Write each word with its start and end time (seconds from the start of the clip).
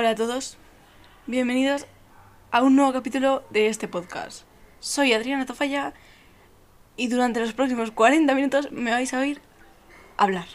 Hola 0.00 0.10
a 0.10 0.14
todos, 0.14 0.56
bienvenidos 1.26 1.84
a 2.52 2.62
un 2.62 2.76
nuevo 2.76 2.92
capítulo 2.92 3.42
de 3.50 3.66
este 3.66 3.88
podcast. 3.88 4.44
Soy 4.78 5.12
Adriana 5.12 5.44
Tofalla 5.44 5.92
y 6.96 7.08
durante 7.08 7.40
los 7.40 7.52
próximos 7.52 7.90
40 7.90 8.32
minutos 8.36 8.70
me 8.70 8.92
vais 8.92 9.12
a 9.12 9.18
oír 9.18 9.40
hablar. 10.16 10.46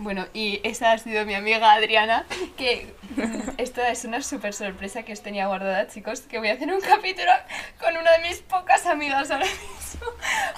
Bueno, 0.00 0.26
y 0.34 0.60
esa 0.64 0.90
ha 0.90 0.98
sido 0.98 1.24
mi 1.24 1.34
amiga 1.34 1.72
Adriana, 1.72 2.26
que 2.56 2.92
esta 3.58 3.88
es 3.90 4.04
una 4.04 4.20
súper 4.22 4.54
sorpresa 4.54 5.04
que 5.04 5.12
os 5.12 5.22
tenía 5.22 5.46
guardada, 5.46 5.86
chicos, 5.86 6.22
que 6.22 6.40
voy 6.40 6.48
a 6.48 6.54
hacer 6.54 6.72
un 6.72 6.80
capítulo 6.80 7.30
con 7.78 7.96
una 7.96 8.10
de 8.10 8.28
mis 8.28 8.38
pocas 8.38 8.86
amigas 8.86 9.30
ahora 9.30 9.46
mismo. 9.46 10.08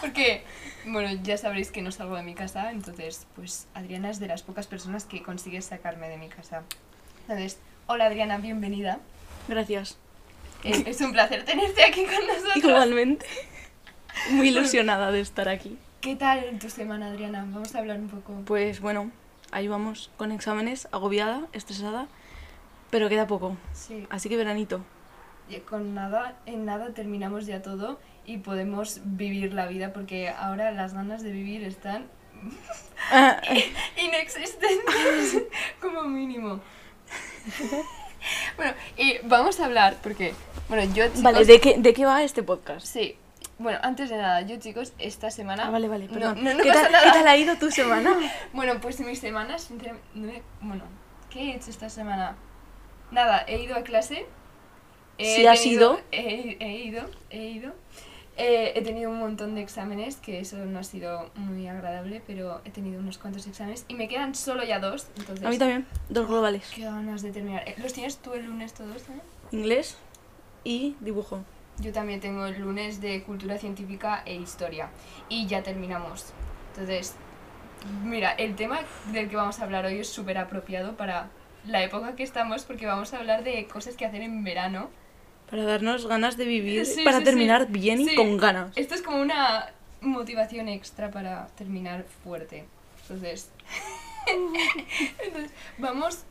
Porque, 0.00 0.42
bueno, 0.86 1.20
ya 1.22 1.36
sabréis 1.36 1.70
que 1.70 1.82
no 1.82 1.92
salgo 1.92 2.16
de 2.16 2.22
mi 2.22 2.34
casa, 2.34 2.70
entonces, 2.70 3.26
pues 3.36 3.66
Adriana 3.74 4.08
es 4.08 4.20
de 4.20 4.28
las 4.28 4.42
pocas 4.42 4.66
personas 4.66 5.04
que 5.04 5.22
consigue 5.22 5.60
sacarme 5.60 6.08
de 6.08 6.16
mi 6.16 6.30
casa. 6.30 6.62
Entonces, 7.28 7.58
hola 7.86 8.06
Adriana, 8.06 8.38
bienvenida. 8.38 8.98
Gracias. 9.48 9.98
Eh, 10.62 10.84
es 10.86 11.00
un 11.00 11.12
placer 11.12 11.44
tenerte 11.44 11.84
aquí 11.84 12.04
con 12.04 12.26
nosotros. 12.26 12.56
Igualmente. 12.56 13.26
Muy 14.30 14.48
ilusionada 14.48 15.10
de 15.10 15.20
estar 15.20 15.48
aquí. 15.48 15.78
¿Qué 16.00 16.16
tal 16.16 16.58
tu 16.58 16.70
semana, 16.70 17.08
Adriana? 17.08 17.40
Vamos 17.50 17.74
a 17.74 17.78
hablar 17.78 17.98
un 17.98 18.08
poco. 18.08 18.42
Pues 18.46 18.80
bueno, 18.80 19.10
ahí 19.50 19.68
vamos 19.68 20.10
con 20.16 20.32
exámenes, 20.32 20.88
agobiada, 20.92 21.42
estresada, 21.52 22.06
pero 22.90 23.08
queda 23.08 23.26
poco. 23.26 23.56
Sí. 23.72 24.06
Así 24.10 24.28
que 24.28 24.36
veranito. 24.36 24.84
Y 25.48 25.58
Con 25.58 25.94
nada, 25.94 26.38
en 26.46 26.64
nada 26.64 26.94
terminamos 26.94 27.44
ya 27.44 27.60
todo 27.60 28.00
y 28.24 28.38
podemos 28.38 29.00
vivir 29.04 29.52
la 29.52 29.66
vida 29.66 29.92
porque 29.92 30.30
ahora 30.30 30.70
las 30.72 30.94
ganas 30.94 31.22
de 31.22 31.32
vivir 31.32 31.62
están 31.64 32.06
Ah, 33.10 33.40
inexistentes 34.02 35.42
como 35.80 36.04
mínimo. 36.04 36.60
bueno, 38.56 38.72
y 38.96 39.18
vamos 39.24 39.60
a 39.60 39.66
hablar 39.66 39.96
porque, 40.02 40.34
bueno, 40.68 40.84
yo 40.94 41.06
chicos, 41.06 41.22
vale, 41.22 41.44
¿de 41.44 41.60
qué, 41.60 41.76
¿de 41.78 41.92
qué 41.94 42.04
va 42.04 42.22
este 42.22 42.42
podcast? 42.42 42.86
Sí, 42.86 43.16
bueno, 43.58 43.78
antes 43.82 44.10
de 44.10 44.16
nada, 44.16 44.40
yo 44.42 44.56
chicos, 44.58 44.92
esta 44.98 45.30
semana... 45.30 45.66
Ah, 45.66 45.70
vale, 45.70 45.88
vale, 45.88 46.06
perdón. 46.08 46.42
no, 46.42 46.54
no 46.54 46.62
¿Qué, 46.62 46.68
pasa 46.70 46.82
tal, 46.82 46.92
nada. 46.92 47.04
¿Qué 47.04 47.10
tal 47.18 47.28
ha 47.28 47.36
ido 47.36 47.56
tu 47.56 47.70
semana? 47.70 48.16
Bueno, 48.52 48.80
pues 48.80 49.00
mi 49.00 49.14
semana, 49.16 49.58
sinceramente, 49.58 50.06
no 50.14 50.26
me- 50.32 50.42
bueno, 50.60 50.84
¿qué 51.30 51.50
he 51.52 51.56
hecho 51.56 51.70
esta 51.70 51.88
semana? 51.88 52.36
Nada, 53.10 53.44
he 53.46 53.62
ido 53.62 53.76
a 53.76 53.82
clase. 53.82 54.26
he 55.18 55.36
Sí, 55.36 55.46
has 55.46 55.64
ido. 55.64 56.00
He, 56.10 56.56
he 56.60 56.78
ido, 56.78 57.08
he 57.30 57.44
ido. 57.44 57.72
Eh, 58.36 58.72
he 58.74 58.82
tenido 58.82 59.10
un 59.10 59.18
montón 59.20 59.54
de 59.54 59.62
exámenes, 59.62 60.16
que 60.16 60.40
eso 60.40 60.56
no 60.56 60.80
ha 60.80 60.82
sido 60.82 61.30
muy 61.36 61.68
agradable, 61.68 62.20
pero 62.26 62.60
he 62.64 62.70
tenido 62.70 62.98
unos 62.98 63.18
cuantos 63.18 63.46
exámenes 63.46 63.84
y 63.86 63.94
me 63.94 64.08
quedan 64.08 64.34
solo 64.34 64.64
ya 64.64 64.80
dos, 64.80 65.06
entonces... 65.16 65.46
A 65.46 65.50
mí 65.50 65.58
también, 65.58 65.86
dos 66.08 66.26
globales. 66.26 66.68
Qué 66.74 66.82
ganas 66.82 67.22
de 67.22 67.30
terminar. 67.30 67.62
Eh, 67.68 67.76
¿Los 67.78 67.92
tienes 67.92 68.16
tú 68.16 68.32
el 68.34 68.46
lunes 68.46 68.74
todos 68.74 69.02
también? 69.02 69.24
Inglés 69.52 69.96
y 70.64 70.96
dibujo. 71.00 71.44
Yo 71.78 71.92
también 71.92 72.20
tengo 72.20 72.46
el 72.46 72.60
lunes 72.60 73.00
de 73.00 73.22
cultura 73.22 73.58
científica 73.58 74.22
e 74.26 74.34
historia. 74.34 74.90
Y 75.28 75.46
ya 75.46 75.62
terminamos. 75.62 76.32
Entonces, 76.70 77.14
mira, 78.02 78.32
el 78.32 78.56
tema 78.56 78.80
del 79.12 79.28
que 79.28 79.36
vamos 79.36 79.60
a 79.60 79.64
hablar 79.64 79.84
hoy 79.86 79.98
es 79.98 80.08
súper 80.08 80.38
apropiado 80.38 80.96
para 80.96 81.30
la 81.66 81.82
época 81.82 82.14
que 82.14 82.22
estamos 82.22 82.64
porque 82.64 82.86
vamos 82.86 83.12
a 83.12 83.18
hablar 83.18 83.44
de 83.44 83.66
cosas 83.66 83.96
que 83.96 84.06
hacer 84.06 84.22
en 84.22 84.44
verano. 84.44 84.90
Para 85.54 85.66
darnos 85.66 86.04
ganas 86.08 86.36
de 86.36 86.46
vivir, 86.46 86.84
Sí, 86.84 87.04
para 87.04 87.18
sí, 87.18 87.24
terminar 87.24 87.66
sí. 87.66 87.72
bien 87.74 88.00
y 88.00 88.16
con 88.16 88.36
ganas. 88.38 88.72
Esto 88.76 88.96
es 88.96 89.02
como 89.02 89.20
una 89.20 89.70
motivación 90.00 90.68
extra 90.68 91.12
para 91.12 91.46
terminar 91.56 92.04
fuerte. 92.24 92.64
Entonces, 93.02 93.52
entonces 95.24 95.52
vamos, 95.78 96.24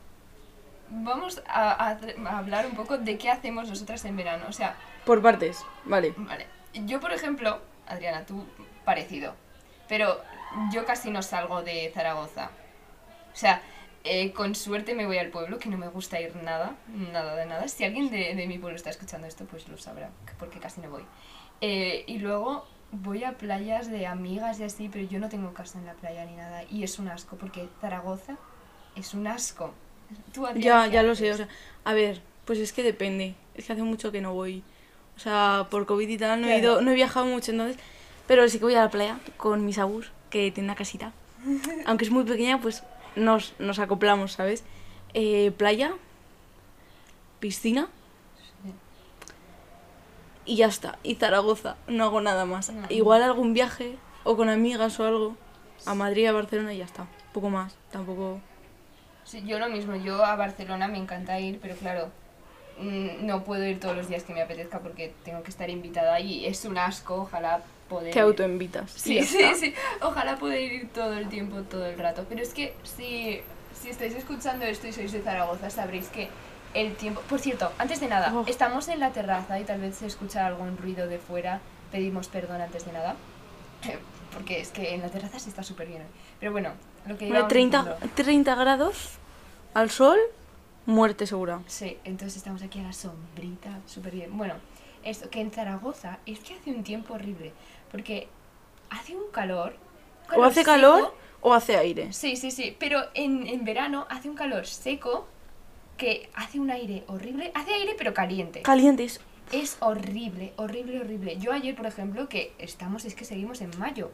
vamos 0.90 1.42
a, 1.48 1.70
a- 1.88 1.98
a 2.28 2.38
hablar 2.38 2.66
un 2.66 2.72
poco 2.76 2.98
de 2.98 3.16
qué 3.16 3.30
hacemos 3.30 3.66
nosotras 3.66 4.04
en 4.04 4.14
verano. 4.14 4.44
O 4.46 4.52
sea, 4.52 4.76
Por 5.06 5.22
partes, 5.22 5.64
vale. 5.86 6.12
Vale. 6.18 6.46
Yo, 6.84 7.00
por 7.00 7.14
ejemplo, 7.14 7.62
Adriana, 7.86 8.26
tú 8.26 8.44
parecido. 8.84 9.34
Pero 9.88 10.20
yo 10.70 10.84
casi 10.84 11.10
no 11.10 11.22
salgo 11.22 11.62
de 11.62 11.90
Zaragoza. 11.94 12.50
O 13.32 13.36
sea, 13.36 13.62
eh, 14.04 14.32
con 14.32 14.54
suerte 14.54 14.94
me 14.94 15.06
voy 15.06 15.18
al 15.18 15.28
pueblo, 15.30 15.58
que 15.58 15.68
no 15.68 15.78
me 15.78 15.88
gusta 15.88 16.20
ir 16.20 16.36
nada, 16.36 16.76
nada 17.12 17.34
de 17.36 17.46
nada. 17.46 17.68
Si 17.68 17.84
alguien 17.84 18.10
de, 18.10 18.34
de 18.34 18.46
mi 18.46 18.58
pueblo 18.58 18.76
está 18.76 18.90
escuchando 18.90 19.26
esto, 19.26 19.44
pues 19.46 19.66
lo 19.68 19.78
sabrá, 19.78 20.10
porque 20.38 20.58
casi 20.60 20.80
no 20.80 20.90
voy. 20.90 21.02
Eh, 21.60 22.04
y 22.06 22.18
luego 22.18 22.66
voy 22.92 23.24
a 23.24 23.32
playas 23.38 23.90
de 23.90 24.06
amigas 24.06 24.60
y 24.60 24.64
así, 24.64 24.88
pero 24.92 25.04
yo 25.08 25.18
no 25.18 25.28
tengo 25.28 25.52
casa 25.54 25.78
en 25.78 25.86
la 25.86 25.94
playa 25.94 26.24
ni 26.26 26.36
nada. 26.36 26.64
Y 26.70 26.84
es 26.84 26.98
un 26.98 27.08
asco, 27.08 27.36
porque 27.36 27.68
Zaragoza 27.80 28.36
es 28.94 29.14
un 29.14 29.26
asco. 29.26 29.72
Tú, 30.32 30.46
Adriana, 30.46 30.84
Ya, 30.84 30.88
¿qué 30.90 30.94
ya 30.96 31.02
lo 31.02 31.14
sé, 31.14 31.32
o 31.32 31.36
sea, 31.36 31.48
a 31.84 31.94
ver, 31.94 32.20
pues 32.44 32.58
es 32.58 32.72
que 32.72 32.82
depende. 32.82 33.34
Es 33.54 33.66
que 33.66 33.72
hace 33.72 33.82
mucho 33.82 34.12
que 34.12 34.20
no 34.20 34.34
voy. 34.34 34.62
O 35.16 35.20
sea, 35.20 35.66
por 35.70 35.86
COVID 35.86 36.08
y 36.08 36.18
tal 36.18 36.40
no 36.40 36.46
he 36.48 36.60
Claro. 36.60 36.62
ido, 36.74 36.80
no 36.82 36.90
he 36.90 36.94
viajado 36.94 37.24
mucho 37.26 37.52
entonces, 37.52 37.78
pero 38.26 38.48
sí 38.48 38.58
que 38.58 38.64
voy 38.64 38.74
a 38.74 38.80
la 38.82 38.90
playa 38.90 39.18
con 39.36 39.64
mis 39.64 39.78
abus, 39.78 40.12
que 40.30 40.50
tiene 40.50 40.68
una 40.68 40.76
casita. 40.76 41.12
Aunque 41.86 42.04
es 42.04 42.10
muy 42.10 42.24
pequeña, 42.24 42.60
pues 42.60 42.82
nos, 43.16 43.54
nos 43.58 43.78
acoplamos, 43.78 44.32
¿sabes? 44.32 44.64
Eh, 45.12 45.52
playa, 45.56 45.94
piscina 47.40 47.88
y 50.44 50.56
ya 50.56 50.66
está. 50.66 50.98
Y 51.02 51.14
Zaragoza, 51.14 51.76
no 51.86 52.04
hago 52.04 52.20
nada 52.20 52.44
más. 52.44 52.70
No. 52.70 52.86
Igual 52.90 53.22
algún 53.22 53.54
viaje 53.54 53.96
o 54.24 54.36
con 54.36 54.48
amigas 54.48 54.98
o 55.00 55.06
algo 55.06 55.36
a 55.86 55.94
Madrid, 55.94 56.26
a 56.26 56.32
Barcelona 56.32 56.74
y 56.74 56.78
ya 56.78 56.84
está. 56.84 57.06
Poco 57.32 57.50
más, 57.50 57.76
tampoco. 57.90 58.40
Sí, 59.24 59.42
yo 59.46 59.58
lo 59.58 59.68
mismo, 59.68 59.96
yo 59.96 60.24
a 60.24 60.36
Barcelona 60.36 60.86
me 60.86 60.98
encanta 60.98 61.40
ir, 61.40 61.58
pero 61.60 61.74
claro, 61.76 62.10
mm, 62.78 63.26
no 63.26 63.42
puedo 63.42 63.64
ir 63.66 63.80
todos 63.80 63.96
los 63.96 64.08
días 64.08 64.22
que 64.22 64.34
me 64.34 64.42
apetezca 64.42 64.80
porque 64.80 65.14
tengo 65.24 65.42
que 65.42 65.50
estar 65.50 65.70
invitada 65.70 66.20
y 66.20 66.44
es 66.44 66.64
un 66.64 66.76
asco, 66.76 67.22
ojalá 67.22 67.62
poder... 67.88 68.12
Te 68.12 68.20
autoinvitas. 68.20 68.90
Sí, 68.90 69.22
sí, 69.24 69.42
sí, 69.58 69.74
ojalá 70.00 70.36
poder 70.36 70.60
ir 70.60 70.88
todo 70.92 71.14
el 71.14 71.28
tiempo, 71.28 71.62
todo 71.62 71.86
el 71.86 71.98
rato. 71.98 72.24
Pero 72.28 72.42
es 72.42 72.52
que 72.54 72.74
si, 72.82 73.40
si 73.80 73.90
estáis 73.90 74.14
escuchando 74.14 74.64
esto 74.64 74.86
y 74.86 74.92
sois 74.92 75.12
de 75.12 75.20
Zaragoza, 75.22 75.70
sabréis 75.70 76.08
que 76.08 76.28
el 76.74 76.94
tiempo... 76.96 77.20
Por 77.28 77.38
cierto, 77.40 77.70
antes 77.78 78.00
de 78.00 78.08
nada, 78.08 78.32
Oh. 78.34 78.44
estamos 78.46 78.88
en 78.88 79.00
la 79.00 79.10
terraza 79.10 79.58
y 79.60 79.64
tal 79.64 79.80
vez 79.80 79.96
se 79.96 80.06
escucha 80.06 80.46
algún 80.46 80.76
ruido 80.76 81.06
de 81.06 81.18
fuera, 81.18 81.60
pedimos 81.92 82.28
perdón 82.28 82.60
antes 82.60 82.84
de 82.86 82.92
nada. 82.92 83.16
Porque 84.32 84.60
es 84.60 84.70
que 84.70 84.94
en 84.94 85.00
la 85.02 85.08
terraza 85.08 85.38
se 85.38 85.48
está 85.48 85.62
súper 85.62 85.86
bien. 85.86 86.02
Pero 86.40 86.50
bueno, 86.50 86.70
lo 87.06 87.16
que 87.16 87.28
íbamos 87.28 87.48
30, 87.48 87.78
diciendo. 87.78 88.08
30 88.16 88.54
grados 88.56 89.10
al 89.74 89.90
sol, 89.90 90.18
muerte 90.86 91.26
segura. 91.26 91.60
Sí, 91.68 91.98
entonces 92.04 92.36
estamos 92.38 92.62
aquí 92.62 92.80
a 92.80 92.82
la 92.82 92.92
sombrita, 92.92 93.78
súper 93.86 94.12
bien. 94.14 94.36
Bueno, 94.36 94.54
esto, 95.04 95.30
que 95.30 95.40
en 95.40 95.52
Zaragoza 95.52 96.18
es 96.26 96.40
que 96.40 96.54
hace 96.54 96.70
un 96.70 96.82
tiempo 96.82 97.14
horrible, 97.14 97.52
porque 97.94 98.26
hace 98.90 99.14
un 99.14 99.30
calor... 99.30 99.76
O 100.36 100.42
hace 100.42 100.62
seco. 100.62 100.72
calor 100.72 101.14
o 101.40 101.54
hace 101.54 101.76
aire. 101.76 102.12
Sí, 102.12 102.34
sí, 102.34 102.50
sí, 102.50 102.76
pero 102.76 103.04
en, 103.14 103.46
en 103.46 103.64
verano 103.64 104.04
hace 104.10 104.28
un 104.28 104.34
calor 104.34 104.66
seco 104.66 105.28
que 105.96 106.28
hace 106.34 106.58
un 106.58 106.72
aire 106.72 107.04
horrible. 107.06 107.52
Hace 107.54 107.72
aire 107.72 107.94
pero 107.96 108.12
caliente. 108.12 108.62
Calientes. 108.62 109.20
Es 109.52 109.76
horrible, 109.78 110.54
horrible, 110.56 111.02
horrible. 111.02 111.36
Yo 111.38 111.52
ayer, 111.52 111.76
por 111.76 111.86
ejemplo, 111.86 112.28
que 112.28 112.52
estamos, 112.58 113.04
es 113.04 113.14
que 113.14 113.24
seguimos 113.24 113.60
en 113.60 113.70
mayo. 113.78 114.10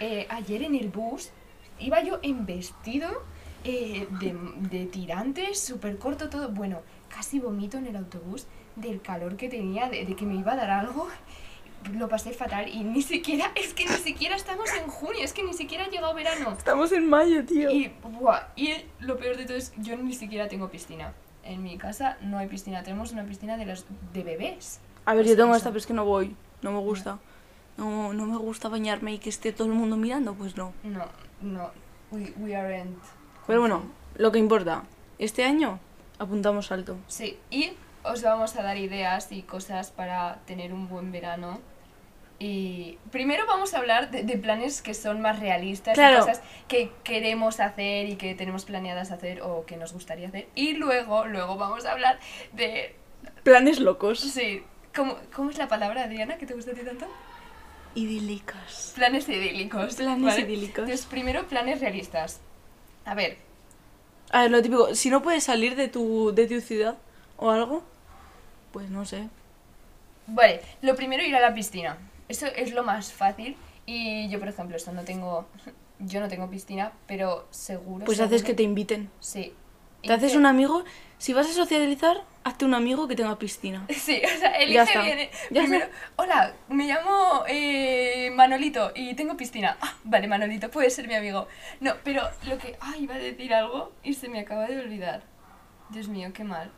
eh, 0.00 0.26
ayer 0.28 0.62
en 0.62 0.74
el 0.74 0.88
bus 0.88 1.30
iba 1.78 2.02
yo 2.02 2.18
en 2.20 2.44
vestido 2.44 3.22
eh, 3.64 4.06
de, 4.20 4.36
de 4.68 4.84
tirantes, 4.84 5.58
súper 5.58 5.96
corto 5.96 6.28
todo. 6.28 6.50
Bueno, 6.50 6.82
casi 7.08 7.38
vomito 7.38 7.78
en 7.78 7.86
el 7.86 7.96
autobús 7.96 8.46
del 8.74 9.00
calor 9.00 9.38
que 9.38 9.48
tenía, 9.48 9.88
de, 9.88 10.04
de 10.04 10.14
que 10.14 10.26
me 10.26 10.34
iba 10.34 10.52
a 10.52 10.56
dar 10.56 10.70
algo. 10.70 11.08
Lo 11.92 12.08
pasé 12.08 12.32
fatal 12.32 12.68
y 12.68 12.84
ni 12.84 13.02
siquiera, 13.02 13.52
es 13.54 13.74
que 13.74 13.84
ni 13.84 13.96
siquiera 13.96 14.36
estamos 14.36 14.70
en 14.74 14.88
junio, 14.88 15.22
es 15.22 15.32
que 15.32 15.42
ni 15.42 15.52
siquiera 15.52 15.84
ha 15.84 15.88
llegado 15.88 16.14
verano. 16.14 16.52
Estamos 16.52 16.92
en 16.92 17.08
mayo, 17.08 17.44
tío. 17.44 17.70
Y, 17.70 17.92
buah, 18.02 18.48
y 18.56 18.74
lo 19.00 19.16
peor 19.18 19.36
de 19.36 19.44
todo 19.44 19.56
es 19.56 19.72
yo 19.78 19.96
ni 19.96 20.12
siquiera 20.12 20.48
tengo 20.48 20.68
piscina. 20.68 21.12
En 21.44 21.62
mi 21.62 21.78
casa 21.78 22.16
no 22.22 22.38
hay 22.38 22.48
piscina, 22.48 22.82
tenemos 22.82 23.12
una 23.12 23.24
piscina 23.24 23.56
de 23.56 23.66
las 23.66 23.84
de 24.12 24.24
bebés. 24.24 24.80
A 25.04 25.14
ver, 25.14 25.26
yo 25.26 25.36
tengo 25.36 25.54
esta, 25.54 25.70
pero 25.70 25.78
es 25.78 25.86
que 25.86 25.94
no 25.94 26.04
voy. 26.04 26.34
No 26.62 26.72
me 26.72 26.80
gusta. 26.80 27.18
No, 27.76 28.12
no 28.12 28.26
me 28.26 28.36
gusta 28.36 28.68
bañarme 28.68 29.14
y 29.14 29.18
que 29.18 29.28
esté 29.28 29.52
todo 29.52 29.68
el 29.68 29.74
mundo 29.74 29.96
mirando, 29.96 30.34
pues 30.34 30.56
no. 30.56 30.72
No, 30.82 31.04
no, 31.40 31.70
we, 32.10 32.32
we 32.38 32.56
aren't. 32.56 32.98
Pero 33.46 33.60
bueno, 33.60 33.84
lo 34.16 34.32
que 34.32 34.38
importa. 34.38 34.84
Este 35.18 35.44
año 35.44 35.78
apuntamos 36.18 36.72
alto. 36.72 36.96
Sí, 37.06 37.38
y 37.50 37.72
os 38.02 38.22
vamos 38.22 38.56
a 38.56 38.62
dar 38.62 38.76
ideas 38.76 39.30
y 39.30 39.42
cosas 39.42 39.90
para 39.90 40.40
tener 40.46 40.72
un 40.72 40.88
buen 40.88 41.12
verano. 41.12 41.60
Y 42.38 42.98
primero 43.10 43.46
vamos 43.46 43.72
a 43.72 43.78
hablar 43.78 44.10
de, 44.10 44.22
de 44.22 44.36
planes 44.36 44.82
que 44.82 44.92
son 44.92 45.20
más 45.22 45.38
realistas, 45.40 45.94
Claro. 45.94 46.16
y 46.18 46.20
cosas 46.20 46.42
que 46.68 46.90
queremos 47.02 47.60
hacer 47.60 48.08
y 48.08 48.16
que 48.16 48.34
tenemos 48.34 48.64
planeadas 48.66 49.10
hacer 49.10 49.40
o 49.40 49.64
que 49.64 49.76
nos 49.76 49.92
gustaría 49.94 50.28
hacer. 50.28 50.46
Y 50.54 50.74
luego, 50.74 51.24
luego 51.24 51.56
vamos 51.56 51.86
a 51.86 51.92
hablar 51.92 52.18
de 52.52 52.94
Planes 53.42 53.80
locos. 53.80 54.20
Sí. 54.20 54.62
¿Cómo, 54.94 55.16
¿Cómo 55.34 55.50
es 55.50 55.58
la 55.58 55.68
palabra, 55.68 56.04
Adriana, 56.04 56.36
que 56.36 56.46
te 56.46 56.54
gusta 56.54 56.72
a 56.72 56.74
ti 56.74 56.82
tanto? 56.82 57.06
Idílicas. 57.94 58.92
Planes 58.94 59.28
idílicos. 59.28 59.94
Planes 59.96 60.22
¿vale? 60.24 60.40
idílicos. 60.42 60.80
Entonces, 60.80 61.06
primero, 61.06 61.46
planes 61.48 61.80
realistas. 61.80 62.40
A 63.04 63.14
ver, 63.14 63.38
A 64.30 64.42
ver, 64.42 64.50
lo 64.50 64.60
típico, 64.62 64.94
si 64.94 65.08
no 65.10 65.22
puedes 65.22 65.44
salir 65.44 65.76
de 65.76 65.88
tu, 65.88 66.32
de 66.34 66.46
tu 66.46 66.60
ciudad 66.60 66.96
o 67.38 67.50
algo, 67.50 67.82
pues 68.72 68.90
no 68.90 69.04
sé. 69.06 69.28
Vale, 70.26 70.60
lo 70.82 70.94
primero 70.96 71.22
ir 71.22 71.34
a 71.36 71.40
la 71.40 71.54
piscina. 71.54 71.96
Eso 72.28 72.46
es 72.46 72.72
lo 72.72 72.82
más 72.82 73.12
fácil. 73.12 73.56
Y 73.86 74.28
yo, 74.28 74.38
por 74.38 74.48
ejemplo, 74.48 74.76
esto 74.76 74.92
no 74.92 75.02
tengo. 75.02 75.46
Yo 75.98 76.20
no 76.20 76.28
tengo 76.28 76.50
piscina, 76.50 76.92
pero 77.06 77.46
seguro. 77.50 78.04
Pues 78.04 78.20
haces 78.20 78.42
que 78.42 78.52
te 78.52 78.62
inviten. 78.62 79.08
Sí. 79.18 79.54
Te 80.02 80.12
haces 80.12 80.36
un 80.36 80.44
amigo, 80.44 80.84
si 81.16 81.32
vas 81.32 81.48
a 81.48 81.52
socializar, 81.54 82.22
hazte 82.44 82.66
un 82.66 82.74
amigo 82.74 83.08
que 83.08 83.16
tenga 83.16 83.38
piscina. 83.38 83.86
Sí, 83.96 84.20
o 84.22 84.38
sea, 84.38 84.50
elige 84.58 84.74
Ya 84.74 84.82
está. 84.84 85.02
bien. 85.02 85.18
eh. 85.20 85.30
Ya 85.50 85.62
Primero, 85.62 85.84
está. 85.86 85.96
hola, 86.16 86.54
me 86.68 86.86
llamo 86.86 87.44
eh, 87.48 88.30
Manolito 88.34 88.92
y 88.94 89.14
tengo 89.14 89.38
piscina. 89.38 89.78
Ah, 89.80 89.94
vale, 90.04 90.28
Manolito, 90.28 90.70
puedes 90.70 90.94
ser 90.94 91.08
mi 91.08 91.14
amigo. 91.14 91.48
No, 91.80 91.94
pero 92.04 92.28
lo 92.46 92.58
que. 92.58 92.76
Ay, 92.80 93.04
iba 93.04 93.14
a 93.14 93.18
decir 93.18 93.54
algo 93.54 93.92
y 94.04 94.12
se 94.12 94.28
me 94.28 94.40
acaba 94.40 94.66
de 94.66 94.78
olvidar. 94.78 95.22
Dios 95.88 96.08
mío, 96.08 96.28
qué 96.34 96.44
mal. 96.44 96.70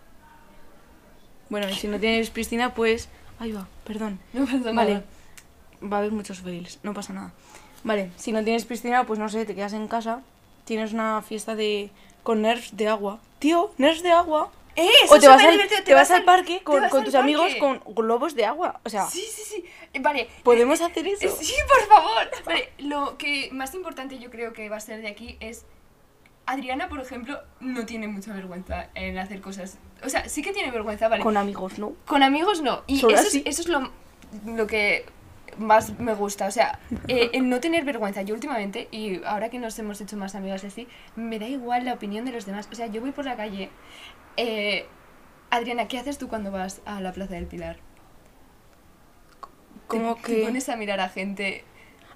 Bueno, 1.50 1.68
si 1.70 1.88
no 1.88 1.98
tienes 1.98 2.30
piscina, 2.30 2.72
pues... 2.74 3.08
Ahí 3.40 3.50
va, 3.52 3.66
perdón. 3.84 4.20
No 4.32 4.44
pasa 4.44 4.70
Vale. 4.72 5.02
Va 5.82 5.96
a 5.96 6.00
haber 6.00 6.12
muchos 6.12 6.40
fails, 6.40 6.78
no 6.82 6.92
pasa 6.94 7.12
nada. 7.12 7.32
Vale, 7.84 8.10
si 8.16 8.32
no 8.32 8.42
tienes 8.42 8.64
piscina, 8.64 9.04
pues 9.04 9.18
no 9.18 9.28
sé, 9.28 9.44
te 9.44 9.54
quedas 9.54 9.72
en 9.72 9.86
casa, 9.88 10.22
tienes 10.64 10.92
una 10.92 11.22
fiesta 11.22 11.54
de 11.54 11.90
con 12.22 12.42
nerfs 12.42 12.76
de 12.76 12.88
agua. 12.88 13.20
Tío, 13.38 13.70
nerfs 13.78 14.02
de 14.02 14.10
agua. 14.10 14.50
¡Eh! 14.76 14.88
O 15.08 15.18
te 15.18 15.26
vas, 15.26 15.42
al, 15.42 15.52
divertido, 15.52 15.82
te 15.84 15.94
vas 15.94 16.10
al 16.12 16.24
parque 16.24 16.58
te 16.58 16.64
con, 16.64 16.88
con 16.88 17.02
tus 17.04 17.14
amigos 17.16 17.54
parque. 17.54 17.80
con 17.84 17.94
globos 17.94 18.34
de 18.36 18.44
agua. 18.44 18.80
O 18.84 18.88
sea, 18.88 19.06
Sí, 19.06 19.24
sí, 19.28 19.42
sí. 19.44 19.64
Eh, 19.92 19.98
Vale. 20.00 20.28
podemos 20.44 20.80
hacer 20.80 21.06
eso. 21.08 21.26
Eh, 21.26 21.32
Sí, 21.40 21.54
por 21.66 21.88
favor. 21.88 22.30
Vale, 22.44 22.72
lo 22.78 23.18
que 23.18 23.48
más 23.52 23.74
importante 23.74 24.18
yo 24.20 24.30
creo 24.30 24.52
que 24.52 24.68
va 24.68 24.76
a 24.76 24.80
ser 24.80 25.00
de 25.02 25.08
aquí 25.08 25.36
es. 25.40 25.64
Adriana, 26.46 26.88
por 26.88 27.00
ejemplo, 27.00 27.38
no 27.60 27.84
tiene 27.86 28.08
mucha 28.08 28.32
vergüenza 28.32 28.88
en 28.94 29.18
hacer 29.18 29.40
cosas. 29.40 29.78
O 30.04 30.08
sea, 30.08 30.28
sí 30.28 30.42
que 30.42 30.52
tiene 30.52 30.70
vergüenza, 30.70 31.08
¿vale? 31.08 31.22
Con 31.22 31.36
amigos, 31.36 31.78
¿no? 31.78 31.92
Con 32.06 32.22
amigos 32.22 32.62
no. 32.62 32.82
Y 32.86 33.00
Solo 33.00 33.16
eso 33.18 33.26
es, 33.28 33.42
eso 33.44 33.62
es 33.62 33.68
lo, 33.68 33.90
lo 34.46 34.66
que 34.66 35.04
más 35.58 35.98
me 35.98 36.14
gusta. 36.14 36.46
O 36.46 36.50
sea, 36.50 36.78
eh, 37.08 37.30
el 37.32 37.48
no 37.48 37.60
tener 37.60 37.84
vergüenza. 37.84 38.22
Yo 38.22 38.34
últimamente, 38.34 38.88
y 38.90 39.22
ahora 39.24 39.48
que 39.48 39.58
nos 39.58 39.78
hemos 39.78 40.00
hecho 40.00 40.16
más 40.16 40.34
amigas 40.34 40.64
así, 40.64 40.88
me 41.16 41.38
da 41.38 41.46
igual 41.46 41.84
la 41.84 41.94
opinión 41.94 42.24
de 42.24 42.32
los 42.32 42.46
demás. 42.46 42.68
O 42.72 42.74
sea, 42.74 42.86
yo 42.86 43.00
voy 43.00 43.12
por 43.12 43.24
la 43.24 43.36
calle. 43.36 43.70
eh, 44.36 44.86
Adriana, 45.50 45.88
¿qué 45.88 45.98
haces 45.98 46.18
tú 46.18 46.28
cuando 46.28 46.50
vas 46.50 46.82
a 46.84 47.00
la 47.00 47.12
Plaza 47.12 47.34
del 47.34 47.46
Pilar? 47.46 47.78
Como 49.86 50.16
te, 50.16 50.22
que... 50.22 50.34
Te 50.34 50.44
pones 50.44 50.68
a 50.68 50.76
mirar 50.76 51.00
a 51.00 51.08
gente. 51.08 51.64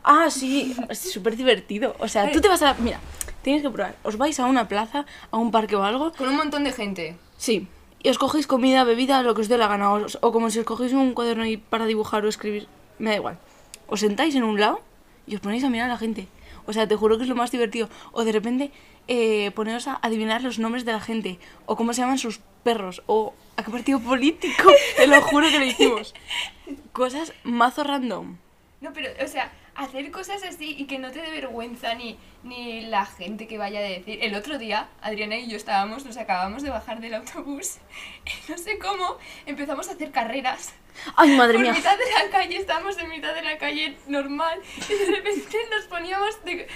Ah, 0.05 0.29
sí, 0.31 0.77
es 0.91 0.99
súper 0.99 1.37
divertido. 1.37 1.97
O 1.99 2.09
sea, 2.09 2.31
tú 2.31 2.41
te 2.41 2.49
vas 2.49 2.61
a... 2.63 2.75
Mira, 2.75 3.01
tienes 3.41 3.63
que 3.63 3.71
probar. 3.71 3.95
Os 4.03 4.19
vais 4.19 4.39
a 4.39 4.45
una 4.47 4.69
plaza, 4.69 5.07
a 5.31 5.37
un 5.39 5.51
parque 5.51 5.77
o 5.77 5.83
algo. 5.83 6.13
Con 6.13 6.29
un 6.29 6.37
montón 6.37 6.65
de 6.65 6.73
gente. 6.73 7.17
Sí. 7.39 7.69
Y 8.03 8.11
os 8.11 8.19
cogéis 8.19 8.47
comida, 8.47 8.85
bebida, 8.85 9.23
lo 9.23 9.35
que 9.35 9.41
os 9.41 9.49
dé 9.49 9.57
la 9.57 9.69
gana. 9.69 9.95
O, 9.95 10.07
o 10.21 10.33
como 10.33 10.51
si 10.51 10.59
os 10.59 10.67
cogéis 10.67 10.93
un 10.93 11.15
cuaderno 11.15 11.47
y 11.47 11.57
para 11.57 11.87
dibujar 11.87 12.25
o 12.25 12.29
escribir. 12.29 12.67
Me 12.99 13.11
da 13.11 13.17
igual. 13.17 13.39
Os 13.87 14.01
sentáis 14.01 14.35
en 14.35 14.45
un 14.45 14.59
lado 14.59 14.81
y 15.27 15.35
os 15.35 15.41
ponéis 15.41 15.65
a 15.65 15.71
mirar 15.71 15.91
a 15.91 15.95
la 15.95 15.99
gente. 15.99 16.29
O 16.67 16.73
sea, 16.73 16.87
te 16.87 16.97
juro 16.97 17.17
que 17.17 17.25
es 17.25 17.29
lo 17.29 17.35
más 17.35 17.51
divertido. 17.51 17.89
O 18.13 18.25
de 18.25 18.33
repente 18.33 18.71
eh, 19.09 19.51
poneros 19.53 19.89
a 19.89 19.99
adivinar 20.03 20.43
los 20.43 20.59
nombres 20.59 20.85
de 20.85 20.93
la 20.93 21.01
gente. 21.01 21.39
O 21.67 21.77
cómo 21.77 21.93
se 21.93 22.03
llaman 22.03 22.19
sus 22.19 22.41
perros. 22.63 23.03
O 23.07 23.35
a 23.57 23.65
qué 23.65 23.71
partido 23.71 24.01
político. 24.01 24.71
Te 24.97 25.07
lo 25.07 25.21
juro 25.23 25.49
que 25.49 25.59
lo 25.59 25.65
hicimos. 25.65 26.15
Cosas 26.93 27.33
mazo 27.43 27.85
random. 27.85 28.37
No, 28.81 28.93
pero, 28.93 29.11
o 29.25 29.29
sea, 29.29 29.53
hacer 29.75 30.11
cosas 30.11 30.43
así 30.43 30.75
y 30.77 30.87
que 30.87 30.99
no 30.99 31.11
te 31.13 31.23
dé 31.23 31.31
vergüenza 31.31 31.95
ni, 31.95 32.19
ni 32.43 32.83
la 32.83 33.07
gente 33.07 33.47
que 33.47 33.59
vaya 33.59 33.79
a 33.79 33.83
decir. 33.83 34.19
El 34.23 34.35
otro 34.35 34.59
día, 34.59 34.89
Adriana 35.01 35.37
y 35.37 35.49
yo 35.49 35.57
estábamos, 35.57 36.05
nos 36.05 36.17
acabamos 36.17 36.63
de 36.63 36.71
bajar 36.71 37.01
del 37.01 37.15
autobús 37.15 37.79
y 38.27 38.51
no 38.51 38.59
sé 38.59 38.79
cómo 38.79 39.17
empezamos 39.47 39.89
a 39.89 39.93
hacer 39.93 40.11
carreras. 40.11 40.75
Ay, 41.17 41.37
madre 41.37 41.59
mía. 41.59 41.73
mitad 41.73 41.97
de 41.99 42.05
la 42.25 42.31
calle, 42.31 42.57
estábamos 42.57 42.97
en 42.99 43.09
mitad 43.09 43.35
de 43.35 43.43
la 43.43 43.59
calle 43.59 43.97
normal 44.07 44.61
y 44.89 44.93
de 44.95 45.07
repente 45.17 45.57
nos 45.71 45.85
poníamos 45.87 46.45
de- 46.45 46.67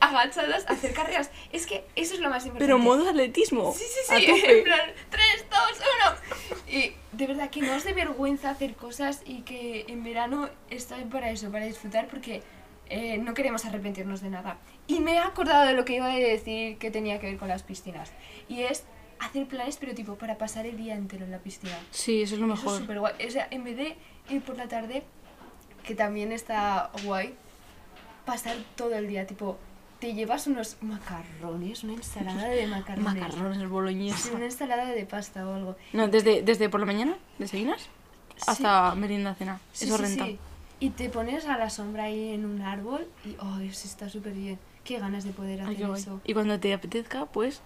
agachadas 0.00 0.64
a 0.68 0.72
hacer 0.72 0.92
carreras. 0.92 1.30
Es 1.52 1.66
que 1.66 1.84
eso 1.96 2.14
es 2.14 2.20
lo 2.20 2.30
más 2.30 2.44
importante. 2.44 2.64
Pero 2.64 2.78
modo 2.78 3.08
atletismo. 3.08 3.72
Sí, 3.72 3.84
sí, 3.84 4.00
sí, 4.26 4.30
en 4.46 4.64
plan, 4.64 4.80
3, 5.10 5.44
2, 5.50 5.60
1. 6.68 6.78
Y 6.78 6.92
de 7.12 7.26
verdad 7.26 7.50
que 7.50 7.60
no 7.62 7.74
os 7.74 7.84
dé 7.84 7.92
vergüenza 7.92 8.50
hacer 8.50 8.74
cosas 8.74 9.22
y 9.24 9.42
que 9.42 9.84
en 9.88 10.04
verano 10.04 10.48
estoy 10.70 11.04
para 11.04 11.30
eso, 11.30 11.50
para 11.50 11.64
disfrutar, 11.64 12.06
porque 12.08 12.42
eh, 12.90 13.18
no 13.18 13.34
queremos 13.34 13.64
arrepentirnos 13.64 14.20
de 14.22 14.30
nada. 14.30 14.58
Y 14.86 15.00
me 15.00 15.14
he 15.14 15.18
acordado 15.18 15.66
de 15.66 15.74
lo 15.74 15.84
que 15.84 15.94
iba 15.96 16.12
a 16.12 16.16
decir 16.16 16.78
que 16.78 16.90
tenía 16.90 17.18
que 17.20 17.26
ver 17.26 17.36
con 17.36 17.48
las 17.48 17.62
piscinas. 17.62 18.12
Y 18.48 18.62
es 18.62 18.84
hacer 19.20 19.46
planes, 19.46 19.76
pero 19.78 19.94
tipo, 19.94 20.14
para 20.16 20.38
pasar 20.38 20.66
el 20.66 20.76
día 20.76 20.94
entero 20.94 21.24
en 21.24 21.30
la 21.32 21.38
piscina. 21.38 21.76
Sí, 21.90 22.22
eso 22.22 22.34
es 22.34 22.40
lo 22.40 22.46
Eso 22.46 22.54
es 22.54 22.62
mejor. 22.64 22.80
súper 22.80 22.98
guay. 23.00 23.14
O 23.26 23.30
sea, 23.30 23.48
en 23.50 23.64
vez 23.64 23.76
de 23.76 23.96
ir 24.30 24.42
por 24.42 24.56
la 24.56 24.68
tarde, 24.68 25.02
que 25.82 25.94
también 25.94 26.32
está 26.32 26.90
guay, 27.04 27.34
pasar 28.24 28.56
todo 28.76 28.94
el 28.94 29.08
día, 29.08 29.26
tipo, 29.26 29.58
te 30.00 30.14
llevas 30.14 30.46
unos 30.46 30.76
macarrones, 30.82 31.82
una 31.84 31.94
ensalada 31.94 32.48
de 32.48 32.66
macarrones. 32.66 33.14
Macarrones 33.22 33.58
Sí, 33.58 33.66
boloñesa. 33.66 34.32
una 34.34 34.44
ensalada 34.44 34.84
de 34.86 35.06
pasta 35.06 35.48
o 35.48 35.54
algo. 35.54 35.76
No, 35.92 36.08
desde, 36.08 36.42
desde 36.42 36.68
por 36.68 36.80
la 36.80 36.86
mañana, 36.86 37.16
desayunas, 37.38 37.88
hasta 38.46 38.94
merienda 38.94 39.34
cena. 39.34 39.60
Sí, 39.72 39.86
Eso 39.86 39.96
sí, 39.96 40.02
renta. 40.02 40.26
sí. 40.26 40.38
Y 40.80 40.90
te 40.90 41.08
pones 41.08 41.46
a 41.46 41.58
la 41.58 41.70
sombra 41.70 42.04
ahí 42.04 42.32
en 42.34 42.44
un 42.44 42.62
árbol 42.62 43.08
y, 43.24 43.34
oh, 43.40 43.58
eso 43.58 43.88
está 43.88 44.08
súper 44.08 44.32
bien. 44.34 44.58
Qué 44.88 44.98
ganas 44.98 45.22
de 45.24 45.32
poder 45.32 45.60
hacer 45.60 45.90
eso. 45.90 46.18
Y 46.24 46.32
cuando 46.32 46.58
te 46.58 46.72
apetezca, 46.72 47.26
pues, 47.26 47.60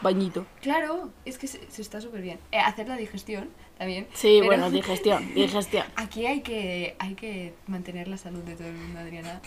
bañito. 0.00 0.46
Claro, 0.62 1.10
es 1.24 1.36
que 1.36 1.48
se, 1.48 1.68
se 1.68 1.82
está 1.82 2.00
súper 2.00 2.22
bien. 2.22 2.38
Eh, 2.52 2.58
hacer 2.60 2.86
la 2.86 2.96
digestión 2.96 3.50
también. 3.78 4.06
Sí, 4.14 4.36
pero 4.38 4.46
bueno, 4.46 4.70
digestión, 4.80 5.34
digestión. 5.34 5.84
Aquí 5.96 6.24
hay 6.26 6.40
que, 6.42 6.94
hay 7.00 7.16
que 7.16 7.52
mantener 7.66 8.06
la 8.06 8.16
salud 8.16 8.44
de 8.44 8.54
todo 8.54 8.68
el 8.68 8.74
mundo, 8.74 9.00
Adriana. 9.00 9.40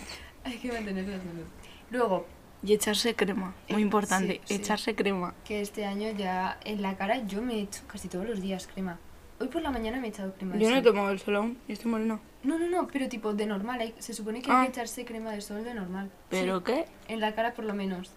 Hay 0.44 0.58
que 0.58 0.70
mantener 0.72 1.08
la 1.08 1.16
salud. 1.16 1.46
Luego, 1.90 2.26
Y 2.62 2.74
echarse 2.74 3.14
crema, 3.14 3.54
muy 3.70 3.80
Eh, 3.80 3.84
importante, 3.86 4.34
sí, 4.34 4.40
sí. 4.44 4.54
echarse 4.56 4.94
crema. 4.94 5.34
que 5.46 5.62
este 5.62 5.86
año 5.86 6.10
ya 6.10 6.58
en 6.66 6.82
la 6.82 6.98
cara 6.98 7.24
yo 7.26 7.40
me 7.40 7.54
he 7.54 7.60
hecho 7.62 7.80
casi 7.86 8.08
todos 8.08 8.26
los 8.26 8.42
días 8.42 8.66
crema. 8.66 8.98
Hoy 9.42 9.48
por 9.48 9.60
la 9.60 9.72
mañana 9.72 9.98
me 9.98 10.06
he 10.06 10.10
echado 10.10 10.32
crema. 10.34 10.54
de 10.54 10.60
Yo 10.60 10.70
no 10.70 10.76
he 10.76 10.82
sol. 10.84 10.92
tomado 10.92 11.10
el 11.10 11.18
sol 11.18 11.34
aún, 11.34 11.58
y 11.66 11.72
estoy 11.72 11.90
morena. 11.90 12.20
No, 12.44 12.60
no, 12.60 12.68
no, 12.68 12.86
pero 12.86 13.08
tipo 13.08 13.34
de 13.34 13.44
normal. 13.44 13.80
hay- 13.80 13.94
se 13.98 14.14
supone 14.14 14.40
que 14.40 14.48
Ah. 14.52 14.60
hay 14.60 14.66
que 14.66 14.72
echarse 14.72 15.04
crema 15.04 15.32
de 15.32 15.40
sol 15.40 15.64
de 15.64 15.74
normal. 15.74 16.10
¿Pero 16.30 16.58
Sí, 16.58 16.64
qué? 16.66 16.84
En 17.08 17.18
la 17.18 17.34
cara 17.34 17.52
por 17.52 17.64
lo 17.64 17.74
menos. 17.74 18.12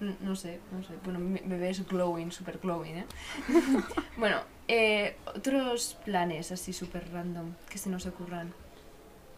N- 0.00 0.16
No 0.20 0.34
sé, 0.34 0.60
no 0.72 0.82
sé. 0.82 0.94
Bueno, 1.04 1.18
me, 1.18 1.42
me 1.42 1.58
ves 1.58 1.86
glowing, 1.86 2.32
super 2.32 2.58
glowing, 2.58 2.96
¿eh? 2.96 3.06
bueno, 4.16 4.38
eh, 4.66 5.14
otros 5.26 5.98
planes 6.06 6.50
así 6.52 6.72
súper 6.72 7.06
random 7.12 7.52
que 7.68 7.76
se 7.76 7.90
nos 7.90 8.06
ocurran. 8.06 8.54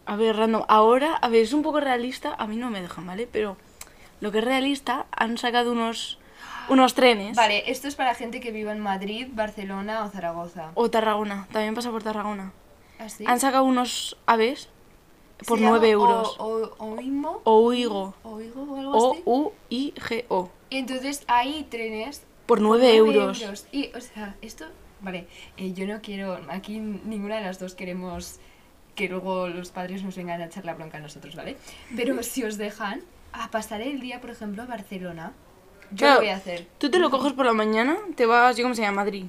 A 0.05 0.15
ver, 0.15 0.37
random. 0.37 0.63
Ahora, 0.69 1.15
a 1.15 1.27
ver, 1.27 1.41
es 1.41 1.51
un 1.51 1.63
poco 1.63 1.81
realista, 1.81 2.33
a 2.33 2.47
mí 2.47 2.55
no 2.55 2.69
me 2.69 2.81
dejan, 2.81 3.05
¿vale? 3.05 3.27
Pero 3.29 3.57
lo 4.21 4.31
que 4.31 4.37
es 4.39 4.43
realista, 4.45 5.05
han 5.11 5.37
sacado 5.37 5.73
unos, 5.73 6.17
unos 6.69 6.93
trenes. 6.93 7.35
Vale, 7.35 7.69
esto 7.69 7.87
es 7.87 7.95
para 7.95 8.15
gente 8.15 8.39
que 8.39 8.51
viva 8.51 8.71
en 8.71 8.79
Madrid, 8.79 9.27
Barcelona 9.31 10.03
o 10.03 10.09
Zaragoza. 10.09 10.71
O 10.75 10.89
Tarragona, 10.89 11.47
también 11.51 11.75
pasa 11.75 11.91
por 11.91 12.03
Tarragona. 12.03 12.53
¿Así? 12.99 13.23
Han 13.27 13.39
sacado 13.39 13.63
unos 13.65 14.17
aves 14.25 14.69
por 15.45 15.57
Se 15.57 15.65
llama 15.65 15.77
9 15.77 15.89
euros. 15.89 16.35
O, 16.39 16.73
o, 16.77 16.95
Oimo, 16.95 17.41
O 17.43 17.59
Uigo. 17.61 18.13
Oigo 18.23 18.63
o 18.63 18.77
algo 18.77 19.11
así. 19.11 19.21
O-U-I-G-O. 19.25 20.49
Entonces 20.69 21.23
hay 21.27 21.63
trenes 21.63 22.25
Por 22.45 22.61
9 22.61 22.95
euros. 22.95 23.67
Y, 23.71 23.91
o 23.95 24.01
sea, 24.01 24.35
esto, 24.41 24.65
vale, 25.01 25.27
eh, 25.57 25.73
yo 25.73 25.87
no 25.87 26.01
quiero, 26.01 26.39
aquí 26.49 26.79
ninguna 26.79 27.35
de 27.37 27.41
las 27.41 27.59
dos 27.59 27.75
queremos 27.75 28.39
que 28.95 29.09
luego 29.09 29.49
los 29.49 29.71
padres 29.71 30.03
nos 30.03 30.15
vengan 30.15 30.41
a 30.41 30.45
echar 30.45 30.63
la 30.63 30.73
bronca 30.73 30.97
a 30.97 31.01
nosotros, 31.01 31.35
¿vale? 31.35 31.57
Pero 31.95 32.23
si 32.23 32.43
os 32.43 32.57
dejan 32.57 33.01
a 33.33 33.51
pasar 33.51 33.81
el 33.81 33.99
día, 33.99 34.21
por 34.21 34.29
ejemplo, 34.29 34.63
a 34.63 34.65
Barcelona, 34.65 35.33
yo 35.91 35.97
Claro, 35.97 36.13
lo 36.15 36.19
voy 36.21 36.29
a 36.29 36.35
hacer. 36.35 36.67
Tú 36.77 36.89
te 36.89 36.99
lo 36.99 37.09
coges 37.09 37.33
por 37.33 37.45
la 37.45 37.53
mañana, 37.53 37.97
te 38.15 38.25
vas, 38.25 38.55
yo 38.57 38.63
cómo 38.63 38.75
se 38.75 38.81
llama, 38.81 39.03
Madrid. 39.03 39.25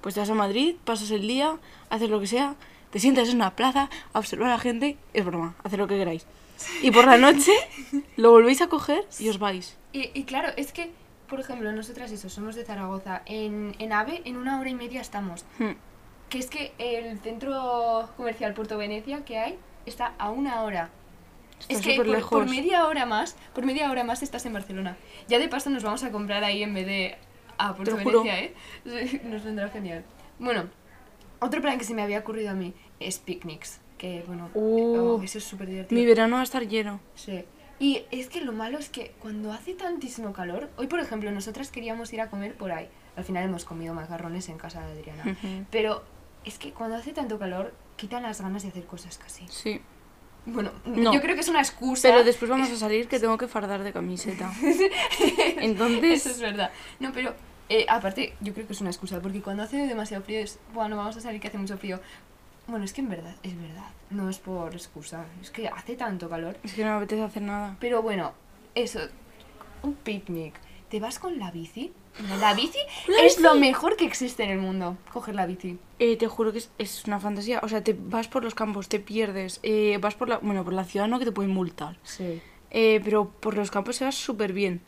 Pues 0.00 0.14
te 0.14 0.20
vas 0.20 0.30
a 0.30 0.34
Madrid, 0.34 0.76
pasas 0.84 1.10
el 1.10 1.26
día, 1.26 1.58
haces 1.90 2.10
lo 2.10 2.20
que 2.20 2.26
sea, 2.26 2.56
te 2.90 2.98
sientas 2.98 3.28
en 3.28 3.36
una 3.36 3.56
plaza 3.56 3.88
a 4.12 4.18
observar 4.18 4.48
a 4.48 4.52
la 4.52 4.58
gente, 4.58 4.96
es 5.14 5.24
broma, 5.24 5.54
hacer 5.64 5.78
lo 5.78 5.86
que 5.86 5.96
queráis. 5.96 6.26
Y 6.82 6.90
por 6.90 7.06
la 7.06 7.18
noche 7.18 7.52
lo 8.16 8.30
volvéis 8.30 8.60
a 8.62 8.68
coger 8.68 9.06
y 9.18 9.28
os 9.28 9.38
vais. 9.38 9.76
Y, 9.92 10.10
y 10.14 10.24
claro, 10.24 10.50
es 10.56 10.72
que, 10.72 10.90
por 11.28 11.40
ejemplo, 11.40 11.72
nosotras 11.72 12.10
eso, 12.10 12.28
somos 12.28 12.54
de 12.54 12.64
Zaragoza. 12.64 13.22
En, 13.26 13.74
en 13.78 13.92
AVE, 13.92 14.22
en 14.24 14.36
una 14.36 14.60
hora 14.60 14.70
y 14.70 14.74
media 14.74 15.00
estamos. 15.00 15.44
Hmm. 15.58 15.72
Que 16.28 16.38
es 16.38 16.46
que 16.46 16.72
el 16.78 17.18
centro 17.20 18.08
comercial 18.16 18.54
Puerto 18.54 18.78
Venecia 18.78 19.24
que 19.24 19.38
hay 19.38 19.58
está 19.86 20.14
a 20.18 20.30
una 20.30 20.62
hora. 20.62 20.90
Está 21.68 21.74
es 21.74 21.80
que 21.80 21.96
por, 21.96 22.06
lejos. 22.06 22.30
por 22.30 22.48
media 22.48 22.86
hora 22.86 23.06
más, 23.06 23.36
por 23.54 23.64
media 23.64 23.90
hora 23.90 24.04
más 24.04 24.22
estás 24.22 24.44
en 24.46 24.52
Barcelona. 24.52 24.96
Ya 25.28 25.38
de 25.38 25.48
paso 25.48 25.70
nos 25.70 25.82
vamos 25.82 26.02
a 26.04 26.10
comprar 26.10 26.44
ahí 26.44 26.62
en 26.62 26.74
vez 26.74 26.86
de 26.86 27.16
a 27.58 27.74
Puerto. 27.74 27.96
Venecia, 27.96 28.40
¿eh? 28.40 28.54
Nos 29.24 29.44
vendrá 29.44 29.68
genial. 29.68 30.04
Bueno, 30.38 30.68
otro 31.40 31.60
plan 31.60 31.78
que 31.78 31.84
se 31.84 31.94
me 31.94 32.02
había 32.02 32.18
ocurrido 32.20 32.50
a 32.50 32.54
mí 32.54 32.74
es 33.00 33.18
picnics. 33.18 33.80
Que 33.98 34.24
bueno, 34.26 34.50
Uh, 34.54 34.96
oh, 34.96 35.22
eso 35.22 35.38
es 35.38 35.44
súper 35.44 35.68
divertido. 35.68 36.00
Mi 36.00 36.06
verano 36.06 36.36
va 36.36 36.40
a 36.40 36.44
estar 36.44 36.66
lleno. 36.66 37.00
Sí. 37.14 37.44
Y 37.78 38.04
es 38.10 38.28
que 38.28 38.40
lo 38.40 38.52
malo 38.52 38.78
es 38.78 38.88
que 38.88 39.12
cuando 39.20 39.52
hace 39.52 39.74
tantísimo 39.74 40.32
calor, 40.32 40.70
hoy 40.76 40.86
por 40.86 41.00
ejemplo 41.00 41.30
nosotras 41.30 41.70
queríamos 41.70 42.12
ir 42.12 42.20
a 42.20 42.30
comer 42.30 42.54
por 42.54 42.72
ahí. 42.72 42.88
Al 43.16 43.24
final 43.24 43.44
hemos 43.44 43.64
comido 43.64 43.92
macarrones 43.94 44.48
en 44.48 44.58
casa 44.58 44.84
de 44.86 44.92
Adriana. 44.92 45.36
Pero 45.70 46.02
es 46.44 46.58
que 46.58 46.72
cuando 46.72 46.96
hace 46.96 47.12
tanto 47.12 47.38
calor, 47.38 47.74
quitan 47.96 48.22
las 48.22 48.40
ganas 48.40 48.62
de 48.62 48.68
hacer 48.70 48.86
cosas 48.86 49.18
casi. 49.18 49.46
Sí. 49.48 49.80
Bueno, 50.44 50.70
No. 50.84 51.12
yo 51.12 51.20
creo 51.20 51.34
que 51.34 51.40
es 51.42 51.48
una 51.48 51.60
excusa. 51.60 52.08
Pero 52.08 52.24
después 52.24 52.50
vamos 52.50 52.70
a 52.70 52.76
salir 52.76 53.06
que 53.08 53.20
tengo 53.20 53.38
que 53.38 53.46
fardar 53.48 53.82
de 53.84 53.92
camiseta. 53.92 54.52
Entonces, 55.60 56.26
Eso 56.26 56.30
es 56.30 56.40
verdad. 56.40 56.70
No, 57.00 57.12
pero 57.12 57.34
eh, 57.68 57.86
aparte, 57.88 58.34
yo 58.40 58.52
creo 58.52 58.66
que 58.66 58.72
es 58.72 58.80
una 58.80 58.90
excusa, 58.90 59.20
porque 59.20 59.40
cuando 59.40 59.62
hace 59.62 59.76
demasiado 59.86 60.22
frío 60.24 60.40
es, 60.40 60.58
bueno, 60.74 60.96
vamos 60.96 61.16
a 61.16 61.20
salir 61.20 61.40
que 61.40 61.48
hace 61.48 61.58
mucho 61.58 61.78
frío. 61.78 62.00
Bueno, 62.66 62.84
es 62.84 62.92
que 62.92 63.00
en 63.00 63.08
verdad, 63.08 63.34
es 63.42 63.60
verdad. 63.60 63.86
No 64.10 64.28
es 64.28 64.38
por 64.38 64.72
excusa. 64.74 65.24
Es 65.40 65.50
que 65.50 65.68
hace 65.68 65.96
tanto 65.96 66.28
calor. 66.28 66.56
es 66.62 66.72
que 66.74 66.84
no 66.84 66.90
me 66.90 66.96
apetece 66.98 67.22
hacer 67.22 67.42
nada. 67.42 67.76
Pero 67.80 68.02
bueno, 68.02 68.32
eso, 68.74 69.00
un 69.82 69.94
picnic. 69.94 70.54
¿Te 70.88 71.00
vas 71.00 71.18
con 71.18 71.38
la 71.38 71.50
bici? 71.50 71.92
La 72.38 72.52
bici 72.54 72.78
es 73.22 73.40
lo 73.40 73.54
mejor 73.54 73.96
que 73.96 74.04
existe 74.04 74.42
en 74.44 74.50
el 74.50 74.58
mundo. 74.58 74.96
Coger 75.12 75.34
la 75.34 75.46
bici. 75.46 75.78
Eh, 75.98 76.16
te 76.16 76.26
juro 76.28 76.52
que 76.52 76.58
es, 76.58 76.70
es 76.78 77.04
una 77.06 77.18
fantasía. 77.20 77.60
O 77.62 77.68
sea, 77.68 77.82
te 77.82 77.96
vas 77.98 78.28
por 78.28 78.44
los 78.44 78.54
campos, 78.54 78.88
te 78.88 79.00
pierdes. 79.00 79.60
eh, 79.62 79.98
vas 80.00 80.14
por 80.14 80.28
la. 80.28 80.38
Bueno, 80.38 80.62
por 80.64 80.74
la 80.74 80.84
ciudad 80.84 81.08
no 81.08 81.18
que 81.18 81.24
te 81.24 81.32
pueden 81.32 81.52
multar. 81.52 81.96
Sí. 82.02 82.40
Eh, 82.70 83.00
pero 83.02 83.28
por 83.28 83.56
los 83.56 83.70
campos 83.70 83.96
se 83.96 84.04
va 84.04 84.12
súper 84.12 84.52
bien. 84.52 84.80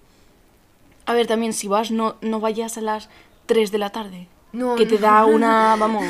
A 1.06 1.12
ver, 1.14 1.26
también 1.26 1.52
si 1.52 1.66
vas, 1.68 1.90
no, 1.90 2.16
no 2.20 2.40
vayas 2.40 2.76
a 2.78 2.80
las 2.80 3.08
3 3.46 3.70
de 3.72 3.78
la 3.78 3.90
tarde. 3.90 4.28
No, 4.52 4.76
Que 4.76 4.86
te 4.86 4.98
da 4.98 5.24
una. 5.26 5.76
Vamos. 5.76 6.04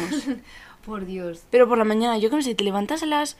Por 0.85 1.06
Dios. 1.06 1.44
Pero 1.50 1.68
por 1.68 1.78
la 1.78 1.85
mañana, 1.85 2.18
yo 2.18 2.28
que 2.28 2.37
no 2.37 2.42
sé, 2.42 2.54
te 2.54 2.64
levantas 2.64 3.02
a 3.02 3.06
las 3.06 3.37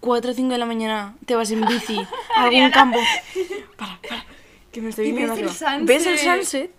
4 0.00 0.30
o 0.30 0.34
5 0.34 0.48
de 0.52 0.58
la 0.58 0.66
mañana, 0.66 1.16
te 1.24 1.34
vas 1.36 1.50
en 1.50 1.64
bici 1.66 1.98
a 2.36 2.42
algún 2.44 2.70
campo. 2.70 2.98
Para, 3.76 3.98
para. 4.08 4.24
Que 4.72 4.82
me 4.82 4.90
estoy 4.90 5.06
Y 5.08 5.12
ves 5.12 5.62
el. 5.62 5.84
Ves 5.86 6.06
el 6.06 6.18
sunset. 6.18 6.70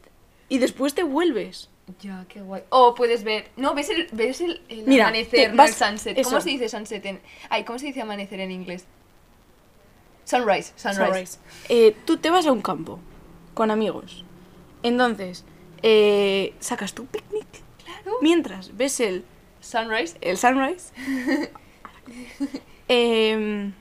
Y 0.50 0.58
después 0.58 0.94
te 0.94 1.04
vuelves. 1.04 1.70
Ya, 2.02 2.26
qué 2.28 2.42
guay. 2.42 2.64
O 2.70 2.96
puedes 2.96 3.24
ver. 3.24 3.50
No, 3.56 3.74
ves 3.74 3.90
el, 3.90 4.08
ves 4.12 4.42
el, 4.42 4.62
el 4.68 4.86
Mira, 4.86 5.06
amanecer, 5.08 5.54
no 5.54 5.64
el 5.64 5.74
sunset. 5.74 6.22
¿Cómo 6.24 6.42
se 6.42 6.50
dice 6.50 6.68
sunset 6.68 7.06
en. 7.06 7.22
Ay, 7.50 7.64
¿cómo 7.64 7.80
se 7.80 7.88
dice 7.88 8.02
amanecer 8.02 8.40
en 8.42 8.52
inglés? 8.52 8.86
Sunrise, 10.26 10.74
sunrise. 10.76 11.06
Sunrise. 11.06 11.40
Eh, 11.70 11.96
tú 12.04 12.18
te 12.18 12.30
vas 12.30 12.46
a 12.46 12.52
un 12.52 12.62
campo 12.62 13.00
con 13.54 13.72
amigos. 13.72 14.26
Entonces, 14.84 15.46
eh, 15.82 16.54
sacas 16.60 16.94
tu 16.94 17.06
picnic. 17.06 17.48
Claro. 17.84 18.18
Mientras 18.22 18.76
ves 18.76 19.00
el, 19.00 19.24
Sunrise. 19.62 20.18
el 20.22 20.38
sunrise. 20.38 20.92
Em, 22.90 23.74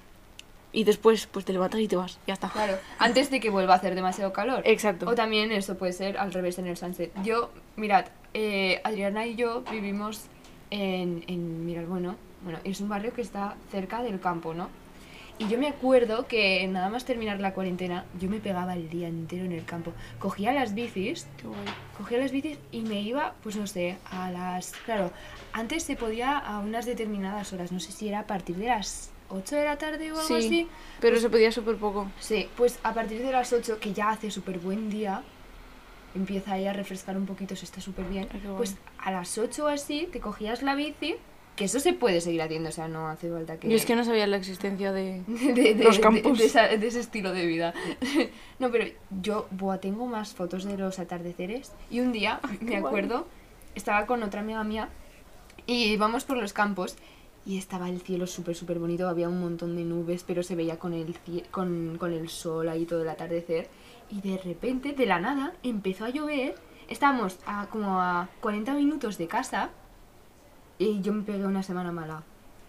y 0.73 0.85
después, 0.85 1.27
pues 1.27 1.45
te 1.45 1.53
levantas 1.53 1.81
y 1.81 1.89
te 1.89 1.97
vas. 1.97 2.19
Ya 2.27 2.35
está. 2.35 2.49
Claro. 2.49 2.79
Antes 2.99 3.31
de 3.31 3.41
que 3.41 3.51
vuelva 3.51 3.75
a 3.75 3.77
hacer 3.77 3.95
demasiado 3.95 4.33
calor. 4.33 4.63
Exacto. 4.65 5.09
O 5.09 5.15
también 5.15 5.53
eso 5.53 5.77
puede 5.77 5.93
ser 5.93 6.19
al 6.19 6.33
revés 6.33 6.59
en 6.59 6.67
el 6.67 6.77
sunset. 6.77 7.13
Yo, 7.23 7.51
mirad, 7.77 8.07
eh, 8.35 8.81
Adriana 8.85 9.27
y 9.27 9.37
yo 9.37 9.63
vivimos 9.71 10.27
en, 10.71 11.25
en 11.27 11.65
Miralbueno. 11.65 12.17
Bueno, 12.43 12.59
es 12.65 12.81
un 12.81 12.89
barrio 12.89 13.13
que 13.13 13.23
está 13.23 13.57
cerca 13.71 14.03
del 14.03 14.21
campo, 14.21 14.55
¿no? 14.55 14.69
Y 15.39 15.49
yo 15.49 15.59
me 15.59 15.69
acuerdo 15.69 16.27
que 16.27 16.67
nada 16.67 16.89
más 16.89 17.05
terminar 17.05 17.41
la 17.41 17.53
cuarentena, 17.53 18.07
yo 18.19 18.31
me 18.31 18.41
pegaba 18.41 18.73
el 18.75 18.89
día 18.89 19.09
entero 19.09 19.45
en 19.45 19.53
el 19.53 19.67
campo. 19.67 19.93
Cogía 20.19 20.53
las 20.53 20.75
bicis, 20.75 21.27
cogía 21.99 22.17
las 22.19 22.33
bicis 22.33 22.59
y 22.73 22.81
me 22.81 23.03
iba, 23.03 23.35
pues 23.43 23.55
no 23.57 23.67
sé, 23.67 23.99
a 24.11 24.31
las... 24.31 24.73
Claro, 24.87 25.11
antes 25.53 25.83
se 25.83 25.95
podía 25.95 26.39
a 26.39 26.61
unas 26.61 26.87
determinadas 26.87 27.53
horas, 27.53 27.71
no 27.71 27.81
sé 27.81 27.93
si 27.93 28.09
era 28.09 28.21
a 28.21 28.27
partir 28.27 28.57
de 28.57 28.69
las 28.69 29.11
8 29.29 29.57
de 29.57 29.65
la 29.65 29.77
tarde 29.79 30.11
o 30.13 30.15
algo 30.19 30.27
Sí, 30.27 30.35
así. 30.47 30.69
pero 31.01 31.19
se 31.19 31.29
podía 31.31 31.51
súper 31.53 31.77
poco. 31.77 32.09
Sí, 32.21 32.49
pues 32.57 32.79
a 32.83 32.93
partir 32.95 33.23
de 33.23 33.33
las 33.33 33.53
8, 33.53 33.79
que 33.81 33.93
ya 33.93 34.11
hace 34.11 34.31
súper 34.31 34.59
buen 34.59 34.89
día, 34.91 35.23
empieza 36.15 36.53
ahí 36.53 36.67
a 36.67 36.73
refrescar 36.73 37.17
un 37.17 37.27
poquito, 37.27 37.57
se 37.57 37.65
está 37.65 37.81
súper 37.81 38.07
bien. 38.07 38.29
Guay. 38.43 38.57
Pues 38.57 38.77
a 38.99 39.11
las 39.11 39.37
8 39.37 39.65
o 39.65 39.69
así 39.69 40.09
te 40.11 40.21
cogías 40.21 40.63
la 40.63 40.75
bici, 40.75 41.17
que 41.57 41.65
eso 41.65 41.81
se 41.81 41.93
puede 41.95 42.21
seguir 42.21 42.43
haciendo, 42.43 42.69
o 42.69 42.73
sea, 42.73 42.87
no 42.87 43.09
hace 43.09 43.31
falta 43.31 43.59
que... 43.59 43.69
Yo 43.69 43.77
es 43.77 43.87
que 43.87 43.97
no 43.97 44.05
sabía 44.05 44.27
la 44.27 44.37
existencia 44.37 44.93
de... 44.93 45.23
de, 45.27 45.75
de- 45.75 45.85
los 45.85 45.99
campos. 45.99 46.39
De, 46.39 46.47
esa- 46.47 46.69
de 46.69 46.87
ese 46.87 47.01
estilo 47.01 47.33
de 47.33 47.47
vida. 47.47 47.73
no, 48.59 48.71
pero 48.71 48.87
yo 49.23 49.47
buah, 49.51 49.79
tengo 49.79 50.07
más 50.07 50.35
fotos 50.35 50.65
de 50.65 50.77
los 50.77 50.99
atardeceres. 50.99 51.73
Y 51.91 52.01
un 52.01 52.13
día, 52.13 52.41
me 52.61 52.67
guay. 52.81 52.85
acuerdo, 52.85 53.27
estaba 53.75 54.07
con 54.07 54.23
otra 54.23 54.41
amiga 54.41 54.63
mía 54.65 54.89
y 55.67 55.85
íbamos 55.93 56.25
por 56.25 56.37
los 56.37 56.53
campos 56.53 56.97
y 57.47 57.59
estaba 57.59 57.89
el 57.89 58.01
cielo 58.01 58.27
súper, 58.27 58.57
súper 58.57 58.81
bonito. 58.81 59.09
Había 59.09 59.29
un 59.29 59.41
montón 59.41 59.77
de 59.77 59.85
nubes, 59.85 60.25
pero 60.25 60.43
se 60.43 60.57
veía 60.57 60.79
con 60.79 60.93
el, 60.93 61.17
con, 61.53 61.97
con 61.97 62.13
el 62.13 62.29
sol 62.29 62.69
ahí 62.69 62.85
todo 62.85 63.03
el 63.03 63.09
atardecer. 63.09 63.69
Y 64.11 64.21
de 64.21 64.37
repente, 64.37 64.93
de 64.93 65.07
la 65.07 65.21
nada, 65.21 65.55
empezó 65.63 66.05
a 66.05 66.11
llover. 66.11 66.57
Estábamos 66.89 67.39
a 67.47 67.69
como 67.69 68.01
a 68.01 68.29
40 68.41 68.75
minutos 68.75 69.17
de 69.17 69.29
casa 69.29 69.71
y 70.79 71.01
yo 71.01 71.13
me 71.13 71.23
pegué 71.23 71.47
una 71.47 71.63
semana 71.63 71.93
mala 71.93 72.23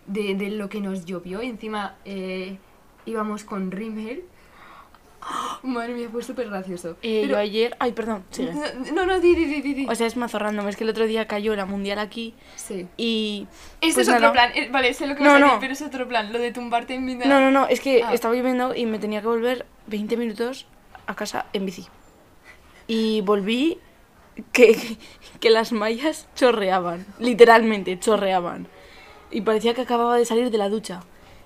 de, 0.05 0.35
de 0.35 0.51
lo 0.51 0.69
que 0.69 0.79
nos 0.79 1.05
llovió. 1.05 1.41
Encima 1.41 1.95
eh, 2.05 2.57
íbamos 3.05 3.43
con 3.43 3.71
rímel. 3.71 4.25
Madre 5.63 5.93
mía, 5.93 6.09
fue 6.11 6.21
súper 6.23 6.49
gracioso. 6.49 6.91
Eh, 7.01 7.21
Pero- 7.23 7.33
Yo 7.33 7.37
ayer... 7.37 7.75
Ay, 7.79 7.91
perdón, 7.91 8.23
sigue. 8.29 8.53
No, 8.93 9.05
no, 9.05 9.19
di, 9.19 9.35
di, 9.35 9.45
di, 9.45 9.61
di, 9.61 9.73
di. 9.73 9.87
O 9.89 9.95
sea, 9.95 10.07
es 10.07 10.15
mazo 10.15 10.39
random. 10.39 10.67
Es 10.67 10.75
que 10.77 10.83
el 10.83 10.89
otro 10.89 11.05
día 11.07 11.27
cayó 11.27 11.55
la 11.55 11.65
mundial 11.65 11.99
aquí 11.99 12.33
sí. 12.55 12.87
y... 12.97 13.47
Ese 13.81 13.93
pues 13.95 14.07
es 14.07 14.13
otro 14.13 14.21
nada. 14.21 14.33
plan. 14.33 14.51
eh, 14.55 14.69
vale, 14.71 14.93
sé 14.93 15.07
lo 15.07 15.15
que 15.15 15.23
No, 15.23 15.29
vas 15.31 15.35
a 15.35 15.39
no. 15.39 15.45
decir, 15.47 15.59
pero 15.61 15.73
es 15.73 15.81
otro 15.81 16.07
plan. 16.07 16.31
Lo 16.31 16.39
de 16.39 16.51
tumbarte 16.51 16.93
en 16.93 17.05
vida. 17.05 17.25
No, 17.25 17.39
no, 17.39 17.51
no, 17.51 17.67
es 17.67 17.79
que 17.81 18.03
Ah. 18.03 18.13
estaba 18.13 18.35
lloviendo 18.35 18.75
y 18.75 18.85
me 18.85 18.99
tenía 18.99 19.21
que 19.21 19.27
volver 19.27 19.65
20 19.87 20.15
minutos 20.17 20.65
a 21.07 21.15
casa 21.15 21.45
en 21.53 21.65
bici. 21.65 21.85
Y 22.87 23.21
volví 23.21 23.79
que, 24.53 24.97
que 25.39 25.49
las 25.49 25.71
mallas 25.71 26.27
chorreaban, 26.35 27.05
literalmente 27.19 27.99
chorreaban. 27.99 28.67
Y 29.31 29.41
parecía 29.41 29.73
que 29.73 29.81
acababa 29.81 30.15
de 30.17 30.25
salir 30.25 30.51
de 30.51 30.57
la 30.57 30.69
ducha, 30.69 31.01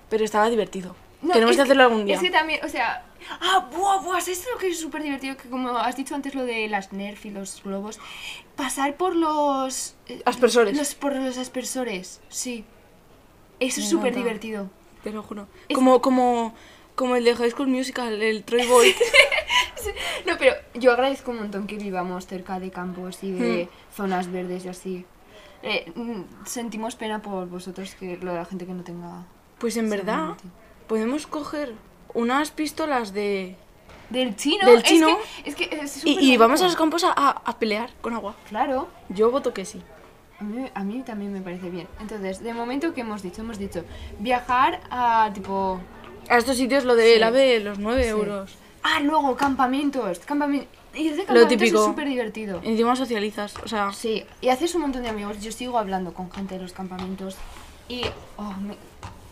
pero 0.10 0.24
estaba 0.24 0.50
divertido. 0.50 0.96
No, 1.24 1.34
Tenemos 1.34 1.52
es 1.52 1.58
que 1.58 1.64
hacerlo 1.64 1.84
algún 1.84 2.06
día. 2.06 2.16
Es 2.16 2.22
que 2.22 2.30
también, 2.32 2.60
o 2.64 2.68
sea. 2.68 3.06
Ah, 3.40 3.70
buah, 3.76 4.02
buah, 4.02 4.20
¿sabes 4.22 4.46
lo 4.52 4.58
que 4.60 4.70
es 4.70 4.80
súper 4.80 5.04
divertido? 5.04 5.38
Que 5.38 5.50
como 5.50 5.70
has 5.78 5.96
dicho 5.96 6.16
antes 6.16 6.36
lo 6.36 6.44
de 6.46 6.68
las 6.68 6.92
Nerf 6.94 7.26
y 7.26 7.30
los 7.32 7.62
globos, 7.64 8.00
pasar 8.56 8.96
por 8.98 9.16
los. 9.16 9.96
eh, 10.08 10.22
Aspersores. 10.26 10.76
Los, 10.78 10.96
por 10.96 11.16
los 11.16 11.38
aspersores, 11.38 12.22
sí. 12.30 12.66
Eso 13.60 13.80
Me 13.80 13.84
es 13.86 13.90
súper 13.90 14.16
divertido. 14.16 14.70
Te 15.04 15.12
lo 15.12 15.22
juro. 15.24 15.48
Es- 15.70 15.76
Como, 15.76 16.02
como, 16.02 16.54
como 16.96 17.16
el 17.16 17.24
de 17.24 17.36
High 17.36 17.52
School 17.52 17.68
Musical, 17.68 18.22
el 18.22 18.44
Troy 18.44 18.66
Boy. 18.68 18.94
No, 20.28 20.38
pero 20.38 20.54
yo 20.76 20.92
agradezco 20.92 21.32
un 21.32 21.38
montón 21.40 21.66
que 21.66 21.76
vivamos 21.78 22.28
cerca 22.28 22.60
de 22.60 22.70
campos 22.70 23.24
y 23.24 23.32
de 23.32 23.66
Hmm. 23.66 23.96
zonas 23.96 24.32
verdes 24.32 24.66
y 24.66 24.70
así. 24.70 25.06
Eh, 25.64 25.92
mm, 25.96 26.22
sentimos 26.46 26.96
pena 26.96 27.22
por 27.24 27.48
vosotros, 27.48 27.96
que 27.96 28.18
lo 28.18 28.32
de 28.32 28.38
la 28.38 28.46
gente 28.46 28.66
que 28.68 28.74
no 28.74 28.84
tenga. 28.84 29.26
Pues 29.58 29.78
en 29.78 29.90
verdad, 29.90 30.36
podemos 30.88 31.26
coger 31.26 31.74
unas 32.14 32.52
pistolas 32.52 33.14
de... 33.14 33.56
Del 34.10 34.36
chino. 34.36 34.66
Del 34.68 34.78
es 34.80 34.84
chino. 34.84 35.08
que- 35.44 35.50
Es 35.50 35.56
que, 35.56 35.64
es 35.82 36.06
Y, 36.06 36.34
y 36.34 36.38
vamos 36.38 36.62
a 36.62 36.66
los 36.66 36.76
campos 36.76 37.04
a, 37.06 37.14
a, 37.16 37.30
a 37.46 37.58
pelear 37.60 37.92
con 38.02 38.14
agua. 38.14 38.36
Claro. 38.50 38.90
Yo 39.10 39.32
voto 39.32 39.54
que 39.54 39.64
sí. 39.66 39.82
A 40.40 40.44
mí, 40.44 40.66
a 40.74 40.84
mí 40.84 41.02
también 41.06 41.32
me 41.32 41.40
parece 41.42 41.70
bien. 41.70 41.88
Entonces, 42.02 42.42
de 42.44 42.54
momento, 42.54 42.94
¿qué 42.94 43.02
hemos 43.02 43.22
dicho? 43.22 43.42
Hemos 43.42 43.58
dicho 43.58 43.86
viajar 44.20 44.82
a 44.90 45.30
tipo. 45.34 45.80
A 46.30 46.38
estos 46.38 46.58
sitios 46.58 46.84
lo 46.84 46.96
de 46.96 47.14
Sí. 47.14 47.20
la 47.20 47.30
B, 47.30 47.60
los 47.62 47.80
9 47.80 48.04
Sí. 48.04 48.10
euros. 48.10 48.56
Ah, 48.84 49.00
luego 49.02 49.38
campamentos. 49.38 50.20
Campamentos. 50.20 50.68
Y 50.94 51.10
de 51.10 51.18
campamentos 51.24 51.50
típico. 51.50 51.80
es 51.80 51.86
súper 51.86 52.08
divertido. 52.08 52.60
Encima 52.64 52.96
socializas, 52.98 53.54
o 53.64 53.68
sea, 53.70 53.94
Sí, 53.94 54.26
y 54.42 54.50
haces 54.50 54.76
un 54.76 54.82
montón 54.82 55.04
de 55.04 55.10
amigos. 55.10 55.42
Yo 55.42 55.52
sigo 55.54 55.78
hablando 55.78 56.14
con 56.14 56.30
gente 56.32 56.56
de 56.56 56.62
los 56.64 56.74
campamentos. 56.74 57.38
Y 57.88 58.02
oh, 58.38 58.52
me- 58.60 58.76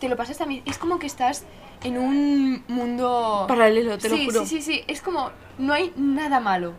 te 0.00 0.08
lo 0.08 0.16
pasas 0.16 0.38
también. 0.38 0.62
Es 0.64 0.78
como 0.78 0.98
que 0.98 1.06
estás 1.06 1.44
en 1.82 1.98
un 1.98 2.64
mundo. 2.68 3.44
paralelo, 3.48 3.98
te 3.98 4.08
sí, 4.08 4.16
lo 4.16 4.24
juro. 4.24 4.46
Sí, 4.46 4.60
sí, 4.60 4.62
sí. 4.62 4.84
Es 4.86 5.00
como. 5.00 5.30
No 5.58 5.72
hay 5.72 5.92
nada 5.96 6.40
malo. 6.40 6.74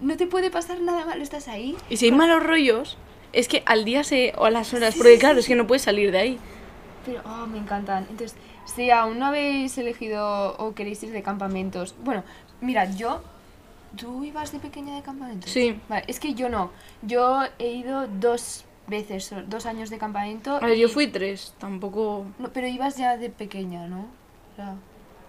No 0.00 0.16
te 0.16 0.26
puede 0.26 0.50
pasar 0.50 0.80
nada 0.80 1.04
malo. 1.04 1.22
Estás 1.22 1.48
ahí. 1.48 1.76
Y 1.88 1.96
si 1.96 2.06
hay 2.06 2.12
malos 2.12 2.42
rollos, 2.42 2.96
es 3.32 3.48
que 3.48 3.62
al 3.66 3.84
día 3.84 4.04
se, 4.04 4.32
o 4.36 4.44
a 4.44 4.50
las 4.50 4.72
horas, 4.74 4.94
porque 4.96 5.18
claro, 5.18 5.38
es 5.38 5.46
que 5.46 5.56
no 5.56 5.66
puedes 5.66 5.82
salir 5.82 6.10
de 6.12 6.18
ahí. 6.18 6.38
Pero, 7.04 7.22
oh, 7.24 7.46
me 7.46 7.58
encantan. 7.58 8.06
Entonces, 8.10 8.36
si 8.64 8.90
aún 8.90 9.18
no 9.18 9.26
habéis 9.26 9.76
elegido 9.78 10.56
o 10.58 10.74
queréis 10.74 11.02
ir 11.02 11.12
de 11.12 11.22
campamentos, 11.22 11.94
bueno, 12.02 12.24
mira, 12.60 12.90
yo. 12.90 13.22
¿Tú 13.96 14.22
ibas 14.22 14.52
de 14.52 14.58
pequeña 14.58 14.94
de 14.94 15.02
campamentos? 15.02 15.50
Sí. 15.50 15.80
Vale, 15.88 16.04
es 16.08 16.20
que 16.20 16.34
yo 16.34 16.50
no. 16.50 16.70
Yo 17.00 17.44
he 17.58 17.68
ido 17.68 18.06
dos 18.06 18.66
veces, 18.88 19.32
dos 19.46 19.66
años 19.66 19.90
de 19.90 19.98
campamento. 19.98 20.56
A 20.56 20.60
ver, 20.66 20.76
yo 20.78 20.88
fui 20.88 21.06
tres, 21.06 21.54
tampoco... 21.58 22.26
No, 22.38 22.52
pero 22.52 22.66
ibas 22.66 22.96
ya 22.96 23.16
de 23.16 23.30
pequeña, 23.30 23.86
¿no? 23.86 24.06
O 24.52 24.56
sea, 24.56 24.76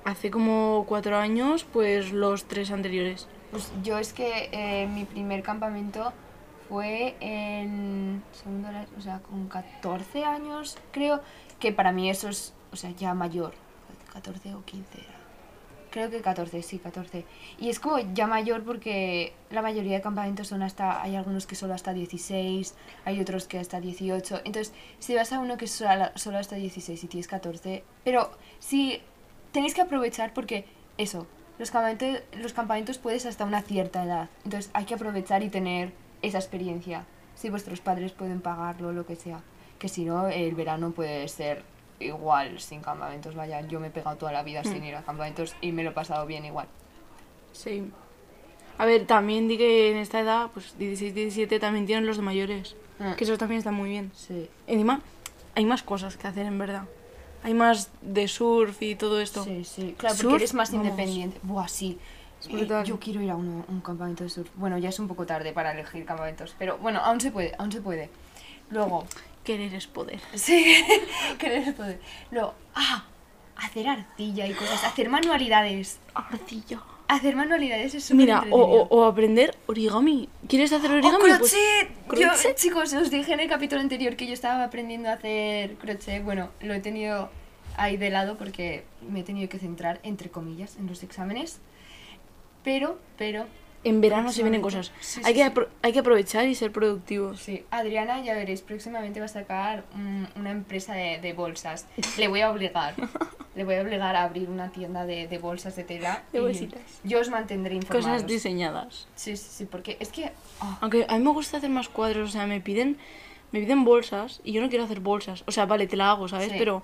Hace 0.05 0.31
como 0.31 0.85
cuatro 0.87 1.17
años, 1.17 1.65
pues 1.71 2.11
los 2.11 2.45
tres 2.45 2.71
anteriores. 2.71 3.27
pues 3.51 3.71
yo 3.83 3.97
es 3.97 4.13
que 4.13 4.49
eh, 4.51 4.87
mi 4.87 5.05
primer 5.05 5.43
campamento 5.43 6.13
fue 6.69 7.15
en 7.19 8.23
segundo, 8.31 8.69
o 8.97 9.01
sea, 9.01 9.19
con 9.19 9.47
14 9.47 10.23
años, 10.23 10.77
creo, 10.91 11.21
que 11.59 11.71
para 11.71 11.91
mí 11.91 12.09
eso 12.09 12.29
es, 12.29 12.53
o 12.71 12.75
sea, 12.75 12.91
ya 12.91 13.13
mayor, 13.13 13.53
14 14.13 14.55
o 14.55 14.63
15 14.63 14.99
era. 14.99 15.19
Creo 15.91 16.10
que 16.12 16.22
14, 16.22 16.62
sí, 16.62 16.77
14. 16.77 17.25
Y 17.58 17.69
es 17.69 17.79
como 17.79 17.98
ya 18.13 18.27
mayor 18.27 18.63
porque 18.63 19.34
la 19.50 19.62
mayoría 19.62 19.96
de 19.96 20.01
campamentos 20.01 20.48
son 20.48 20.62
hasta, 20.62 21.01
hay 21.01 21.15
algunos 21.15 21.48
que 21.48 21.55
solo 21.55 21.74
hasta 21.74 21.93
16, 21.93 22.75
hay 23.05 23.19
otros 23.19 23.48
que 23.48 23.58
hasta 23.58 23.79
18. 23.79 24.41
Entonces, 24.46 24.74
si 25.00 25.15
vas 25.15 25.34
a 25.34 25.39
uno 25.39 25.58
que 25.58 25.65
es 25.65 25.72
solo, 25.72 26.12
solo 26.15 26.38
hasta 26.38 26.55
16 26.58 27.03
y 27.03 27.08
tienes 27.08 27.27
14, 27.27 27.84
pero 28.03 28.29
sí, 28.60 29.01
tenéis 29.51 29.74
que 29.74 29.81
aprovechar 29.81 30.34
porque 30.34 30.65
eso, 30.98 31.25
los 31.58 31.72
campamentos, 31.72 32.22
los 32.34 32.53
campamentos 32.53 33.00
puedes 33.00 33.25
hasta 33.25 33.46
una 33.46 33.62
cierta 33.63 34.03
edad. 34.03 34.29
Entonces, 34.46 34.69
hay 34.74 34.86
que 34.86 34.93
aprovechar 34.93 35.41
y 35.43 35.50
tener 35.50 35.91
esa 36.22 36.38
experiencia. 36.38 37.05
Si 37.36 37.50
vuestros 37.50 37.79
padres 37.81 38.12
pueden 38.12 38.41
pagarlo, 38.41 38.91
lo 38.91 39.05
que 39.05 39.15
sea. 39.15 39.41
Que 39.79 39.88
si 39.88 40.05
no, 40.05 40.27
el 40.27 40.53
verano 40.55 40.91
puede 40.91 41.27
ser 41.29 41.63
igual 42.00 42.60
sin 42.60 42.82
campamentos. 42.82 43.36
Vaya, 43.36 43.62
yo 43.62 43.79
me 43.79 43.88
he 43.88 43.91
pegado 43.91 44.15
toda 44.18 44.32
la 44.32 44.44
vida 44.44 44.63
sin 44.63 44.84
ir 44.84 44.96
a 44.96 45.01
campamentos 45.03 45.56
y 45.62 45.72
me 45.72 45.84
lo 45.84 45.89
he 45.91 45.94
pasado 45.94 46.25
bien 46.25 46.46
igual. 46.46 46.68
Sí. 47.53 47.89
A 48.77 48.86
ver, 48.86 49.06
también 49.06 49.48
di 49.48 49.58
que 49.58 49.91
en 49.91 49.98
esta 49.98 50.20
edad, 50.22 50.50
pues 50.53 50.77
16, 50.77 51.13
17, 51.13 51.60
también 51.60 51.86
tienen 51.86 52.06
los 52.06 52.18
de 52.18 52.24
mayores. 52.24 52.75
Mm. 53.00 53.13
Que 53.13 53.24
eso 53.25 53.38
también 53.38 53.60
está 53.60 53.72
muy 53.72 53.89
bien. 53.89 54.12
Sí. 54.15 54.50
Encima, 54.68 55.01
hay 55.56 55.65
más 55.65 55.84
cosas 55.84 56.15
que 56.18 56.27
hacer 56.27 56.46
en 56.46 56.58
verdad. 56.58 56.84
Hay 57.44 57.53
más 57.53 57.89
de 58.01 58.27
surf 58.27 58.82
y 58.82 58.96
todo 58.96 59.20
esto. 59.22 59.44
Sí, 59.44 59.63
sí. 59.63 59.96
Claro, 59.98 60.15
Surf, 60.15 60.24
porque 60.29 60.44
eres 60.44 60.53
más 60.53 60.72
vamos. 60.72 60.86
independiente. 60.86 61.39
Buah, 61.44 61.68
sí. 61.68 61.98
Eh, 62.50 62.68
yo 62.86 63.00
quiero 63.00 63.22
ir 63.22 63.32
a 63.32 63.36
uno- 63.36 63.65
un 63.68 63.82
campamento 63.82 64.24
de 64.24 64.29
surf. 64.29 64.50
Bueno, 64.56 64.77
ya 64.77 64.89
es 64.89 65.00
un 65.00 65.08
poco 65.10 65.25
tarde 65.25 65.51
para 65.53 65.72
elegir 65.74 66.06
campamentos. 66.06 66.56
Pero 66.58 66.77
bueno, 66.77 67.00
aún 67.00 67.20
se 67.20 67.32
puede, 67.32 67.53
aún 67.58 67.72
se 67.72 67.82
puede. 67.82 68.10
Luego, 68.70 69.06
Querer 69.50 69.74
es 69.74 69.88
poder. 69.88 70.20
Sí, 70.36 70.75
querer 71.39 71.74
poder. 71.74 72.00
Luego, 72.29 72.53
ah, 72.75 73.03
hacer 73.56 73.88
arcilla 73.88 74.46
y 74.46 74.53
cosas, 74.53 74.84
hacer 74.84 75.10
manualidades. 75.10 75.98
Arcilla. 76.13 76.84
Hacer 77.08 77.36
manualidades 77.36 77.96
es 77.96 78.03
súper 78.03 78.18
Mira, 78.18 78.36
o, 78.41 78.44
entretenido. 78.44 78.84
o, 78.84 79.00
o 79.00 79.06
aprender 79.06 79.58
origami. 79.65 80.29
¿Quieres 80.48 80.72
hacer 80.72 80.91
¡Oh, 80.91 80.94
origami? 80.98 81.18
Pues- 81.18 81.39
crochet! 81.39 81.89
Yo, 82.22 82.27
crochet. 82.27 82.56
chicos, 82.58 82.94
os 82.94 83.10
dije 83.10 83.34
en 83.34 83.39
el 83.39 83.50
capítulo 83.50 83.82
anterior 83.82 84.15
que 84.15 84.27
yo 84.27 84.34
estaba 84.34 84.63
aprendiendo 84.65 85.10
a 85.10 85.13
hacer 85.13 85.74
crochet. 85.77 86.24
Bueno, 86.24 86.51
lo 86.62 86.75
he 86.75 86.79
tenido 86.79 87.32
ahí 87.75 87.98
de 87.98 88.12
lado 88.12 88.38
porque 88.38 88.84
me 89.01 89.22
he 89.22 89.24
tenido 89.24 89.50
que 89.50 89.58
centrar, 89.58 90.00
entre 90.03 90.29
comillas, 90.29 90.75
en 90.75 90.86
los 90.86 91.01
exámenes. 91.01 91.60
Pero, 92.63 93.00
pero, 93.18 93.48
en 93.83 94.01
verano 94.01 94.31
se 94.31 94.41
vienen 94.43 94.62
cosas. 94.62 94.91
Sí, 95.00 95.21
hay, 95.24 95.33
sí, 95.33 95.39
que 95.41 95.50
sí. 95.50 95.67
hay 95.81 95.93
que 95.93 96.00
aprovechar 96.00 96.48
y 96.48 96.55
ser 96.55 96.71
productivos. 96.71 97.39
sí. 97.39 97.63
Adriana, 97.71 98.21
ya 98.21 98.33
veréis, 98.33 98.62
próximamente 98.62 99.19
va 99.19 99.25
a 99.27 99.29
sacar 99.29 99.86
un- 99.95 100.27
una 100.36 100.51
empresa 100.51 100.93
de, 100.93 101.19
de 101.19 101.33
bolsas. 101.33 101.86
Le 102.17 102.27
voy 102.27 102.41
a 102.41 102.51
obligar. 102.51 102.93
Le 103.55 103.63
voy 103.65 103.75
a 103.75 103.81
obligar 103.81 104.15
a 104.15 104.24
abrir 104.24 104.50
una 104.50 104.69
tienda 104.71 105.05
de, 105.05 105.27
de 105.27 105.38
bolsas 105.38 105.75
de 105.75 105.83
tela. 105.83 106.24
De 106.31 106.39
bolsitas. 106.39 106.81
Yo 107.03 107.19
os 107.19 107.29
mantendré 107.29 107.75
informados. 107.75 108.05
Cosas 108.05 108.27
diseñadas. 108.27 109.07
Sí, 109.15 109.36
sí, 109.36 109.48
sí, 109.50 109.65
porque 109.65 109.98
es 110.00 110.09
que... 110.09 110.31
ah, 110.62 110.77
Aunque 110.81 111.05
a 111.09 111.17
mí 111.17 111.24
me 111.24 111.31
gusta 111.31 111.57
hacer 111.57 111.69
más 111.69 111.89
cuadros, 111.89 112.29
o 112.29 112.31
sea, 112.31 112.45
me 112.48 112.62
piden, 112.62 112.98
me 113.51 113.59
piden 113.59 113.83
bolsas 113.83 114.39
y 114.45 114.53
yo 114.53 114.62
no 114.62 114.69
quiero 114.69 114.86
hacer 114.86 115.00
bolsas. 115.01 115.43
O 115.48 115.51
sea, 115.51 115.65
vale, 115.65 115.88
te 115.88 115.98
la 115.98 116.12
hago, 116.12 116.27
¿sabes? 116.29 116.51
Pero 116.57 116.83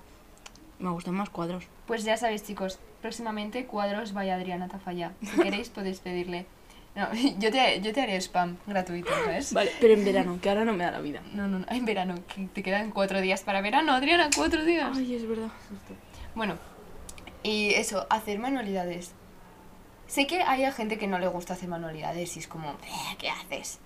me 0.78 0.90
gustan 0.90 1.14
más 1.14 1.30
cuadros. 1.30 1.64
Pues 1.86 2.04
ya 2.04 2.16
sabéis, 2.18 2.44
chicos, 2.44 2.78
próximamente 3.00 3.64
cuadros 3.64 4.12
vaya 4.12 4.34
Adriana 4.34 4.68
Tafalla. 4.68 5.12
Si 5.22 5.36
queréis 5.42 5.70
podéis 5.70 6.00
pedirle. 6.00 6.44
No, 6.96 7.08
yo 7.38 7.50
te, 7.52 7.80
yo 7.82 7.92
te 7.92 8.00
haré 8.00 8.16
spam 8.20 8.56
gratuito, 8.66 9.10
¿sabes? 9.12 9.52
Vale, 9.52 9.70
pero 9.80 9.94
en 9.94 10.04
verano, 10.04 10.38
que 10.42 10.48
ahora 10.48 10.64
no 10.64 10.72
me 10.72 10.82
da 10.84 10.90
la 10.90 11.00
vida. 11.00 11.20
No, 11.34 11.46
no, 11.46 11.58
no, 11.60 11.66
en 11.68 11.84
verano, 11.84 12.14
que 12.34 12.46
te 12.46 12.62
quedan 12.62 12.90
cuatro 12.90 13.20
días 13.20 13.42
para 13.42 13.60
verano, 13.60 13.92
Adriana, 13.92 14.30
cuatro 14.34 14.64
días. 14.64 14.90
Ay, 14.96 15.14
es 15.14 15.28
verdad. 15.28 15.48
Bueno, 16.34 16.56
y 17.42 17.74
eso, 17.74 18.06
hacer 18.10 18.38
manualidades. 18.38 19.12
Sé 20.06 20.26
que 20.26 20.40
hay 20.42 20.70
gente 20.72 20.98
que 20.98 21.06
no 21.06 21.18
le 21.18 21.26
gusta 21.28 21.52
hacer 21.54 21.68
manualidades 21.68 22.36
y 22.36 22.38
es 22.40 22.48
como, 22.48 22.70
"Eh, 22.70 23.16
¿qué 23.18 23.28
haces? 23.28 23.78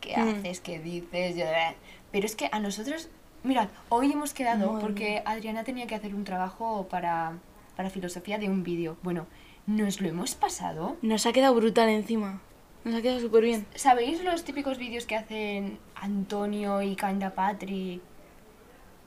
¿Qué 0.00 0.16
Mm. 0.16 0.28
haces? 0.40 0.60
¿Qué 0.60 0.78
dices? 0.78 1.36
Eh". 1.36 1.74
Pero 2.12 2.26
es 2.26 2.36
que 2.36 2.48
a 2.52 2.60
nosotros, 2.60 3.08
mirad, 3.42 3.68
hoy 3.88 4.12
hemos 4.12 4.34
quedado 4.34 4.78
porque 4.78 5.22
Adriana 5.24 5.64
tenía 5.64 5.86
que 5.86 5.94
hacer 5.94 6.14
un 6.14 6.24
trabajo 6.24 6.86
para, 6.88 7.38
para 7.76 7.88
filosofía 7.90 8.38
de 8.38 8.48
un 8.48 8.62
vídeo. 8.62 8.98
Bueno, 9.02 9.26
nos 9.66 10.00
lo 10.00 10.08
hemos 10.08 10.34
pasado. 10.34 10.96
Nos 11.02 11.24
ha 11.26 11.32
quedado 11.32 11.54
brutal 11.54 11.88
encima. 11.88 12.40
Nos 12.84 12.96
ha 12.96 13.02
quedado 13.02 13.20
súper 13.20 13.44
bien. 13.44 13.66
¿Sabéis 13.74 14.22
los 14.24 14.44
típicos 14.44 14.78
vídeos 14.78 15.06
que 15.06 15.16
hacen 15.16 15.78
Antonio 15.94 16.82
y 16.82 16.96
Kinda 16.96 17.34
Patri? 17.34 18.00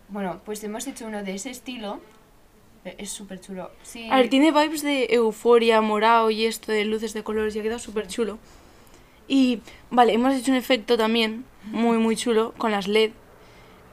Bueno, 0.07 0.39
pues 0.45 0.63
hemos 0.63 0.87
hecho 0.87 1.05
uno 1.07 1.23
de 1.23 1.35
ese 1.35 1.49
estilo. 1.49 1.99
Eh, 2.85 2.95
Es 2.99 3.09
súper 3.09 3.41
chulo. 3.41 3.71
Sí. 3.83 4.07
A 4.09 4.17
ver, 4.17 4.29
tiene 4.29 4.51
vibes 4.51 4.81
de 4.81 5.07
euforia, 5.09 5.81
morado 5.81 6.29
y 6.29 6.45
esto 6.45 6.71
de 6.71 6.85
luces 6.85 7.13
de 7.13 7.23
colores 7.23 7.55
y 7.55 7.59
ha 7.59 7.63
quedado 7.63 7.79
súper 7.79 8.07
chulo. 8.07 8.37
Y, 9.27 9.61
vale, 9.89 10.13
hemos 10.13 10.33
hecho 10.35 10.51
un 10.51 10.57
efecto 10.57 10.97
también 10.97 11.45
muy, 11.65 11.97
muy 11.97 12.15
chulo 12.15 12.53
con 12.57 12.71
las 12.71 12.87
LED 12.87 13.11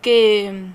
que... 0.02 0.66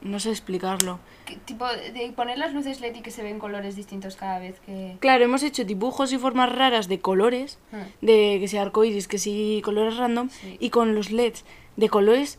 No 0.00 0.20
sé 0.20 0.30
explicarlo. 0.30 1.00
Tipo 1.44 1.66
de 1.66 2.12
poner 2.14 2.38
las 2.38 2.52
luces 2.54 2.80
LED 2.80 2.96
y 2.96 3.00
que 3.02 3.10
se 3.10 3.22
ven 3.22 3.38
colores 3.38 3.74
distintos 3.74 4.14
cada 4.16 4.38
vez 4.38 4.60
que... 4.60 4.96
Claro, 5.00 5.24
hemos 5.24 5.42
hecho 5.42 5.64
dibujos 5.64 6.12
y 6.12 6.18
formas 6.18 6.54
raras 6.54 6.86
de 6.88 7.00
colores, 7.00 7.58
Hmm. 7.72 7.82
de 8.06 8.38
que 8.40 8.46
sea 8.48 8.62
arcoiris, 8.62 9.08
que 9.08 9.18
sí 9.18 9.60
colores 9.64 9.96
random, 9.96 10.30
Sí. 10.30 10.56
y 10.60 10.70
con 10.70 10.94
los 10.94 11.10
LEDs 11.10 11.44
de 11.76 11.88
colores 11.88 12.38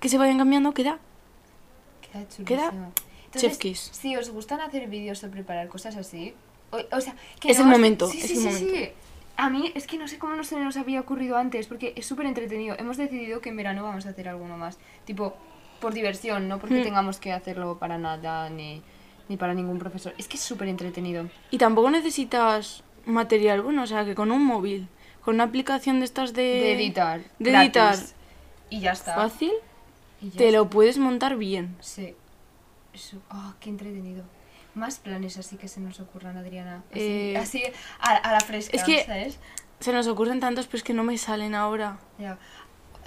que 0.00 0.08
se 0.08 0.16
vayan 0.18 0.38
cambiando 0.38 0.72
queda 0.72 0.98
Queda 2.00 2.26
chulísimo. 2.28 2.46
Queda 2.46 2.72
Entonces, 3.34 3.90
si 3.92 4.16
os 4.16 4.30
gustan 4.30 4.60
hacer 4.62 4.88
vídeos 4.88 5.22
o 5.24 5.30
preparar 5.30 5.68
cosas 5.68 5.96
así, 5.96 6.32
o, 6.70 6.78
o 6.96 7.00
sea, 7.00 7.14
que 7.40 7.50
Es 7.50 7.58
no 7.58 7.64
el 7.64 7.70
os- 7.70 7.76
momento, 7.78 8.06
sí, 8.08 8.18
es 8.20 8.26
sí, 8.26 8.32
el 8.48 8.52
sí, 8.54 8.64
momento. 8.64 8.90
A 9.36 9.50
mí 9.50 9.70
es 9.74 9.86
que 9.86 9.98
no 9.98 10.08
sé 10.08 10.18
cómo 10.18 10.34
no 10.34 10.44
se 10.44 10.56
nos 10.58 10.78
había 10.78 10.98
ocurrido 11.00 11.36
antes, 11.36 11.66
porque 11.66 11.92
es 11.94 12.06
súper 12.06 12.24
entretenido. 12.24 12.74
Hemos 12.78 12.96
decidido 12.96 13.42
que 13.42 13.50
en 13.50 13.56
verano 13.58 13.82
vamos 13.82 14.06
a 14.06 14.10
hacer 14.10 14.28
alguno 14.30 14.56
más. 14.56 14.78
Tipo, 15.04 15.36
por 15.80 15.94
diversión, 15.94 16.48
no 16.48 16.58
porque 16.58 16.80
Hmm. 16.80 16.84
tengamos 16.84 17.18
que 17.18 17.32
hacerlo 17.32 17.78
para 17.78 17.98
nada 17.98 18.48
ni, 18.50 18.82
ni 19.28 19.36
para 19.36 19.54
ningún 19.54 19.78
profesor. 19.78 20.14
Es 20.18 20.28
que 20.28 20.36
es 20.36 20.42
súper 20.42 20.68
entretenido. 20.68 21.28
Y 21.50 21.58
tampoco 21.58 21.90
necesitas 21.90 22.82
material 23.04 23.62
bueno, 23.62 23.82
o 23.82 23.86
sea, 23.86 24.04
que 24.04 24.14
con 24.14 24.30
un 24.32 24.44
móvil, 24.44 24.88
con 25.24 25.34
una 25.36 25.44
aplicación 25.44 25.98
de 26.00 26.04
estas 26.06 26.32
de... 26.32 26.42
De 26.42 26.72
editar. 26.74 27.20
De 27.38 27.50
gratis. 27.50 27.66
editar 27.76 27.96
Y 28.70 28.80
ya 28.80 28.92
está. 28.92 29.14
fácil, 29.14 29.52
Y 30.20 30.30
ya 30.30 30.38
te 30.38 30.46
está. 30.48 30.58
lo 30.58 30.68
puedes 30.70 30.98
montar 30.98 31.36
bien. 31.36 31.76
Sí. 31.80 32.14
Eso. 32.92 33.18
Ah, 33.30 33.54
qué 33.60 33.68
entretenido. 33.70 34.24
Más 34.74 34.98
planes 34.98 35.36
así 35.38 35.56
que 35.56 35.68
se 35.68 35.80
nos 35.80 36.00
ocurran, 36.00 36.36
Adriana. 36.36 36.82
Así, 36.90 37.00
Eh, 37.00 37.36
así 37.38 37.62
a, 38.00 38.14
a 38.16 38.32
la 38.32 38.40
fresca, 38.40 38.76
es 38.76 38.84
que- 38.84 39.04
¿sabes? 39.04 39.38
Se 39.80 39.92
nos 39.92 40.06
ocurren 40.06 40.40
tantos, 40.40 40.66
pero 40.66 40.78
es 40.78 40.82
que 40.84 40.94
no 40.94 41.02
me 41.04 41.18
salen 41.18 41.54
ahora. 41.54 41.98
Ya. 42.18 42.38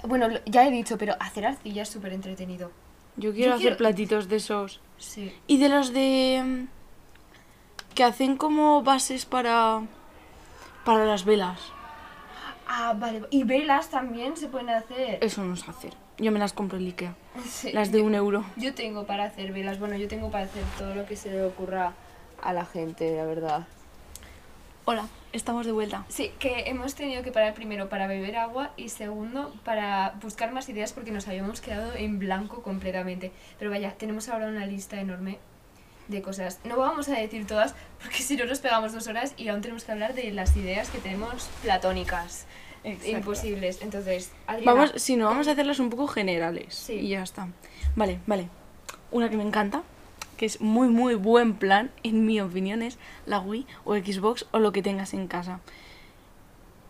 Bueno, 0.06 0.28
ya 0.46 0.66
he 0.66 0.70
dicho, 0.70 0.96
pero 0.98 1.14
hacer 1.20 1.46
arcilla 1.46 1.82
es 1.82 1.88
súper 1.88 2.12
entretenido. 2.12 2.70
Yo 3.16 3.32
quiero 3.32 3.50
Yo 3.50 3.54
hacer 3.56 3.62
quiero- 3.62 3.76
platitos 3.78 4.28
de 4.28 4.36
esos. 4.36 4.80
Sí. 4.98 5.34
Y 5.46 5.58
de 5.58 5.68
los 5.68 5.92
de... 5.92 6.42
mm, 6.44 7.94
que 7.94 8.04
hacen 8.04 8.36
como 8.36 8.82
bases 8.82 9.26
para... 9.26 9.82
para 10.84 11.04
las 11.04 11.24
velas. 11.24 11.58
Ah, 12.66 12.94
vale. 12.96 13.22
Y 13.30 13.42
velas 13.44 13.88
también 13.90 14.36
se 14.36 14.46
pueden 14.46 14.70
hacer. 14.70 15.18
Eso 15.22 15.42
no 15.42 15.56
sé 15.56 15.70
hacer. 15.70 15.92
Yo 16.18 16.30
me 16.32 16.38
las 16.38 16.52
compro 16.52 16.78
en 16.78 16.86
Ikea. 16.86 17.14
Sí, 17.48 17.72
Las 17.72 17.90
de 17.90 17.98
yo- 17.98 18.04
un 18.04 18.14
euro. 18.14 18.44
Yo 18.56 18.74
tengo 18.74 19.06
para 19.06 19.24
hacer 19.24 19.52
velas. 19.52 19.78
Bueno, 19.78 19.96
yo 19.96 20.06
tengo 20.08 20.30
para 20.30 20.44
hacer 20.44 20.62
todo 20.78 20.94
lo 20.94 21.04
que 21.06 21.16
se 21.16 21.30
le 21.30 21.44
ocurra 21.44 21.94
a 22.42 22.52
la 22.52 22.64
gente, 22.64 23.16
la 23.16 23.24
verdad. 23.24 23.66
Hola, 24.84 25.06
estamos 25.32 25.66
de 25.66 25.72
vuelta. 25.72 26.04
Sí, 26.08 26.32
que 26.38 26.64
hemos 26.66 26.94
tenido 26.94 27.22
que 27.22 27.32
parar 27.32 27.54
primero 27.54 27.88
para 27.88 28.06
beber 28.06 28.36
agua 28.36 28.72
y 28.76 28.88
segundo 28.88 29.54
para 29.64 30.14
buscar 30.22 30.52
más 30.52 30.68
ideas 30.68 30.92
porque 30.92 31.10
nos 31.10 31.28
habíamos 31.28 31.60
quedado 31.60 31.94
en 31.94 32.18
blanco 32.18 32.62
completamente. 32.62 33.32
Pero 33.58 33.70
vaya, 33.70 33.92
tenemos 33.92 34.28
ahora 34.28 34.48
una 34.48 34.66
lista 34.66 35.00
enorme 35.00 35.38
de 36.08 36.22
cosas. 36.22 36.60
No 36.64 36.76
vamos 36.76 37.08
a 37.08 37.18
decir 37.18 37.46
todas 37.46 37.74
porque 38.00 38.18
si 38.22 38.36
no 38.36 38.44
nos 38.44 38.58
pegamos 38.58 38.92
dos 38.92 39.06
horas 39.06 39.34
y 39.36 39.48
aún 39.48 39.60
tenemos 39.60 39.84
que 39.84 39.92
hablar 39.92 40.14
de 40.14 40.30
las 40.32 40.56
ideas 40.56 40.90
que 40.90 40.98
tenemos 40.98 41.48
platónicas. 41.62 42.46
Imposibles. 43.04 43.82
Entonces, 43.82 44.32
Adriana, 44.46 44.72
Vamos, 44.72 44.92
si 44.96 45.16
no, 45.16 45.26
vamos 45.26 45.48
a 45.48 45.52
hacerlas 45.52 45.80
un 45.80 45.90
poco 45.90 46.06
generales. 46.06 46.74
Sí. 46.74 46.94
Y 46.94 47.08
ya 47.08 47.22
está. 47.22 47.48
Vale, 47.94 48.20
vale. 48.26 48.48
Una 49.10 49.28
que 49.28 49.36
me 49.36 49.42
encanta, 49.42 49.82
que 50.40 50.46
es 50.46 50.58
muy, 50.62 50.88
muy 50.88 51.16
buen 51.16 51.52
plan, 51.52 51.90
en 52.02 52.24
mi 52.24 52.40
opinión, 52.40 52.80
es 52.80 52.96
la 53.26 53.40
Wii 53.40 53.66
o 53.84 53.94
Xbox 53.94 54.46
o 54.52 54.58
lo 54.58 54.72
que 54.72 54.80
tengas 54.80 55.12
en 55.12 55.28
casa. 55.28 55.60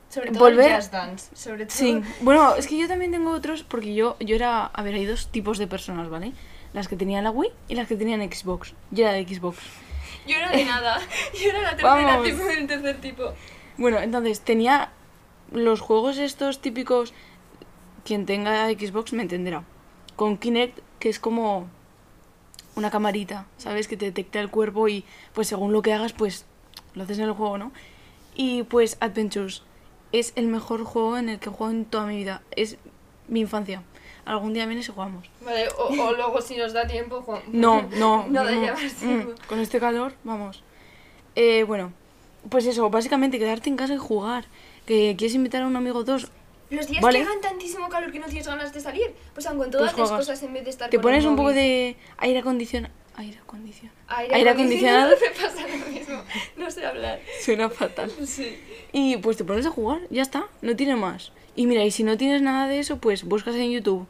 sobre 0.09 0.31
todo 0.31 0.49
volver- 0.49 0.77
Just 0.77 0.93
Dance. 0.93 1.35
Sobre 1.35 1.67
todo... 1.67 1.77
Sí, 1.77 2.01
bueno, 2.21 2.55
es 2.55 2.69
que 2.69 2.79
yo 2.79 2.87
también 2.87 3.11
tengo 3.11 3.33
otros 3.33 3.65
porque 3.65 3.93
yo, 3.93 4.17
yo 4.21 4.37
era, 4.37 4.67
a 4.67 4.83
ver, 4.85 4.95
hay 4.95 5.05
dos 5.05 5.27
tipos 5.33 5.59
de 5.59 5.67
personas, 5.67 6.09
¿vale? 6.09 6.33
Las 6.73 6.87
que 6.87 6.95
tenían 6.95 7.25
la 7.25 7.33
Wii 7.33 7.51
y 7.67 7.75
las 7.75 7.89
que 7.89 7.97
tenían 7.97 8.21
Xbox. 8.33 8.73
Yo 8.93 9.03
era 9.05 9.15
de 9.15 9.27
Xbox. 9.27 9.59
Yo 10.29 10.37
no 10.47 10.53
de 10.57 10.65
nada. 10.65 11.01
Yo 11.43 11.49
era 11.51 11.61
la 11.63 11.71
tercera 11.77 12.23
tipo, 12.23 12.49
el 12.49 12.67
tercer 12.69 13.01
tipo. 13.01 13.33
Bueno, 13.79 13.99
entonces 13.99 14.43
tenía 14.43 14.91
los 15.51 15.81
juegos 15.81 16.19
estos 16.19 16.61
típicos. 16.61 17.13
Quien 18.05 18.27
tenga 18.27 18.69
Xbox 18.69 19.13
me 19.13 19.23
entenderá. 19.23 19.65
Con 20.15 20.39
Kinect, 20.39 20.79
que 21.01 21.09
es 21.09 21.19
como 21.19 21.67
una 22.81 22.91
camarita, 22.91 23.47
¿sabes? 23.59 23.87
Que 23.87 23.97
te 23.97 24.07
detecta 24.07 24.41
el 24.41 24.51
cuerpo 24.51 24.89
y 24.89 25.05
pues 25.33 25.49
según 25.49 25.73
lo 25.73 25.83
que 25.83 25.93
hagas, 25.93 26.13
pues 26.13 26.47
lo 26.95 27.05
haces 27.05 27.19
en 27.19 27.25
el 27.25 27.33
juego, 27.33 27.59
¿no? 27.59 27.73
Y 28.35 28.65
pues 28.65 28.97
Adventures 29.01 29.63
es 30.13 30.33
el 30.35 30.47
mejor 30.47 30.85
juego 30.85 31.17
en 31.17 31.29
el 31.29 31.39
que 31.39 31.49
he 31.49 31.53
jugado 31.53 31.77
en 31.77 31.85
toda 31.85 32.07
mi 32.07 32.17
vida. 32.17 32.43
Es 32.51 32.79
mi 33.29 33.41
infancia. 33.41 33.83
Algún 34.25 34.53
día 34.53 34.67
vienes 34.67 34.89
y 34.89 34.93
jugamos. 34.93 35.29
Vale, 35.45 35.69
o, 35.79 35.89
o 35.89 36.13
luego 36.13 36.41
si 36.41 36.57
nos 36.57 36.73
da 36.73 36.87
tiempo, 36.87 37.23
jugamos. 37.23 37.47
No, 37.53 37.83
no. 37.97 38.27
No 38.29 38.45
mm. 38.45 39.47
Con 39.49 39.61
este 39.61 39.79
calor, 39.79 40.15
vamos. 40.25 40.63
Eh, 41.37 41.65
bueno, 41.65 41.93
pues 42.49 42.67
eso, 42.67 42.91
básicamente 42.91 43.39
quedarte 43.39 43.71
en 43.71 43.77
casa 43.77 43.95
y 43.95 43.99
jugar. 43.99 44.47
Que 44.87 45.15
quieres 45.17 45.35
invitar 45.35 45.63
a 45.63 45.67
un 45.67 45.77
amigo 45.77 46.01
o 46.01 46.05
dos, 46.05 46.31
Los 46.71 46.87
días 46.87 47.03
Vale. 47.03 47.19
que 47.19 47.25
hagan 47.25 47.41
tantísimo 47.41 47.89
calor 47.89 48.13
que 48.13 48.21
no 48.21 48.27
tienes 48.27 48.47
ganas 48.47 48.73
de 48.73 48.81
salir, 48.81 49.13
pues 49.35 49.47
aunque 49.47 49.65
en 49.67 49.71
todas 49.73 49.93
Pues 49.93 50.09
las 50.11 50.19
cosas 50.19 50.43
en 50.43 50.53
vez 50.53 50.65
de 50.65 50.71
estar 50.71 50.89
te 50.89 50.99
pones 50.99 51.25
un 51.25 51.37
poco 51.37 51.53
de 51.53 51.97
aire 52.19 52.39
acondicionado. 52.39 52.95
Aire 53.17 53.39
acondicionado. 53.39 53.99
aire, 54.07 54.35
aire 54.35 54.51
acondicionado. 54.51 55.15
acondicionado. 55.15 55.57
pasa 55.57 55.69
lo 55.69 55.93
mismo. 55.93 56.23
No 56.57 56.71
sé 56.71 56.87
hablar. 56.87 57.21
Suena 57.43 57.69
fatal. 57.69 58.11
Sí. 58.25 58.57
Y 58.93 59.17
pues 59.17 59.37
te 59.37 59.45
pones 59.45 59.67
a 59.67 59.71
jugar, 59.71 60.01
ya 60.11 60.23
está, 60.23 60.47
no 60.63 60.77
tiene 60.77 60.97
más. 60.97 61.33
Y 61.57 61.67
mira, 61.67 61.85
y 61.85 61.91
si 61.91 62.05
no 62.05 62.17
tienes 62.17 62.41
nada 62.41 62.69
de 62.69 62.79
eso, 62.79 62.99
pues 62.99 63.25
buscas 63.25 63.57
en 63.57 63.73
YouTube 63.73 64.07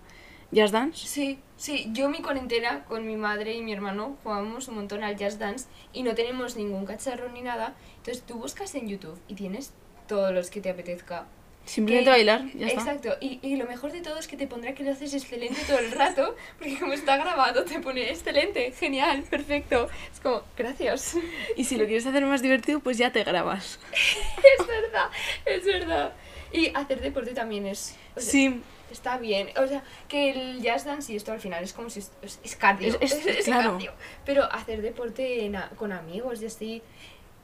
Just 0.53 0.73
Dance. 0.73 1.07
Sí, 1.07 1.38
sí, 1.57 1.88
yo 1.92 2.09
mi 2.09 2.20
cuarentena 2.23 2.85
con 2.85 3.07
mi 3.07 3.16
madre 3.16 3.55
y 3.55 3.62
mi 3.62 3.73
hermano 3.73 4.16
jugábamos 4.23 4.68
un 4.68 4.77
montón 4.77 5.05
al 5.05 5.16
Just 5.16 5.38
Dance 5.38 5.66
y 5.92 6.03
no 6.03 6.14
tenemos 6.14 6.57
ningún 6.57 6.87
cacharro 6.87 7.31
ni 7.31 7.40
nada. 7.42 7.75
Entonces 7.99 8.23
tú 8.25 8.35
buscas 8.35 8.75
en 8.75 8.88
YouTube 8.88 9.18
y 9.29 9.35
tienes 9.35 9.73
todos 10.09 10.33
los 10.35 10.51
que 10.51 10.61
te 10.61 10.70
apetezca. 10.70 11.27
Simplemente 11.70 12.04
Que- 12.06 12.11
bailar, 12.11 12.42
ya 12.54 12.66
está. 12.66 12.80
Exacto, 12.80 13.16
y, 13.20 13.38
y 13.42 13.54
lo 13.56 13.64
mejor 13.66 13.92
de 13.92 14.00
todo 14.00 14.18
es 14.18 14.26
que 14.26 14.37
te 14.37 14.48
pondrá 14.48 14.74
que 14.74 14.83
lo 14.83 14.90
haces 14.90 15.14
excelente 15.14 15.61
todo 15.68 15.78
el 15.78 15.92
rato, 15.92 16.35
porque 16.59 16.76
como 16.80 16.92
está 16.94 17.16
grabado 17.16 17.64
te 17.64 17.78
pone 17.78 18.11
excelente, 18.11 18.72
genial, 18.72 19.22
perfecto. 19.30 19.88
Es 20.12 20.18
como, 20.20 20.42
gracias. 20.56 21.16
Y 21.56 21.64
si 21.64 21.76
lo 21.76 21.85
quieres 21.87 22.04
hacer 22.06 22.24
más 22.26 22.42
divertido, 22.42 22.80
pues 22.80 22.98
ya 22.98 23.12
te 23.12 23.22
grabas. 23.22 23.78
es 24.59 24.66
verdad, 24.66 25.11
es 25.44 25.64
verdad. 25.64 26.12
Y 26.52 26.72
hacer 26.74 27.00
deporte 27.00 27.33
también 27.35 27.66
es... 27.66 27.96
o 28.16 28.20
sea, 28.20 28.30
Sí, 28.33 28.61
Está 28.90 29.18
bien, 29.18 29.50
o 29.56 29.68
sea, 29.68 29.85
que 30.09 30.30
el 30.33 30.61
jazz 30.62 30.85
dance 30.85 31.12
y 31.12 31.16
esto 31.16 31.30
al 31.30 31.38
final 31.38 31.62
es 31.62 31.72
como 31.72 31.88
si 31.90 32.00
es, 32.00 32.11
es- 32.22 32.40
es 32.42 32.56
cardio, 32.56 32.98
Es- 33.00 33.24
es- 33.24 33.44
claro. 33.44 33.70
cardio. 33.74 33.92
Pero 34.26 34.50
hacer 34.50 34.83
deporte 34.83 35.44
en 35.44 35.56
con 35.76 35.92
amigos 35.92 36.42
y 36.42 36.46
así, 36.46 36.83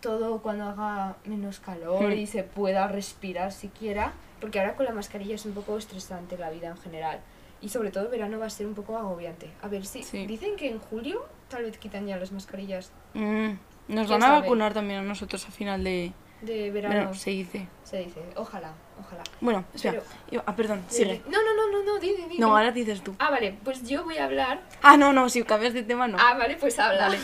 todo 0.01 0.43
cuando 0.43 0.65
haga 0.65 1.17
menos 1.25 1.59
calor 1.61 2.13
y 2.13 2.27
se 2.27 2.43
pueda 2.43 2.87
respirar 2.89 3.53
siquiera, 3.53 4.13
porque 4.41 4.61
ahora 4.61 4.75
con 4.77 4.87
la 4.87 4.93
mascarilla 4.93 5.35
es 5.35 5.45
un 5.47 5.53
poco 5.53 5.77
estresante 5.79 6.37
la 6.39 6.51
vida 6.51 6.69
en 6.69 6.77
general. 6.79 7.21
Y 7.63 7.71
sobre 7.71 7.91
todo 7.91 8.11
verano 8.11 8.39
va 8.39 8.47
a 8.47 8.51
ser 8.51 8.67
un 8.67 8.75
poco 8.75 8.97
agobiante. 8.99 9.51
A 9.63 9.69
ver 9.69 9.87
si 9.87 10.03
Sí. 10.03 10.27
dicen 10.27 10.57
que 10.57 10.69
en 10.71 10.79
julio 10.79 11.25
tal 11.49 11.63
vez 11.65 11.79
quitan 11.79 12.07
ya 12.07 12.17
las 12.19 12.31
mascarillas 12.33 12.91
mm, 13.15 13.49
nos 13.89 14.07
¿Quién 14.07 14.09
van 14.09 14.23
a 14.23 14.27
sabe? 14.27 14.41
vacunar 14.43 14.75
también 14.75 15.01
a 15.01 15.03
nosotros 15.03 15.47
a 15.47 15.51
final 15.51 15.83
de 15.83 16.13
de 16.43 16.71
verano. 16.71 16.95
verano, 16.95 17.15
se 17.15 17.31
dice. 17.31 17.67
Se 17.83 17.97
dice, 18.01 18.21
ojalá, 18.37 18.73
ojalá. 19.01 19.23
Bueno, 19.41 19.65
espera. 19.75 20.03
Yo- 20.31 20.43
ah, 20.45 20.55
perdón, 20.55 20.85
sigue. 20.89 21.23
No, 21.31 21.39
no, 21.43 21.55
no, 21.57 21.73
no, 21.73 21.83
no, 21.95 21.99
dime, 21.99 22.25
dime. 22.29 22.39
No, 22.39 22.55
ahora 22.55 22.73
dices 22.73 23.03
tú. 23.03 23.17
Ah, 23.19 23.31
vale, 23.31 23.57
pues 23.65 23.89
yo 23.89 24.05
voy 24.05 24.19
a 24.19 24.27
hablar. 24.27 24.61
Ah, 24.83 24.99
no, 24.99 25.15
no, 25.15 25.31
si 25.31 25.43
cambias 25.45 25.73
de 25.73 25.83
tema, 25.83 26.07
no. 26.09 26.19
Ah, 26.21 26.35
vale, 26.37 26.57
pues 26.57 26.79
habla. 26.79 27.09
Vale. 27.09 27.19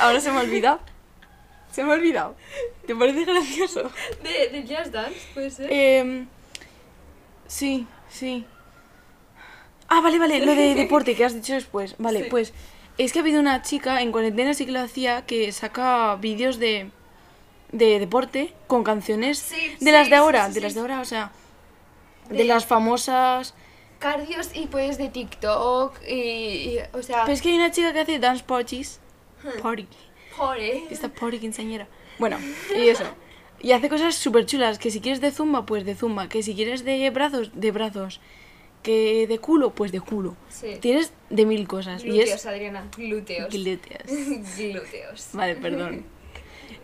Ahora 0.00 0.20
se 0.20 0.30
me 0.30 0.36
ha 0.38 0.40
olvidado. 0.42 0.80
Se 1.78 1.84
me 1.84 1.92
ha 1.92 1.94
olvidado. 1.94 2.34
¿Te 2.88 2.96
parece 2.96 3.24
gracioso? 3.24 3.88
De, 4.24 4.48
de 4.48 4.62
Just 4.62 4.90
Dance, 4.92 5.20
puede 5.32 5.48
ser. 5.48 5.68
Eh, 5.70 6.24
sí, 7.46 7.86
sí. 8.08 8.44
Ah, 9.88 10.00
vale, 10.00 10.18
vale, 10.18 10.44
lo 10.44 10.56
de 10.56 10.74
deporte 10.82 11.14
que 11.14 11.24
has 11.24 11.34
dicho 11.34 11.52
después. 11.54 11.94
Vale, 11.98 12.24
Sí. 12.24 12.30
pues 12.30 12.52
es 12.98 13.12
que 13.12 13.20
ha 13.20 13.22
habido 13.22 13.38
una 13.38 13.62
chica, 13.62 14.02
en 14.02 14.10
cuarentena 14.10 14.54
sí 14.54 14.66
que 14.66 14.72
lo 14.72 14.80
hacía, 14.80 15.24
que 15.24 15.52
saca 15.52 16.16
vídeos 16.16 16.58
de, 16.58 16.90
de 17.70 18.00
deporte 18.00 18.52
con 18.66 18.82
canciones 18.82 19.38
Sí, 19.38 19.76
de 19.78 19.92
las 19.92 20.10
de 20.10 20.16
ahora, 20.16 20.48
de 20.48 20.60
las 20.60 20.74
de 20.74 20.80
ahora, 20.80 20.98
o 21.00 21.04
sea, 21.04 21.30
de, 22.28 22.38
De- 22.38 22.44
las 22.44 22.66
famosas... 22.66 23.54
Cardios 24.00 24.50
y 24.52 24.66
pues 24.66 24.98
de 24.98 25.10
TikTok 25.10 25.96
y, 26.08 26.12
y, 26.14 26.78
o 26.92 27.02
sea, 27.04 27.22
Pero 27.22 27.34
es 27.34 27.40
que 27.42 27.50
hay 27.50 27.54
una 27.56 27.70
chica 27.70 27.92
que 27.92 28.00
hace 28.00 28.18
dance 28.18 28.42
parties. 28.44 28.98
Hmm. 29.44 29.60
Party. 29.62 29.86
Pobre. 30.38 30.84
Esta 30.90 31.08
party 31.08 31.38
quinceañera. 31.38 31.88
Bueno, 32.18 32.38
y 32.76 32.88
eso. 32.88 33.04
Y 33.60 33.72
hace 33.72 33.88
cosas 33.88 34.14
súper 34.14 34.46
chulas. 34.46 34.78
Que 34.78 34.90
si 34.90 35.00
quieres 35.00 35.20
de 35.20 35.30
zumba, 35.30 35.66
pues 35.66 35.84
de 35.84 35.94
zumba. 35.94 36.28
Que 36.28 36.42
si 36.42 36.54
quieres 36.54 36.84
de 36.84 37.10
brazos, 37.10 37.50
de 37.54 37.70
brazos. 37.72 38.20
Que 38.82 39.26
de 39.26 39.38
culo, 39.38 39.70
pues 39.74 39.90
de 39.90 40.00
culo. 40.00 40.36
Sí. 40.48 40.76
Tienes 40.80 41.12
de 41.30 41.44
mil 41.44 41.66
cosas. 41.66 42.04
y 42.04 42.08
Glúteos, 42.10 42.30
es 42.30 42.46
Adriana, 42.46 42.88
glúteos. 42.96 43.52
glúteos. 43.52 44.02
glúteos. 44.56 45.28
Vale, 45.32 45.56
perdón. 45.56 46.04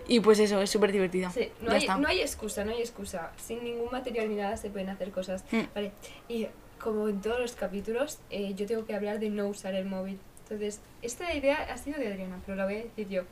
Y 0.06 0.20
pues 0.20 0.38
eso, 0.38 0.60
es 0.60 0.70
súper 0.70 0.92
divertido. 0.92 1.30
Sí, 1.30 1.48
no 1.60 1.68
ya 1.68 1.72
hay, 1.74 1.80
está. 1.80 1.96
no 1.96 2.08
hay 2.08 2.20
excusa, 2.20 2.64
no 2.64 2.72
hay 2.72 2.80
excusa. 2.80 3.32
Sin 3.36 3.64
ningún 3.64 3.90
material 3.90 4.28
ni 4.28 4.34
nada 4.34 4.56
se 4.56 4.68
pueden 4.70 4.90
hacer 4.90 5.10
cosas. 5.12 5.44
Mm. 5.50 5.60
Vale, 5.74 5.92
y 6.28 6.46
como 6.78 7.08
en 7.08 7.20
todos 7.22 7.40
los 7.40 7.52
capítulos, 7.52 8.18
eh, 8.30 8.52
yo 8.54 8.66
tengo 8.66 8.84
que 8.84 8.94
hablar 8.94 9.18
de 9.18 9.30
no 9.30 9.46
usar 9.46 9.74
el 9.74 9.86
móvil. 9.86 10.18
Entonces, 10.44 10.80
esta 11.02 11.34
idea 11.34 11.56
ha 11.72 11.76
sido 11.78 11.98
de 11.98 12.08
Adriana, 12.08 12.38
pero 12.44 12.56
la 12.56 12.64
voy 12.66 12.74
a 12.74 12.82
decir 12.82 13.08
yo. 13.08 13.22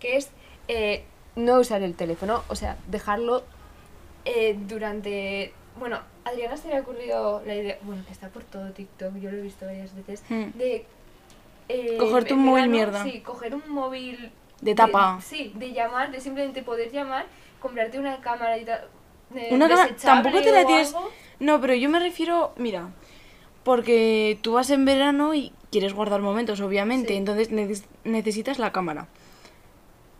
Que 0.00 0.16
es 0.16 0.30
eh, 0.68 1.04
no 1.36 1.58
usar 1.60 1.82
el 1.82 1.94
teléfono, 1.94 2.42
o 2.48 2.54
sea, 2.56 2.76
dejarlo 2.88 3.42
eh, 4.24 4.56
durante... 4.68 5.52
Bueno, 5.78 6.00
a 6.24 6.28
Adriana 6.30 6.56
se 6.56 6.68
le 6.68 6.76
ha 6.76 6.80
ocurrido 6.80 7.42
la 7.46 7.54
idea, 7.54 7.78
bueno, 7.82 8.04
que 8.06 8.12
está 8.12 8.28
por 8.28 8.44
todo 8.44 8.70
TikTok, 8.72 9.16
yo 9.16 9.30
lo 9.30 9.38
he 9.38 9.42
visto 9.42 9.64
varias 9.66 9.94
veces, 9.94 10.22
Mm. 10.28 10.44
de... 10.58 10.86
eh, 11.68 11.96
Cogerte 11.98 12.34
un 12.34 12.44
móvil 12.44 12.68
mierda. 12.68 13.02
Sí, 13.02 13.20
coger 13.20 13.54
un 13.54 13.68
móvil 13.68 14.30
De 14.60 14.74
tapa. 14.74 15.18
sí, 15.22 15.52
de 15.56 15.72
llamar, 15.72 16.10
de 16.12 16.20
simplemente 16.20 16.62
poder 16.62 16.90
llamar, 16.92 17.26
comprarte 17.60 17.98
una 17.98 18.20
cámara 18.20 18.58
y 18.58 18.64
tal. 18.64 18.86
Una 19.50 19.66
cámara, 19.68 19.96
tampoco 19.96 20.40
te 20.42 20.52
la 20.52 20.66
tienes. 20.66 20.94
algo. 20.94 21.08
No, 21.40 21.60
pero 21.60 21.74
yo 21.74 21.88
me 21.88 21.98
refiero, 21.98 22.52
mira, 22.56 22.90
porque 23.64 24.38
tú 24.42 24.52
vas 24.54 24.68
en 24.70 24.84
verano 24.84 25.34
y 25.34 25.52
quieres 25.72 25.92
guardar 25.94 26.20
momentos, 26.20 26.60
obviamente, 26.60 27.08
Sí. 27.08 27.14
entonces 27.16 27.50
neces- 27.50 27.84
necesitas 28.04 28.60
la 28.60 28.70
cámara. 28.70 29.08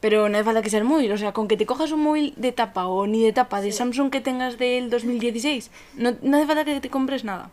Pero 0.00 0.28
no 0.28 0.36
hace 0.36 0.44
falta 0.44 0.62
que 0.62 0.70
sea 0.70 0.80
el 0.80 0.84
móvil, 0.84 1.12
o 1.12 1.16
sea, 1.18 1.32
con 1.32 1.46
que 1.46 1.56
te 1.56 1.64
cojas 1.66 1.92
un 1.92 2.00
móvil 2.00 2.34
de 2.36 2.50
tapa 2.50 2.86
o 2.88 3.06
ni 3.06 3.22
de 3.22 3.32
tapa 3.32 3.60
de. 3.60 3.70
Samsung 3.70 4.10
que 4.10 4.20
tengas 4.20 4.58
del 4.58 4.90
2016, 4.90 5.70
no, 5.94 6.14
no 6.22 6.36
hace 6.38 6.46
falta 6.46 6.64
que 6.64 6.80
te 6.80 6.90
compres 6.90 7.22
nada. 7.22 7.50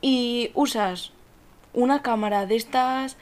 Y 0.00 0.50
usas 0.54 1.12
una 1.74 2.00
cámara 2.02 2.46
de 2.46 2.56
estas 2.56 3.16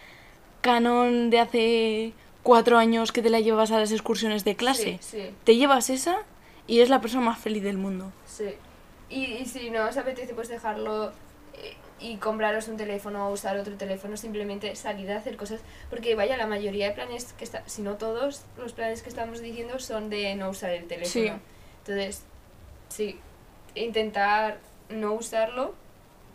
Canon 0.60 1.30
de 1.30 1.40
hace 1.40 2.12
cuatro 2.42 2.78
años 2.78 3.12
que 3.12 3.22
te 3.22 3.30
la 3.30 3.40
llevas 3.40 3.70
a 3.72 3.78
las 3.78 3.92
excursiones 3.92 4.44
de 4.44 4.54
clase. 4.56 4.98
Sí, 5.00 5.18
sí, 5.18 5.30
Te 5.44 5.56
llevas 5.56 5.88
esa 5.90 6.18
y 6.66 6.76
eres 6.76 6.90
la 6.90 7.00
persona 7.00 7.24
más 7.24 7.38
feliz 7.38 7.62
del 7.62 7.78
mundo. 7.78 8.12
sí. 8.26 8.44
Y, 9.12 9.24
y 9.24 9.44
si 9.44 9.70
no 9.70 9.86
os 9.88 9.96
apetece, 9.96 10.34
pues 10.34 10.48
dejarlo 10.48 11.10
y 12.00 12.16
compraros 12.16 12.68
un 12.68 12.76
teléfono 12.76 13.28
o 13.28 13.32
usar 13.32 13.56
otro 13.58 13.76
teléfono, 13.76 14.16
simplemente 14.16 14.74
salir 14.76 15.10
a 15.12 15.18
hacer 15.18 15.36
cosas. 15.36 15.60
Porque 15.90 16.14
vaya, 16.14 16.36
la 16.36 16.46
mayoría 16.46 16.88
de 16.88 16.94
planes 16.94 17.32
que 17.34 17.44
está, 17.44 17.62
si 17.66 17.82
no 17.82 17.96
todos, 17.96 18.42
los 18.56 18.72
planes 18.72 19.02
que 19.02 19.08
estamos 19.10 19.40
diciendo 19.40 19.78
son 19.78 20.08
de 20.10 20.34
no 20.34 20.50
usar 20.50 20.70
el 20.70 20.86
teléfono. 20.86 21.10
Sí. 21.12 21.32
Entonces, 21.80 22.22
sí, 22.88 23.18
intentar 23.74 24.58
no 24.88 25.12
usarlo, 25.12 25.74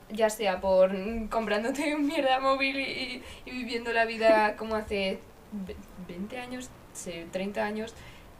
ya 0.10 0.30
sea 0.30 0.62
por 0.62 0.91
comprándote 1.30 1.95
un 1.95 2.06
mierda 2.08 2.39
móvil 2.39 2.80
y, 2.80 3.23
y 3.45 3.51
viviendo 3.51 3.91
la 3.93 4.06
vida 4.06 4.56
como 4.56 4.75
hace 4.75 5.19
ve- 5.51 5.75
20 6.08 6.38
años, 6.39 6.69
sí, 6.93 7.25
30 7.32 7.63
años, 7.65 7.93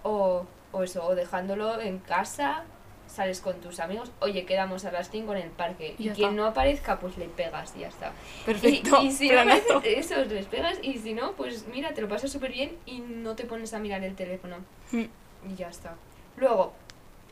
o, 0.04 0.46
o 0.72 0.84
eso, 0.84 1.06
o 1.06 1.16
dejándolo 1.16 1.82
en 1.82 2.00
casa, 2.00 2.64
sales 3.08 3.42
con 3.42 3.60
tus 3.62 3.80
amigos, 3.80 4.12
oye, 4.20 4.46
quedamos 4.46 4.86
a 4.86 4.92
las 4.92 5.10
5 5.10 5.34
en 5.36 5.42
el 5.44 5.50
parque, 5.50 5.96
y 5.98 6.10
quien 6.10 6.36
no 6.36 6.46
aparezca, 6.46 7.00
pues 7.00 7.18
le 7.18 7.26
pegas 7.26 7.74
y 7.76 7.82
ya 7.82 7.88
está. 7.88 8.12
Perfecto. 8.46 9.02
Y, 9.02 9.08
y 9.08 9.12
si 9.12 9.28
no 9.28 9.34
planazo. 9.34 9.78
aparece, 9.78 10.00
eso, 10.00 10.26
les 10.26 10.46
pegas, 10.46 10.78
y 10.82 10.98
si 10.98 11.14
no, 11.14 11.34
pues 11.34 11.68
mira, 11.68 11.94
te 11.94 12.02
lo 12.02 12.08
pasas 12.08 12.32
súper 12.32 12.52
bien 12.52 12.78
y 12.86 13.00
no 13.00 13.36
te 13.36 13.46
pones 13.46 13.74
a 13.74 13.80
mirar 13.80 14.04
el 14.04 14.16
teléfono. 14.16 14.58
Mm. 14.92 15.06
Y 15.50 15.56
ya 15.56 15.70
está. 15.70 15.96
Luego, 16.38 16.74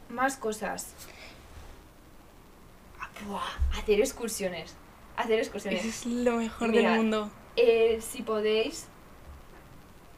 más 0.09 0.37
cosas. 0.37 0.93
Ah, 2.99 3.09
buah, 3.25 3.79
hacer 3.79 3.99
excursiones. 3.99 4.75
Hacer 5.17 5.39
excursiones. 5.39 5.85
Eso 5.85 5.89
es 5.89 6.05
lo 6.05 6.37
mejor 6.37 6.71
del 6.71 6.87
mundo. 6.87 7.29
Eh, 7.55 7.99
si 8.01 8.23
podéis 8.23 8.87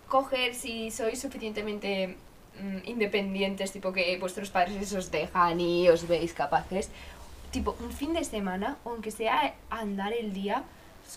coger, 0.07 0.55
si 0.55 0.91
sois 0.91 1.19
suficientemente 1.19 2.17
mm, 2.61 2.77
independientes, 2.89 3.71
tipo 3.71 3.91
que 3.93 4.17
vuestros 4.17 4.49
padres 4.49 4.93
os 4.93 5.11
dejan 5.11 5.59
y 5.59 5.89
os 5.89 6.07
veis 6.07 6.33
capaces, 6.33 6.89
tipo 7.51 7.75
un 7.79 7.91
fin 7.91 8.13
de 8.13 8.23
semana, 8.23 8.77
aunque 8.85 9.11
sea 9.11 9.53
andar 9.69 10.13
el 10.13 10.33
día, 10.33 10.63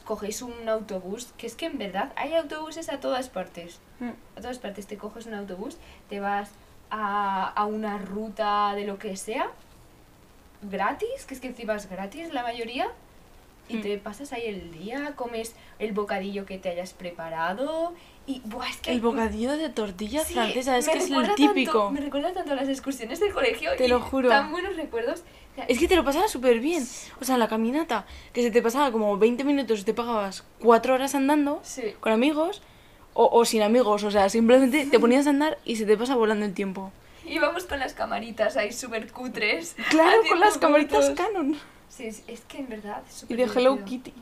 cogéis 0.04 0.42
un 0.42 0.68
autobús, 0.68 1.32
que 1.38 1.46
es 1.46 1.54
que 1.54 1.66
en 1.66 1.78
verdad 1.78 2.12
hay 2.16 2.34
autobuses 2.34 2.88
a 2.90 3.00
todas 3.00 3.28
partes. 3.28 3.80
Mm. 4.00 4.10
A 4.36 4.40
todas 4.40 4.58
partes 4.58 4.86
te 4.86 4.96
coges 4.96 5.26
un 5.26 5.34
autobús, 5.34 5.76
te 6.08 6.20
vas 6.20 6.50
a, 6.90 7.48
a 7.48 7.64
una 7.66 7.98
ruta 7.98 8.72
de 8.74 8.84
lo 8.84 8.98
que 8.98 9.16
sea, 9.16 9.50
gratis, 10.62 11.24
que 11.26 11.34
es 11.34 11.40
que 11.40 11.48
encima 11.48 11.74
es 11.76 11.88
gratis 11.88 12.32
la 12.32 12.42
mayoría, 12.42 12.88
y 13.68 13.76
Mm. 13.76 13.82
te 13.82 13.98
pasas 13.98 14.32
ahí 14.32 14.46
el 14.46 14.72
día, 14.72 15.12
comes 15.14 15.54
el 15.78 15.92
bocadillo 15.92 16.46
que 16.46 16.58
te 16.58 16.70
hayas 16.70 16.94
preparado 16.94 17.92
y 18.28 18.40
buah, 18.44 18.68
es 18.68 18.76
que 18.76 18.92
El 18.92 19.00
bocadillo 19.00 19.56
de 19.56 19.68
tortilla 19.70 20.22
Sí, 20.24 20.34
francesa, 20.34 20.76
es 20.78 20.88
que 20.88 20.98
es 20.98 21.04
el 21.04 21.10
recuerda 21.10 21.34
tanto- 21.34 21.52
típico. 21.54 21.90
me 21.90 22.00
recuerda 22.00 22.32
tanto 22.32 22.52
a 22.52 22.56
las 22.56 22.68
excursiones 22.68 23.18
del 23.20 23.32
colegio 23.32 23.70
Te 23.76 23.86
y 23.86 23.88
lo 23.88 24.00
juro. 24.00 24.28
tan 24.28 24.50
buenos 24.52 24.76
recuerdos. 24.76 25.20
O 25.20 25.54
sea, 25.56 25.64
Es 25.66 25.78
que 25.78 25.88
te 25.88 25.96
lo 25.96 26.04
pasabas 26.04 26.30
súper 26.30 26.60
bien. 26.60 26.86
O 27.20 27.24
sea, 27.24 27.36
la 27.38 27.48
caminata, 27.48 28.06
que 28.32 28.42
se 28.42 28.50
te 28.52 28.62
pasaba 28.62 28.92
como 28.92 29.16
20 29.18 29.42
minutos 29.44 29.80
y 29.80 29.84
te 29.84 29.94
pagabas 29.94 30.44
4 30.60 30.94
horas 30.94 31.14
andando 31.16 31.58
Sí. 31.64 31.94
con 32.00 32.12
amigos 32.12 32.62
o, 33.14 33.28
o 33.32 33.44
sin 33.44 33.62
amigos. 33.62 34.04
O 34.04 34.10
sea, 34.10 34.28
simplemente 34.28 34.86
te 34.86 35.00
ponías 35.00 35.26
a 35.26 35.30
andar 35.30 35.58
y 35.64 35.76
se 35.76 35.86
te 35.86 35.96
pasa 35.96 36.14
volando 36.14 36.44
el 36.46 36.54
tiempo. 36.54 36.92
Íbamos 37.26 37.64
con 37.64 37.78
las 37.80 37.92
camaritas 37.94 38.56
ahí 38.56 38.72
súper 38.72 39.10
cutres. 39.12 39.74
Claro, 39.90 40.20
con 40.28 40.38
las 40.38 40.58
camaritas. 40.58 41.10
Canon. 41.10 41.56
Sí, 41.88 42.06
es, 42.06 42.22
es 42.28 42.40
que 42.42 42.58
en 42.58 42.68
verdad 42.68 43.02
es 43.08 43.16
Y 43.16 43.20
súper 43.20 43.36
de 43.36 43.42
Hello 43.44 43.72
divertido. 43.74 43.84
Kitty. 44.02 44.12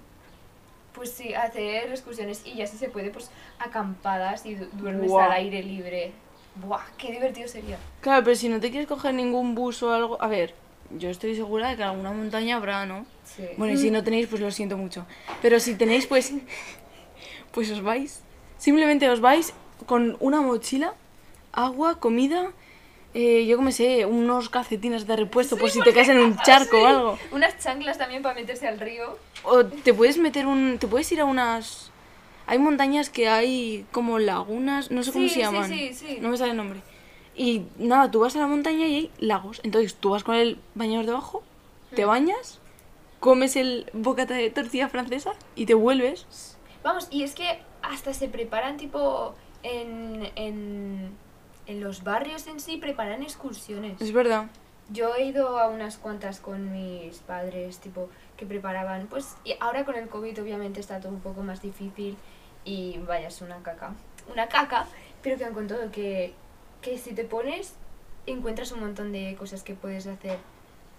Pues 0.97 1.11
sí, 1.13 1.35
hacer 1.35 1.91
excursiones 1.91 2.41
y 2.47 2.55
ya 2.57 2.67
si 2.67 2.77
se 2.79 2.89
puede, 2.89 3.11
pues 3.11 3.31
acampadas 3.59 4.47
y 4.47 4.55
du- 4.55 4.69
duermes 4.73 5.13
al 5.13 5.33
aire 5.33 5.63
libre. 5.63 6.13
Buah, 6.55 6.81
qué 6.97 7.13
divertido 7.13 7.47
sería. 7.49 7.77
Claro, 8.01 8.25
pero 8.25 8.35
si 8.35 8.49
no 8.49 8.59
te 8.61 8.71
quieres 8.71 8.89
coger 8.89 9.13
ningún 9.13 9.55
bus 9.55 9.83
o 9.83 9.93
algo... 9.93 10.17
A 10.23 10.27
ver, 10.27 10.55
yo 10.91 11.11
estoy 11.11 11.37
segura 11.37 11.69
de 11.69 11.77
que 11.77 11.83
alguna 11.83 12.13
montaña 12.13 12.57
habrá, 12.57 12.87
¿no? 12.87 13.05
Sí. 13.25 13.43
Bueno, 13.59 13.75
y 13.75 13.77
si 13.77 13.91
no 13.91 14.03
tenéis, 14.03 14.27
pues 14.27 14.41
lo 14.41 14.51
siento 14.51 14.79
mucho. 14.79 15.05
Pero 15.43 15.61
si 15.61 15.75
tenéis, 15.75 16.07
pues... 16.07 16.33
Pues 17.53 17.71
os 17.71 17.83
vais. 17.83 18.21
Simplemente 18.59 19.09
os 19.09 19.21
vais 19.21 19.53
con 19.87 20.17
una 20.21 20.41
mochila, 20.41 20.95
agua, 21.53 22.01
comida... 22.01 22.53
eh, 23.19 23.47
yo 23.47 23.57
como 23.57 23.71
sé, 23.73 24.05
unos 24.05 24.51
calcetines 24.51 25.07
de 25.07 25.17
repuesto 25.17 25.57
por 25.57 25.71
si 25.71 25.81
te 25.81 25.95
caes 25.95 26.09
en 26.11 26.19
un 26.19 26.37
charco 26.45 26.83
o 26.83 26.87
algo. 26.87 27.19
Unas 27.33 27.59
chanclas 27.59 27.97
también 27.97 28.23
para 28.23 28.35
meterse 28.35 28.69
al 28.69 28.79
río. 28.79 29.17
O 29.43 29.65
te 29.65 29.95
puedes 29.95 30.19
meter 30.19 30.47
un... 30.47 30.77
Te 30.79 30.87
puedes 30.87 31.11
ir 31.13 31.21
a 31.21 31.25
unas... 31.25 31.91
Hay 32.47 32.59
montañas 32.59 33.09
que 33.09 33.27
hay 33.29 33.87
como 33.91 34.19
lagunas, 34.19 34.91
no 34.91 35.03
sé 35.03 35.13
cómo 35.13 35.25
Sí, 35.25 35.31
se 35.31 35.35
sí, 35.37 35.41
llaman. 35.41 35.69
sí, 35.71 35.95
sí. 35.95 36.19
No 36.21 36.29
me 36.29 36.37
sale 36.37 36.51
el 36.51 36.57
nombre. 36.59 36.81
Y 37.35 37.63
nada, 37.79 38.11
tú 38.11 38.21
vas 38.21 38.37
a 38.37 38.39
la 38.41 38.47
montaña 38.47 38.87
y 38.87 38.95
hay 38.97 39.11
lagos. 39.19 39.61
Entonces 39.65 39.95
tú 39.95 40.11
vas 40.11 40.23
con 40.23 40.35
el 40.35 40.59
bañador 40.75 41.07
debajo, 41.07 41.43
te 41.95 42.05
Mm. 42.05 42.09
bañas, 42.09 42.61
comes 43.19 43.57
el 43.57 43.91
bocata 43.95 44.35
de 44.35 44.51
tortilla 44.51 44.89
francesa 44.89 45.33
y 45.55 45.65
te 45.67 45.75
vuelves. 45.75 46.57
Vamos, 46.85 47.09
y 47.11 47.23
es 47.25 47.35
que 47.35 47.59
hasta 47.83 48.13
se 48.15 48.29
preparan 48.29 48.77
tipo 48.77 49.35
en, 49.63 50.29
en, 50.37 51.11
en 51.67 51.81
los 51.81 52.05
barrios 52.05 52.47
en 52.47 52.61
sí, 52.61 52.77
preparan 52.77 53.23
excursiones. 53.23 54.01
Es 54.01 54.13
verdad. 54.13 54.47
Yo 54.91 55.15
he 55.17 55.25
ido 55.25 55.59
a 55.59 55.69
unas 55.69 55.97
cuantas 55.97 56.39
con 56.39 56.73
mis 56.73 57.19
padres, 57.19 57.79
tipo, 57.79 58.09
que 58.37 58.47
preparaban, 58.47 59.07
pues, 59.09 59.35
y 59.45 59.55
ahora 59.59 59.85
con 59.85 59.97
el 59.97 60.09
COVID 60.09 60.41
obviamente 60.43 60.79
está 60.81 61.01
todo 61.01 61.13
un 61.13 61.21
poco 61.21 61.43
más 61.43 61.61
difícil 61.61 62.17
y 62.65 62.99
vaya, 62.99 63.29
es 63.29 63.41
una 63.41 63.57
caca. 63.63 63.93
Una 64.33 64.49
caca, 64.49 64.87
pero 65.23 65.37
que 65.39 65.45
han 65.45 65.55
contado 65.55 65.91
que, 65.91 66.35
que 66.83 66.99
si 66.99 67.15
te 67.15 67.25
pones, 67.25 67.75
encuentras 68.27 68.71
un 68.73 68.81
montón 68.81 69.11
de 69.13 69.35
cosas 69.37 69.63
que 69.63 69.75
puedes 69.75 70.07
hacer. 70.07 70.39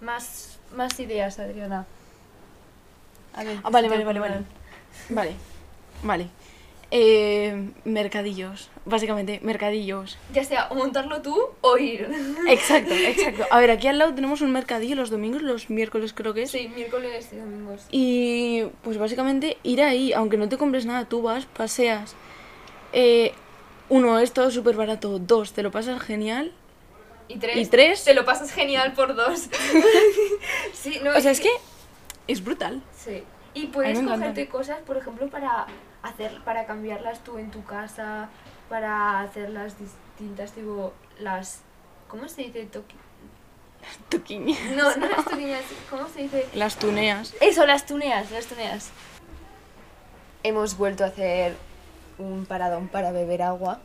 Más, 0.00 0.58
más 0.74 0.98
ideas, 1.00 1.38
Adriana. 1.38 1.86
A 3.34 3.44
ver, 3.44 3.58
Ah, 3.58 3.62
¿qué 3.64 3.70
vale, 3.70 3.88
vale, 3.88 4.04
vale, 4.04 4.20
vale. 4.20 4.44
Vale. 5.10 5.34
Vale. 6.02 6.28
Eh, 6.90 7.70
mercadillos. 7.84 8.70
Básicamente, 8.86 9.40
mercadillos. 9.42 10.16
Ya 10.32 10.42
sea 10.42 10.68
o 10.70 10.74
montarlo 10.74 11.20
tú 11.20 11.36
o 11.60 11.76
ir. 11.76 12.08
Exacto, 12.48 12.94
exacto. 12.94 13.44
A 13.50 13.60
ver, 13.60 13.70
aquí 13.70 13.88
al 13.88 13.98
lado 13.98 14.14
tenemos 14.14 14.40
un 14.40 14.52
mercadillo 14.52 14.96
los 14.96 15.10
domingos, 15.10 15.42
los 15.42 15.68
miércoles 15.68 16.14
creo 16.14 16.32
que 16.32 16.42
es. 16.42 16.50
Sí, 16.50 16.70
miércoles 16.74 17.28
y 17.32 17.36
domingos. 17.36 17.86
Y 17.90 18.64
pues 18.82 18.96
básicamente 18.96 19.58
ir 19.62 19.82
ahí, 19.82 20.14
aunque 20.14 20.38
no 20.38 20.48
te 20.48 20.56
compres 20.56 20.86
nada, 20.86 21.04
tú 21.04 21.20
vas, 21.20 21.44
paseas. 21.44 22.14
Eh, 22.94 23.32
uno, 23.90 24.18
es 24.18 24.32
todo 24.32 24.50
súper 24.50 24.76
barato. 24.76 25.18
Dos, 25.18 25.52
te 25.52 25.62
lo 25.62 25.70
pasas 25.70 26.00
genial. 26.00 26.52
Y 27.28 27.36
tres, 27.38 27.56
¿Y 27.58 27.66
tres? 27.66 28.04
te 28.04 28.14
lo 28.14 28.24
pasas 28.24 28.50
genial 28.50 28.94
por 28.94 29.14
dos. 29.14 29.50
sí, 30.72 30.98
no, 31.04 31.10
O 31.14 31.20
sea, 31.20 31.32
es 31.32 31.40
que 31.40 31.50
es 32.26 32.42
brutal. 32.42 32.82
Sí. 32.96 33.22
Y 33.52 33.66
puedes 33.66 34.00
cogerte 34.00 34.48
cosas, 34.48 34.78
por 34.86 34.96
ejemplo, 34.96 35.28
para 35.28 35.66
hacer, 36.02 36.40
para 36.44 36.66
cambiarlas 36.66 37.22
tú 37.24 37.38
en 37.38 37.50
tu 37.50 37.64
casa, 37.64 38.28
para 38.68 39.20
hacerlas 39.20 39.78
distintas, 39.78 40.52
tipo 40.52 40.92
las, 41.18 41.60
¿cómo 42.08 42.28
se 42.28 42.42
dice? 42.42 42.68
Toqui- 42.70 42.96
Toquiñas. 44.08 44.58
No, 44.76 44.94
no 44.96 45.06
las 45.08 45.24
toquiñas, 45.24 45.62
¿cómo 45.88 46.08
se 46.08 46.22
dice? 46.22 46.46
Las 46.54 46.76
tuneas. 46.76 47.34
Eso, 47.40 47.64
las 47.64 47.86
tuneas, 47.86 48.30
las 48.30 48.46
tuneas. 48.46 48.90
Hemos 50.42 50.76
vuelto 50.76 51.04
a 51.04 51.08
hacer 51.08 51.54
un 52.18 52.44
paradón 52.46 52.88
para 52.88 53.12
beber 53.12 53.42
agua, 53.42 53.80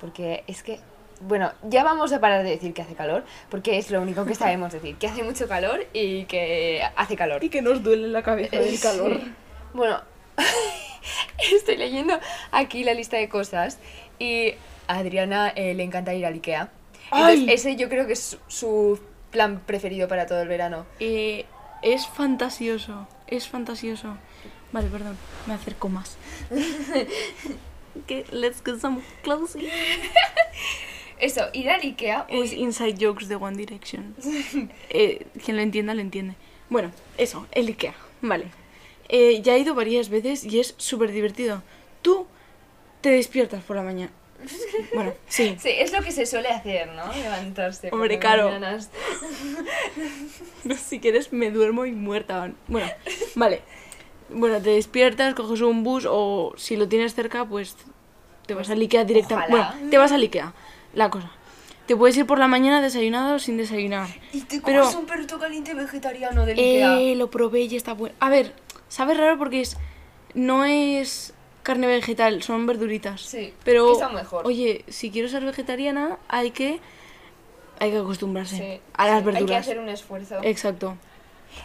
porque 0.00 0.44
es 0.46 0.62
que, 0.62 0.80
bueno, 1.20 1.52
ya 1.62 1.82
vamos 1.82 2.12
a 2.12 2.20
parar 2.20 2.44
de 2.44 2.50
decir 2.50 2.74
que 2.74 2.82
hace 2.82 2.94
calor, 2.94 3.24
porque 3.50 3.78
es 3.78 3.90
lo 3.90 4.00
único 4.02 4.24
que 4.26 4.34
sabemos 4.36 4.72
decir, 4.72 4.96
que 4.96 5.06
hace 5.08 5.22
mucho 5.22 5.48
calor 5.48 5.86
y 5.92 6.24
que 6.26 6.82
hace 6.96 7.16
calor. 7.16 7.42
Y 7.42 7.48
que 7.48 7.62
nos 7.62 7.82
duele 7.82 8.08
la 8.08 8.22
cabeza 8.22 8.56
Eh, 8.56 8.60
del 8.64 8.80
calor. 8.80 9.16
sí. 9.16 9.34
Bueno, 9.74 10.00
estoy 11.54 11.76
leyendo 11.76 12.18
aquí 12.50 12.84
la 12.84 12.94
lista 12.94 13.16
de 13.16 13.28
cosas 13.28 13.78
y 14.18 14.54
a 14.86 14.98
Adriana 14.98 15.48
eh, 15.48 15.74
le 15.74 15.82
encanta 15.82 16.14
ir 16.14 16.26
al 16.26 16.34
Ikea. 16.34 16.70
Entonces, 17.12 17.40
¡Ay! 17.40 17.50
ese 17.50 17.76
yo 17.76 17.88
creo 17.88 18.06
que 18.06 18.12
es 18.12 18.38
su, 18.48 19.00
plan 19.30 19.60
preferido 19.60 20.08
para 20.08 20.26
todo 20.26 20.40
el 20.42 20.48
verano. 20.48 20.86
Eh, 21.00 21.44
es 21.82 22.06
fantasioso. 22.06 23.06
Es 23.26 23.48
fantasioso. 23.48 24.16
Vale, 24.72 24.88
perdón. 24.88 25.16
Me 25.46 25.54
acerco 25.54 25.88
más. 25.88 26.16
que 28.06 28.24
let's 28.30 28.62
get 28.64 28.80
some 28.80 29.00
closing. 29.22 29.66
Eso, 31.18 31.48
ir 31.52 31.68
al 31.68 31.80
Ikea. 31.80 32.26
Es 32.28 32.52
uy, 32.52 32.58
inside 32.60 32.96
jokes 32.98 33.28
de 33.28 33.36
One 33.36 33.56
Direction. 33.56 34.14
Eh, 34.88 35.26
quien 35.44 35.56
lo 35.56 35.62
entienda, 35.62 35.94
lo 35.94 36.00
entiende. 36.00 36.34
Bueno, 36.70 36.92
eso, 37.16 37.46
el 37.50 37.66
Ikea. 37.66 37.94
Vale. 38.20 38.46
Eh, 39.08 39.40
ya 39.42 39.54
he 39.54 39.58
ido 39.60 39.74
varias 39.74 40.08
veces 40.08 40.44
y 40.44 40.60
es 40.60 40.74
súper 40.76 41.12
divertido. 41.12 41.62
Tú 42.02 42.26
te 43.00 43.10
despiertas 43.10 43.62
por 43.64 43.76
la 43.76 43.82
mañana. 43.82 44.12
Bueno, 44.94 45.12
sí. 45.28 45.56
Sí, 45.60 45.70
es 45.70 45.92
lo 45.92 46.02
que 46.02 46.12
se 46.12 46.24
suele 46.24 46.48
hacer, 46.48 46.88
¿no? 46.92 47.12
Levantarse. 47.12 47.90
Hombre, 47.92 48.18
mañanas. 48.18 48.90
si 50.86 51.00
quieres 51.00 51.32
me 51.32 51.50
duermo 51.50 51.86
y 51.86 51.92
muerta. 51.92 52.50
Bueno, 52.68 52.88
vale. 53.34 53.62
Bueno, 54.30 54.60
te 54.60 54.70
despiertas, 54.70 55.34
coges 55.34 55.60
un 55.60 55.84
bus 55.84 56.06
o 56.08 56.52
si 56.56 56.76
lo 56.76 56.88
tienes 56.88 57.14
cerca, 57.14 57.44
pues 57.44 57.76
te 58.46 58.54
vas 58.54 58.68
al 58.70 58.80
Ikea 58.80 59.04
directamente. 59.04 59.50
Bueno, 59.50 59.72
te 59.90 59.98
vas 59.98 60.12
al 60.12 60.22
Ikea. 60.22 60.52
La 60.94 61.10
cosa. 61.10 61.30
Te 61.86 61.96
puedes 61.96 62.16
ir 62.18 62.26
por 62.26 62.38
la 62.38 62.48
mañana 62.48 62.82
desayunado 62.82 63.36
o 63.36 63.38
sin 63.38 63.56
desayunar. 63.56 64.08
Y 64.32 64.42
te 64.42 64.60
Pero- 64.60 64.82
coges 64.82 64.96
un 64.96 65.06
perrito 65.06 65.38
caliente 65.38 65.72
vegetariano 65.74 66.44
del 66.44 66.58
Ikea. 66.58 67.00
Eh, 67.00 67.14
lo 67.16 67.30
probé 67.30 67.62
y 67.62 67.76
está 67.76 67.94
bueno. 67.94 68.14
A 68.20 68.28
ver, 68.28 68.52
sabe 68.88 69.14
raro 69.14 69.38
porque 69.38 69.60
es 69.60 69.76
no 70.34 70.64
es 70.64 71.34
carne 71.62 71.86
vegetal, 71.86 72.42
son 72.42 72.66
verduritas. 72.66 73.20
Sí, 73.22 73.54
pero 73.64 73.86
que 73.86 73.92
está 73.92 74.08
mejor. 74.08 74.46
oye, 74.46 74.84
si 74.88 75.10
quiero 75.10 75.28
ser 75.28 75.44
vegetariana, 75.44 76.18
hay 76.28 76.50
que 76.50 76.80
hay 77.80 77.90
que 77.92 77.98
acostumbrarse 77.98 78.56
Sí, 78.56 78.80
a 78.94 79.06
las 79.06 79.20
sí, 79.20 79.24
verduras. 79.24 79.40
Hay 79.42 79.46
que 79.46 79.56
hacer 79.56 79.78
un 79.78 79.88
esfuerzo. 79.88 80.36
Exacto. 80.42 80.96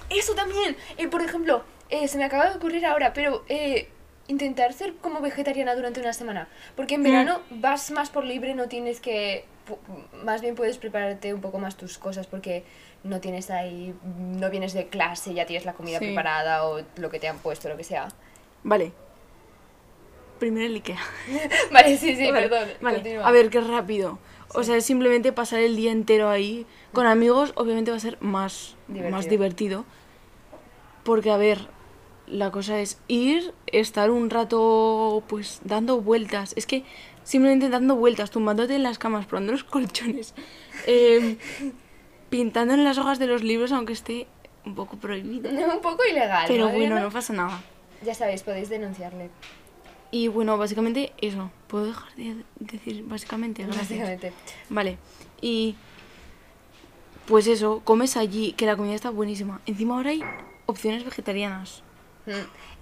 Eso 0.10 0.34
también, 0.36 0.76
eh, 0.98 1.08
por 1.08 1.22
ejemplo, 1.22 1.64
eh, 1.90 2.08
se 2.08 2.18
me 2.18 2.24
acaba 2.24 2.50
de 2.50 2.56
ocurrir 2.58 2.86
ahora, 2.86 3.14
pero 3.14 3.44
eh, 3.50 3.90
intentar 4.28 4.74
ser 4.74 4.94
como 4.96 5.22
vegetariana 5.22 5.76
durante 5.76 6.00
una 6.02 6.14
semana. 6.14 6.48
Porque 6.76 6.96
en 6.96 7.02
Mm. 7.02 7.04
verano 7.04 7.42
vas 7.50 7.92
más 7.92 8.10
por 8.10 8.24
libre, 8.26 8.56
no 8.56 8.68
tienes 8.68 9.00
que. 9.00 9.46
Más 10.24 10.42
bien 10.42 10.56
puedes 10.56 10.78
prepararte 10.78 11.34
un 11.34 11.42
poco 11.42 11.58
más 11.60 11.78
tus 11.78 11.98
cosas 11.98 12.28
porque 12.28 12.64
no 13.04 13.20
tienes 13.20 13.50
ahí. 13.50 13.94
No 14.18 14.50
vienes 14.50 14.74
de 14.74 14.88
clase, 14.88 15.34
ya 15.34 15.46
tienes 15.46 15.66
la 15.66 15.74
comida 15.74 16.00
Sí. 16.00 16.06
preparada 16.06 16.66
o 16.66 16.82
lo 16.98 17.10
que 17.10 17.20
te 17.20 17.28
han 17.28 17.38
puesto, 17.40 17.70
lo 17.70 17.78
que 17.78 17.84
sea. 17.84 18.08
Vale. 18.64 18.92
Primero 20.40 20.66
el 20.66 20.76
Ikea. 20.76 21.00
vale, 21.72 21.98
sí, 21.98 22.16
sí, 22.16 22.32
Vale, 22.32 22.50
perdón. 22.50 22.70
Vale, 22.82 22.98
continúa. 22.98 23.28
a 23.28 23.32
ver, 23.32 23.50
qué 23.50 23.62
rápido. 23.62 24.20
O 24.56 24.64
sea, 24.64 24.76
es 24.78 24.86
simplemente 24.86 25.32
pasar 25.32 25.60
el 25.62 25.76
día 25.76 25.92
entero 25.92 26.30
ahí. 26.30 26.66
Con 26.92 27.08
amigos, 27.08 27.54
obviamente 27.56 27.92
va 27.92 27.98
a 27.98 28.00
ser 28.00 28.18
más 28.22 28.76
Divertido. 28.88 29.16
más 29.18 29.30
divertido. 29.30 29.86
Porque, 31.04 31.32
a 31.32 31.38
ver, 31.38 31.68
la 32.28 32.52
cosa 32.52 32.80
es 32.80 33.00
ir, 33.08 33.54
estar 33.68 34.12
un 34.12 34.30
rato, 34.30 35.24
pues, 35.28 35.60
dando 35.64 36.02
vueltas. 36.02 36.54
Es 36.56 36.66
que 36.68 36.84
simplemente 37.24 37.70
dando 37.70 37.96
vueltas, 37.96 38.30
tumbándote 38.32 38.76
en 38.76 38.84
las 38.84 39.00
camas, 39.00 39.26
probando 39.26 39.54
los 39.54 39.64
colchones, 39.66 40.34
eh, 40.88 41.38
pintando 42.34 42.74
en 42.74 42.84
las 42.84 42.98
hojas 42.98 43.20
de 43.20 43.28
los 43.28 43.44
libros, 43.44 43.72
aunque 43.72 43.94
esté 43.94 44.26
un 44.66 44.74
poco 44.74 44.98
prohibido. 44.98 45.52
un 45.76 45.82
poco 45.82 46.04
ilegal. 46.10 46.46
Pero 46.48 46.66
¿no, 46.66 46.74
bueno, 46.74 47.00
no 47.00 47.12
pasa 47.12 47.32
nada. 47.32 47.62
Ya 48.04 48.16
sabéis, 48.16 48.42
podéis 48.42 48.70
denunciarle. 48.70 49.30
Y 50.10 50.30
bueno, 50.30 50.58
básicamente 50.58 51.14
eso. 51.22 51.52
¿Puedo 51.68 51.86
dejar 51.86 52.12
de 52.16 52.44
decir 52.60 53.04
básicamente? 53.04 53.62
Gracias. 53.62 53.88
Básicamente. 53.88 54.34
Vale. 54.70 54.98
Y 55.42 55.76
pues 57.28 57.46
eso, 57.46 57.82
comes 57.84 58.18
allí, 58.18 58.54
que 58.54 58.66
la 58.66 58.76
comida 58.76 58.96
está 58.96 59.12
buenísima. 59.12 59.62
Encima 59.68 59.98
ahora 59.98 60.10
hay 60.10 60.24
opciones 60.66 61.06
vegetarianas. 61.06 61.84
Mm, 62.26 62.32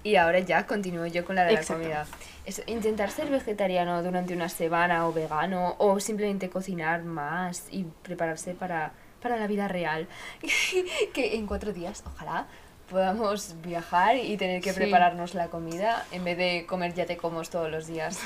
Y 0.03 0.15
ahora 0.15 0.39
ya 0.39 0.65
continúo 0.65 1.07
yo 1.07 1.25
con 1.25 1.35
la 1.35 1.43
de 1.43 1.53
la 1.53 1.63
comida. 1.63 2.07
Eso, 2.45 2.61
intentar 2.67 3.11
ser 3.11 3.29
vegetariano 3.29 4.01
durante 4.01 4.33
una 4.33 4.47
semana 4.47 5.07
o 5.09 5.11
vegano 5.13 5.75
o 5.77 5.99
simplemente 5.99 6.49
cocinar 6.49 7.03
más 7.03 7.65
y 7.69 7.83
prepararse 8.01 8.53
para, 8.53 8.93
para 9.21 9.37
la 9.37 9.47
vida 9.47 9.67
real. 9.67 10.07
que 11.13 11.35
en 11.35 11.47
cuatro 11.47 11.73
días, 11.73 12.03
ojalá, 12.05 12.47
podamos 12.89 13.55
viajar 13.61 14.17
y 14.17 14.35
tener 14.37 14.61
que 14.61 14.71
Sí. 14.73 14.75
prepararnos 14.79 15.33
la 15.33 15.47
comida 15.47 16.05
en 16.11 16.23
vez 16.25 16.37
de 16.37 16.65
comer 16.67 16.93
ya 16.93 17.05
te 17.05 17.17
comos 17.17 17.49
todos 17.49 17.69
los 17.71 17.87
días. 17.87 18.19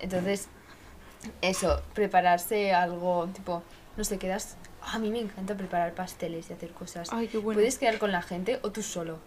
Entonces, 0.00 0.48
eso, 1.40 1.82
prepararse 1.94 2.72
algo 2.74 3.26
tipo, 3.28 3.62
no 3.96 4.04
sé, 4.04 4.18
quedas... 4.18 4.56
A 4.84 4.98
mí 4.98 5.10
me 5.10 5.20
encanta 5.20 5.54
preparar 5.56 5.94
pasteles 5.94 6.50
y 6.50 6.52
hacer 6.54 6.70
cosas. 6.72 7.08
Ay, 7.12 7.28
qué 7.28 7.38
bueno. 7.38 7.56
Puedes 7.60 7.78
quedar 7.78 7.98
con 7.98 8.10
la 8.10 8.20
gente 8.20 8.58
o 8.62 8.72
tú 8.72 8.82
solo. 8.82 9.20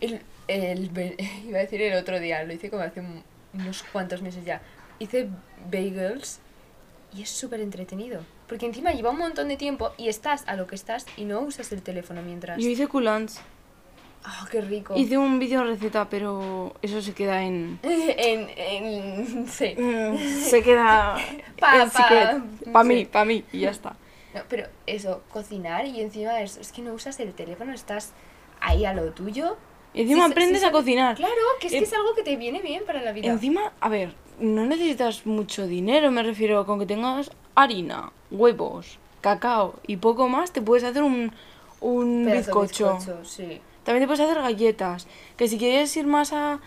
El, 0.00 0.20
el, 0.48 0.90
iba 1.46 1.58
a 1.58 1.62
decir 1.62 1.80
el 1.80 1.96
otro 1.96 2.18
día, 2.18 2.42
lo 2.42 2.52
hice 2.52 2.70
como 2.70 2.82
hace 2.82 2.98
un- 3.00 3.22
unos 3.54 3.84
cuantos 3.84 4.20
meses 4.20 4.44
ya. 4.44 4.60
Hice 4.98 5.28
bagels 5.70 6.40
y 7.16 7.22
es 7.22 7.30
súper 7.30 7.60
entretenido. 7.60 8.20
Porque 8.48 8.66
encima 8.66 8.92
lleva 8.92 9.10
un 9.10 9.18
montón 9.18 9.48
de 9.48 9.56
tiempo 9.56 9.92
y 9.96 10.08
estás 10.08 10.44
a 10.46 10.54
lo 10.56 10.66
que 10.66 10.74
estás 10.74 11.06
y 11.16 11.24
no 11.24 11.40
usas 11.40 11.72
el 11.72 11.82
teléfono 11.82 12.22
mientras. 12.22 12.58
Yo 12.62 12.68
hice 12.68 12.86
culants. 12.88 13.40
¡Ah, 14.24 14.46
qué 14.50 14.60
rico! 14.60 14.94
Hice 14.96 15.16
un 15.18 15.38
vídeo 15.38 15.62
receta, 15.62 16.08
pero 16.08 16.74
eso 16.82 17.00
se 17.00 17.12
queda 17.14 17.44
en... 17.44 17.78
en, 17.84 18.48
en, 18.56 19.46
sí. 19.48 19.76
se 20.42 20.62
queda 20.62 21.16
Pa- 21.60 21.82
en 21.82 21.90
secret. 21.90 22.30
pa- 22.64 22.72
Pa' 22.72 22.82
sí. 22.82 22.88
mí, 22.88 23.04
pa' 23.04 23.24
mí, 23.24 23.44
y 23.52 23.60
ya 23.60 23.70
está. 23.70 23.94
No, 24.34 24.40
pero 24.48 24.66
eso, 24.86 25.22
cocinar 25.32 25.86
y 25.86 26.00
encima 26.00 26.40
eso, 26.40 26.60
es 26.60 26.72
que 26.72 26.82
no 26.82 26.92
usas 26.92 27.20
el 27.20 27.32
teléfono, 27.34 27.72
estás 27.72 28.12
ahí 28.60 28.84
a 28.84 28.92
lo 28.94 29.12
tuyo. 29.12 29.56
Y 29.94 30.02
encima 30.02 30.26
aprendes 30.26 30.62
a 30.64 30.72
cocinar. 30.72 31.14
Claro, 31.16 31.32
que 31.60 31.68
es 31.68 31.72
que 31.72 31.78
Eh, 31.78 31.82
es 31.84 31.92
algo 31.92 32.14
que 32.14 32.22
te 32.22 32.36
viene 32.36 32.60
bien 32.60 32.84
para 32.84 33.00
la 33.02 33.12
vida. 33.12 33.28
Encima, 33.28 33.72
a 33.80 33.88
ver, 33.88 34.12
no 34.40 34.66
necesitas 34.66 35.26
mucho 35.26 35.66
dinero, 35.66 36.10
me 36.10 36.22
refiero, 36.22 36.66
con 36.66 36.78
que 36.78 36.86
tengas 36.86 37.30
harina, 37.54 38.12
huevos, 38.30 38.98
cacao 39.20 39.74
y 39.86 39.96
poco 39.96 40.28
más, 40.28 40.52
te 40.52 40.62
puedes 40.62 40.84
hacer 40.84 41.02
un, 41.02 41.32
un 41.80 42.26
bizcocho. 42.30 42.96
bizcocho, 42.96 43.24
sí. 43.24 43.60
También 43.84 44.02
te 44.02 44.06
puedes 44.08 44.20
hacer 44.20 44.42
galletas. 44.42 45.06
Que 45.36 45.46
si 45.46 45.58
quieres 45.58 45.96
ir 45.96 46.06
más 46.06 46.32
a 46.32 46.58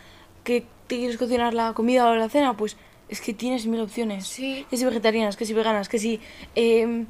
que 0.43 0.65
te 0.88 0.97
quieres 0.97 1.17
cocinar 1.17 1.53
la 1.53 1.73
comida 1.73 2.10
o 2.10 2.15
la 2.15 2.29
cena, 2.29 2.55
pues 2.55 2.77
es 3.10 3.19
que 3.21 3.34
tienes 3.34 3.65
mil 3.65 3.82
opciones. 3.82 4.25
Sí. 4.25 4.65
Que 4.69 4.77
si 4.77 4.86
vegetarianas, 4.86 5.36
que 5.36 5.45
si 5.45 5.53
veganas, 5.53 5.89
que 5.89 5.99
si 5.99 6.21
em, 6.55 7.08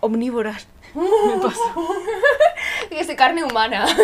omnívoras. 0.00 0.68
Me 0.94 1.42
pasa. 1.42 1.60
Es 2.90 3.06
de 3.06 3.16
carne 3.16 3.44
humana. 3.44 3.86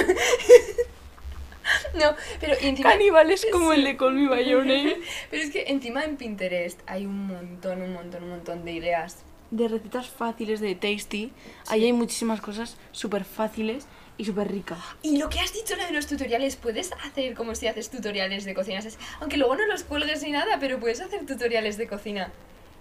no, 2.01 2.15
pero 2.41 2.55
y 2.61 2.67
encima... 2.67 2.91
Caníbales 2.91 3.47
como 3.53 3.73
el 3.73 3.85
de 3.85 3.97
Call 3.97 4.15
Me 4.15 4.29
By 4.29 4.45
Your 4.49 4.65
Name. 4.67 4.97
Pero 5.31 5.43
es 5.43 5.51
que 5.51 5.65
encima 5.69 6.05
en 6.05 6.17
Pinterest 6.17 6.81
hay 6.87 7.07
un 7.07 7.27
montón, 7.27 7.83
un 7.83 7.93
montón, 7.93 8.25
un 8.25 8.31
montón 8.31 8.65
de 8.65 8.73
ideas. 8.73 9.19
De 9.51 9.69
recetas 9.69 10.09
fáciles 10.09 10.61
de 10.61 10.75
Tasty, 10.75 11.33
ahí 11.69 11.85
hay 11.85 11.93
muchísimas 11.93 12.41
cosas 12.41 12.77
súper 12.93 13.25
fáciles 13.25 13.87
y 14.17 14.25
súper 14.25 14.51
ricas. 14.51 14.79
Y 15.03 15.19
lo 15.19 15.29
que 15.29 15.39
has 15.41 15.53
dicho 15.53 15.77
lo 15.77 15.85
de 15.85 15.93
los 15.93 16.07
tutoriales, 16.07 16.57
puedes 16.57 16.93
hacer 17.05 17.35
como 17.35 17.55
si 17.55 17.67
haces 17.69 17.91
tutoriales 17.91 18.45
de 18.45 18.55
cocina. 18.55 18.79
Es- 18.81 18.99
Aunque 19.21 19.37
luego 19.37 19.55
no 19.57 19.67
los 19.67 19.85
cuelgues 19.85 20.23
ni 20.23 20.31
nada, 20.33 20.59
pero 20.61 20.81
puedes 20.81 21.01
hacer 21.01 21.25
tutoriales 21.27 21.77
de 21.77 21.87
cocina. 21.87 22.33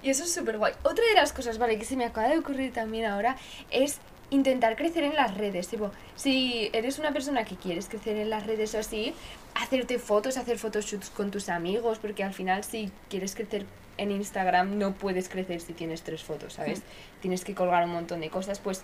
Y 0.02 0.10
eso 0.10 0.24
es 0.24 0.34
súper 0.34 0.58
guay. 0.58 0.74
Otra 0.84 1.06
de 1.06 1.14
las 1.14 1.32
cosas, 1.32 1.58
vale, 1.58 1.78
que 1.78 1.86
se 1.86 1.96
me 1.96 2.06
acaba 2.06 2.28
de 2.30 2.38
ocurrir 2.40 2.74
también 2.74 3.06
ahora 3.06 3.38
es 3.72 4.00
intentar 4.34 4.76
crecer 4.76 5.04
en 5.04 5.16
las 5.16 5.36
redes. 5.36 5.68
Tipo, 5.68 5.92
si 6.16 6.70
eres 6.74 7.00
una 7.00 7.12
persona 7.14 7.46
que 7.46 7.56
quieres 7.56 7.88
crecer 7.88 8.18
en 8.18 8.30
las 8.30 8.46
redes 8.46 8.74
o 8.76 8.80
así, 8.80 9.14
hacerte 9.56 10.00
fotos, 10.00 10.38
hacer 10.38 10.58
photoshoots 10.58 11.10
con 11.10 11.32
tus 11.32 11.50
amigos, 11.50 12.00
porque 12.00 12.24
al 12.24 12.34
final 12.34 12.64
si 12.64 12.92
quieres 13.10 13.36
crecer 13.36 13.66
en 13.98 14.12
Instagram 14.12 14.80
no 14.80 14.94
puedes 14.94 15.30
crecer 15.30 15.62
si 15.62 15.74
tienes 15.74 16.02
tres 16.02 16.24
fotos, 16.24 16.54
¿sabes? 16.54 16.82
Tienes 17.22 17.44
que 17.44 17.54
colgar 17.54 17.86
un 17.86 17.92
montón 17.92 18.22
de 18.22 18.30
cosas, 18.30 18.60
pues 18.60 18.82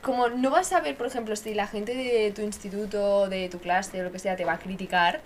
como 0.00 0.28
no 0.28 0.50
vas 0.50 0.72
a 0.72 0.80
ver, 0.80 0.96
por 0.96 1.06
ejemplo, 1.06 1.34
si 1.36 1.54
la 1.54 1.66
gente 1.66 1.94
de 1.94 2.30
tu 2.32 2.42
instituto, 2.42 3.28
de 3.28 3.48
tu 3.48 3.58
clase 3.58 4.00
o 4.00 4.04
lo 4.04 4.12
que 4.12 4.18
sea 4.18 4.36
te 4.36 4.44
va 4.44 4.54
a 4.54 4.58
criticar, 4.58 5.20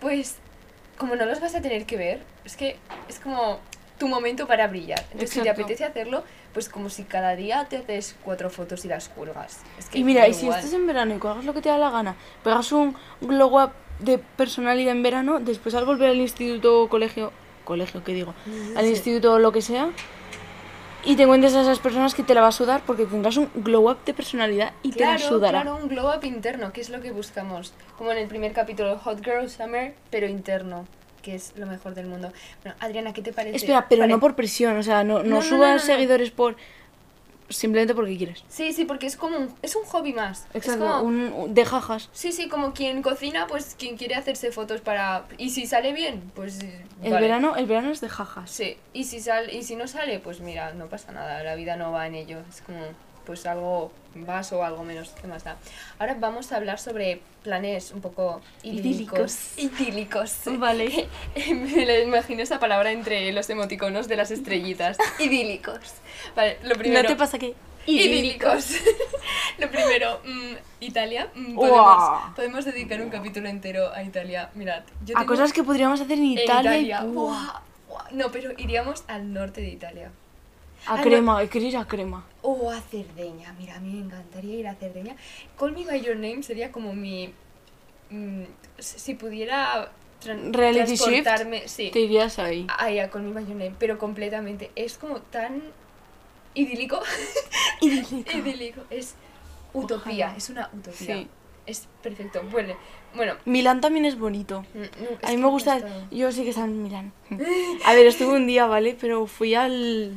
pues 0.00 0.36
como 0.96 1.16
no 1.16 1.26
los 1.26 1.40
vas 1.40 1.54
a 1.54 1.60
tener 1.60 1.86
que 1.86 1.96
ver, 1.96 2.20
es 2.44 2.56
que 2.56 2.76
es 3.08 3.20
como 3.20 3.60
tu 3.98 4.08
momento 4.08 4.46
para 4.46 4.66
brillar. 4.68 5.00
Entonces, 5.12 5.30
si 5.30 5.40
te 5.40 5.50
apetece 5.50 5.84
hacerlo, 5.84 6.24
pues 6.52 6.68
como 6.68 6.90
si 6.90 7.04
cada 7.04 7.34
día 7.36 7.66
te 7.68 7.78
haces 7.78 8.16
cuatro 8.24 8.50
fotos 8.50 8.84
y 8.84 8.88
las 8.88 9.08
cuelgas. 9.08 9.60
Es 9.78 9.88
que 9.88 9.98
Y 9.98 10.04
mira, 10.04 10.28
y 10.28 10.34
si 10.34 10.48
estás 10.48 10.72
en 10.72 10.86
verano 10.86 11.14
y 11.14 11.18
colgas 11.18 11.44
lo 11.44 11.54
que 11.54 11.62
te 11.62 11.68
da 11.68 11.78
la 11.78 11.90
gana, 11.90 12.16
pegas 12.44 12.72
un 12.72 12.94
glow 13.20 13.62
up 13.62 13.70
de 13.98 14.18
personalidad 14.18 14.92
en 14.92 15.02
verano, 15.02 15.40
después 15.40 15.74
al 15.74 15.84
volver 15.86 16.10
al 16.10 16.16
instituto 16.16 16.82
o 16.82 16.88
colegio, 16.88 17.32
colegio, 17.64 18.04
¿qué 18.04 18.12
digo? 18.12 18.34
Al 18.76 18.86
instituto 18.86 19.34
o 19.34 19.38
lo 19.38 19.52
que 19.52 19.62
sea, 19.62 19.90
y 21.04 21.14
te 21.14 21.22
encuentres 21.22 21.54
a 21.54 21.62
esas 21.62 21.78
personas 21.78 22.14
que 22.14 22.22
te 22.24 22.34
la 22.34 22.40
va 22.40 22.48
a 22.48 22.52
sudar 22.52 22.82
porque 22.84 23.06
tendrás 23.06 23.36
un 23.36 23.48
glow 23.54 23.90
up 23.90 23.98
de 24.04 24.12
personalidad 24.12 24.72
y 24.82 24.90
te 24.90 24.98
Claro, 24.98 25.12
la 25.12 25.18
sudará. 25.28 25.62
claro, 25.62 25.78
un 25.80 25.88
glow 25.88 26.08
up 26.12 26.24
interno, 26.24 26.72
que 26.72 26.80
es 26.80 26.90
lo 26.90 27.00
que 27.00 27.12
buscamos. 27.12 27.72
Como 27.96 28.10
en 28.12 28.18
el 28.18 28.26
primer 28.26 28.52
capítulo, 28.52 28.98
Hot 28.98 29.24
Girl 29.24 29.48
Summer, 29.48 29.94
pero 30.10 30.26
interno, 30.26 30.84
que 31.26 31.34
es 31.34 31.52
lo 31.56 31.66
mejor 31.66 31.94
del 31.96 32.06
mundo. 32.06 32.32
Bueno, 32.62 32.76
Adriana, 32.78 33.12
¿qué 33.12 33.20
te 33.20 33.32
parece? 33.32 33.56
Espera, 33.56 33.88
pero 33.88 34.02
Vale. 34.02 34.12
no 34.12 34.20
por 34.20 34.36
presión, 34.36 34.76
o 34.76 34.82
sea, 34.84 35.02
no, 35.02 35.24
no, 35.24 35.42
subas 35.42 35.82
no, 35.82 35.86
seguidores 35.94 36.30
por... 36.30 36.54
Simplemente 37.48 37.94
porque 37.94 38.16
quieres. 38.16 38.42
Sí, 38.48 38.72
sí, 38.72 38.84
porque 38.84 39.06
es 39.06 39.16
como 39.16 39.36
un, 39.38 39.54
es 39.62 39.76
un 39.76 39.84
hobby 39.84 40.12
más. 40.12 40.46
Es 40.50 40.56
Exacto, 40.64 40.84
como- 40.86 41.02
un, 41.02 41.32
un- 41.32 41.54
de 41.54 41.64
jajas. 41.64 42.08
Sí, 42.12 42.32
sí, 42.32 42.48
como 42.48 42.72
quien 42.74 43.02
cocina, 43.02 43.46
pues 43.48 43.76
quien 43.78 43.96
quiere 43.96 44.14
hacerse 44.16 44.50
fotos 44.52 44.80
para... 44.80 45.26
Y 45.38 45.50
si 45.50 45.66
sale 45.66 45.92
bien, 45.92 46.30
pues... 46.34 46.58
El 47.02 47.12
vale. 47.12 47.20
verano, 47.26 47.54
el 47.56 47.66
verano 47.66 47.90
es 47.90 48.00
de 48.00 48.08
jajas. 48.08 48.50
Sí, 48.50 48.76
y 48.92 49.04
si, 49.04 49.20
sal, 49.20 49.52
y 49.54 49.62
si 49.62 49.76
no 49.76 49.86
sale, 49.86 50.18
pues 50.20 50.40
mira, 50.40 50.72
no 50.74 50.86
pasa 50.86 51.12
nada, 51.12 51.42
la 51.44 51.54
vida 51.56 51.76
no 51.76 51.92
va 51.92 52.06
en 52.08 52.14
ello. 52.16 52.38
Es 52.48 52.62
como, 52.62 52.80
pues 53.26 53.44
algo 53.44 53.92
más 54.14 54.52
o 54.52 54.64
algo 54.64 54.84
menos, 54.84 55.10
¿qué 55.20 55.26
más 55.26 55.44
da? 55.44 55.56
Ahora 55.98 56.16
vamos 56.18 56.52
a 56.52 56.56
hablar 56.56 56.78
sobre 56.78 57.20
planes 57.42 57.92
un 57.92 58.00
poco 58.00 58.40
idílicos. 58.62 59.58
Idílicos. 59.58 60.32
Vale. 60.46 61.08
Me 61.50 61.84
la 61.84 61.98
imagino 61.98 62.42
esa 62.42 62.58
palabra 62.58 62.92
entre 62.92 63.30
los 63.32 63.50
emoticonos 63.50 64.08
de 64.08 64.16
las 64.16 64.30
estrellitas. 64.30 64.96
Idílicos. 65.18 65.94
Vale, 66.34 66.58
lo 66.62 66.74
primero... 66.76 67.02
¿No 67.02 67.08
te 67.08 67.16
pasa 67.16 67.38
que... 67.38 67.54
Idílicos. 67.86 68.78
Lo 69.58 69.70
primero, 69.70 70.20
mm, 70.24 70.54
Italia. 70.80 71.30
mm, 71.32 71.54
podemos, 71.54 72.20
podemos 72.34 72.64
dedicar 72.64 73.00
un 73.00 73.10
capítulo 73.10 73.48
entero 73.48 73.92
a 73.92 74.02
Italia. 74.02 74.50
Mirad, 74.54 74.82
yo 75.04 75.16
A 75.16 75.24
cosas 75.24 75.52
que 75.52 75.62
podríamos 75.62 76.00
hacer 76.00 76.18
en 76.18 76.24
Italia. 76.24 77.06
No, 78.10 78.32
pero 78.32 78.50
iríamos 78.58 79.04
al 79.06 79.32
norte 79.32 79.60
de 79.60 79.68
Italia. 79.68 80.10
A 80.86 81.00
crema, 81.00 81.38
hay 81.38 81.48
que 81.48 81.58
ir 81.58 81.76
a 81.76 81.86
crema. 81.86 82.24
O 82.42 82.70
a 82.70 82.80
Cerdeña. 82.80 83.52
Mira, 83.58 83.76
a 83.76 83.80
mí 83.80 83.92
me 83.94 84.04
encantaría 84.04 84.56
ir 84.56 84.68
a 84.68 84.74
Cerdeña. 84.74 85.16
Call 85.58 85.72
Me 85.72 85.84
By 85.84 86.00
Your 86.00 86.16
Name 86.16 86.42
sería 86.42 86.70
como 86.72 86.94
mi... 86.94 87.32
mm, 88.10 88.44
si 88.78 89.14
pudiera 89.14 89.90
Reality 90.24 90.96
shift, 90.96 91.24
transportarme... 91.24 91.68
Sí. 91.68 91.90
Te 91.92 92.00
irías 92.00 92.38
ahí. 92.38 92.66
Ay, 92.78 93.00
a 93.00 93.10
Call 93.10 93.22
Me 93.22 93.32
By 93.32 93.44
Your 93.46 93.56
Name, 93.56 93.74
pero 93.78 93.98
completamente. 93.98 94.70
Es 94.76 94.98
como 94.98 95.20
tan 95.20 95.62
idílico. 96.54 97.00
Idílico. 97.80 98.36
idílico. 98.36 98.80
Es 98.90 99.14
utopía, 99.72 100.26
Ojalá. 100.26 100.36
es 100.36 100.50
una 100.50 100.70
utopía. 100.72 101.16
Sí. 101.16 101.28
Es 101.66 101.88
perfecto. 102.00 102.42
Bueno, 102.50 102.74
bueno. 103.14 103.34
Milán 103.44 103.80
también 103.80 104.04
es 104.04 104.18
bonito. 104.18 104.64
mm, 104.72 104.78
no, 104.78 105.10
es 105.20 105.24
A 105.24 105.30
mí 105.30 105.36
me 105.36 105.48
gusta. 105.48 105.80
Yo 106.10 106.30
sí 106.30 106.44
que 106.44 106.50
estaba 106.50 106.66
en 106.66 106.82
Milán. 106.82 107.12
A 107.84 107.94
ver, 107.94 108.06
estuve 108.06 108.36
un 108.36 108.46
día, 108.46 108.66
¿vale? 108.66 108.96
Pero 109.00 109.26
fui 109.26 109.54
al. 109.54 110.14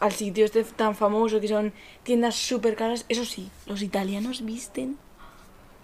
Al 0.00 0.12
sitio 0.12 0.44
este 0.44 0.64
tan 0.64 0.94
famoso 0.94 1.40
que 1.40 1.48
son 1.48 1.72
tiendas 2.02 2.34
súper 2.34 2.76
caras. 2.76 3.04
Eso 3.08 3.24
sí, 3.24 3.50
los 3.66 3.82
italianos 3.82 4.44
visten. 4.44 4.98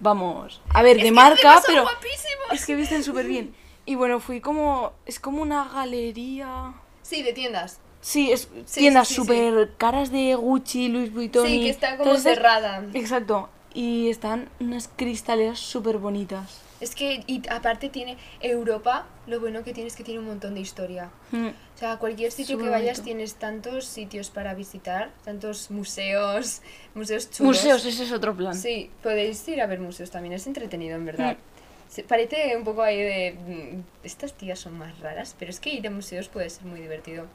Vamos. 0.00 0.61
A 0.70 0.83
ver, 0.83 1.00
de 1.03 1.11
marca, 1.11 1.62
pero. 1.66 1.83
guapísimos. 1.83 2.53
Es 2.53 2.66
que 2.66 2.74
visten 2.74 3.03
súper 3.03 3.27
bien. 3.27 3.55
Y 3.87 3.96
bueno, 3.96 4.18
fui 4.18 4.40
como. 4.40 4.94
Es 5.05 5.20
como 5.20 5.42
una 5.42 5.68
galería. 5.68 6.72
Sí, 7.03 7.22
de 7.22 7.35
tiendas. 7.35 7.81
Sí, 8.00 8.33
es 8.33 8.48
Sí, 8.64 8.81
tiendas 8.81 9.09
sí, 9.09 9.14
sí, 9.14 9.20
súper 9.20 9.74
caras 9.77 10.11
de 10.11 10.35
Gucci, 10.35 10.88
Louis 10.88 11.12
Vuitton. 11.12 11.46
Sí, 11.46 11.60
que 11.60 11.69
está 11.69 11.98
como 11.98 12.17
cerrada. 12.17 12.83
Exacto. 12.94 13.50
Y 13.75 14.08
están 14.08 14.48
unas 14.60 14.88
cristaleras 14.88 15.58
súper 15.58 15.98
bonitas. 15.98 16.60
Es 16.81 16.94
que, 16.94 17.25
y 17.27 17.42
aparte 17.48 17.88
tiene 17.88 18.16
Europa, 18.40 19.06
lo 19.27 19.40
bueno 19.40 19.64
que 19.64 19.72
tiene 19.72 19.88
es 19.88 19.96
que 19.96 20.04
tiene 20.04 20.20
un 20.20 20.27
montón 20.27 20.54
de 20.54 20.60
historia. 20.60 21.10
Mm. 21.33 21.48
O 21.48 21.79
sea, 21.79 21.96
cualquier 21.98 22.31
sitio 22.31 22.56
que 22.56 22.68
vayas 22.68 22.98
bonito. 22.98 23.02
tienes 23.04 23.35
tantos 23.35 23.85
sitios 23.87 24.31
para 24.31 24.54
visitar, 24.54 25.10
tantos 25.25 25.70
museos, 25.70 26.62
museos 26.94 27.31
chulos. 27.31 27.56
Museos, 27.56 27.85
ese 27.85 28.04
es 28.04 28.12
otro 28.12 28.37
plan. 28.37 28.54
Sí, 28.54 28.90
podéis 29.02 29.46
ir 29.48 29.60
a 29.60 29.66
ver 29.66 29.81
museos 29.81 30.10
también, 30.10 30.35
es 30.35 30.46
entretenido 30.46 30.94
en 30.94 31.04
verdad. 31.04 31.37
Mm. 31.37 32.00
Parece 32.08 32.56
un 32.56 32.64
poco 32.64 32.83
ahí 32.83 32.98
de... 32.98 33.33
mm, 33.33 34.04
Estas 34.06 34.35
tías 34.35 34.58
son 34.58 34.77
más 34.77 34.98
raras, 35.00 35.35
pero 35.38 35.50
es 35.50 35.60
que 35.60 35.70
ir 35.70 35.87
a 35.87 35.90
museos 35.90 36.29
puede 36.29 36.50
ser 36.50 36.64
muy 36.64 36.81
divertido. 36.81 37.27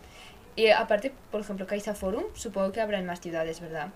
Y 0.55 0.67
aparte, 0.69 1.11
por 1.31 1.41
ejemplo, 1.41 1.65
Caixa 1.65 1.95
Forum, 1.95 2.23
supongo 2.33 2.71
que 2.71 2.81
habrá 2.81 2.99
en 2.99 3.05
más 3.05 3.21
ciudades, 3.21 3.61
¿verdad? 3.61 3.89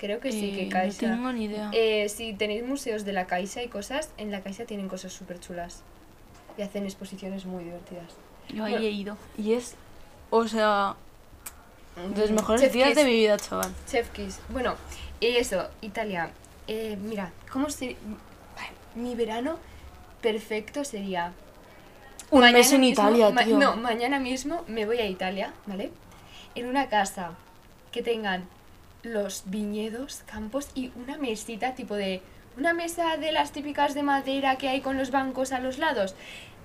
Creo 0.00 0.18
que 0.18 0.32
sí, 0.32 0.50
Eh, 0.50 0.56
que 0.56 0.64
no 0.64 0.70
Caixa. 0.70 0.98
tengo 1.10 1.30
ni 1.32 1.44
idea. 1.44 1.70
Eh, 1.74 2.08
si 2.08 2.32
tenéis 2.32 2.64
museos 2.64 3.04
de 3.04 3.12
la 3.12 3.26
Caixa 3.26 3.62
y 3.62 3.68
cosas, 3.68 4.08
en 4.16 4.30
la 4.32 4.40
Caixa 4.40 4.64
tienen 4.64 4.88
cosas 4.88 5.12
súper 5.12 5.38
chulas. 5.40 5.82
Y 6.56 6.62
hacen 6.62 6.84
exposiciones 6.84 7.44
muy 7.44 7.64
divertidas. 7.64 8.06
Yo 8.48 8.64
ahí 8.64 8.72
bueno. 8.72 8.86
he 8.86 8.90
ido. 8.90 9.16
Y 9.36 9.52
es, 9.52 9.74
o 10.30 10.48
sea, 10.48 10.94
de 12.14 12.20
los 12.22 12.30
Mm, 12.30 12.34
mejores 12.36 12.62
Chef 12.62 12.72
días 12.72 12.88
Kiss. 12.88 12.96
de 12.96 13.04
mi 13.04 13.12
vida, 13.12 13.36
chaval. 13.36 13.74
Chef 13.86 14.08
Kiss. 14.10 14.40
Bueno, 14.48 14.74
y 15.20 15.26
eso, 15.26 15.68
Italia. 15.82 16.30
Eh, 16.66 16.96
mira, 17.00 17.30
¿cómo 17.52 17.68
se...? 17.68 17.96
Mi 18.94 19.14
verano 19.14 19.58
perfecto 20.22 20.82
sería... 20.84 21.32
Un 22.30 22.40
mañana 22.40 22.58
mes 22.58 22.72
en 22.72 22.80
mismo- 22.80 22.92
Italia, 23.10 23.44
tío. 23.44 23.58
No, 23.58 23.76
mañana 23.76 24.18
mismo 24.18 24.64
me 24.66 24.86
voy 24.86 24.98
a 24.98 25.06
Italia, 25.06 25.52
¿vale? 25.66 25.90
En 26.54 26.66
una 26.66 26.88
casa 26.88 27.32
que 27.92 28.02
tengan 28.02 28.48
los 29.02 29.44
viñedos, 29.46 30.22
campos 30.26 30.68
y 30.74 30.92
una 30.96 31.18
mesita 31.18 31.74
tipo 31.74 31.94
de... 31.94 32.22
Una 32.56 32.74
mesa 32.74 33.16
de 33.16 33.32
las 33.32 33.52
típicas 33.52 33.94
de 33.94 34.02
madera 34.02 34.56
que 34.56 34.68
hay 34.68 34.80
con 34.80 34.98
los 34.98 35.10
bancos 35.10 35.52
a 35.52 35.60
los 35.60 35.78
lados. 35.78 36.14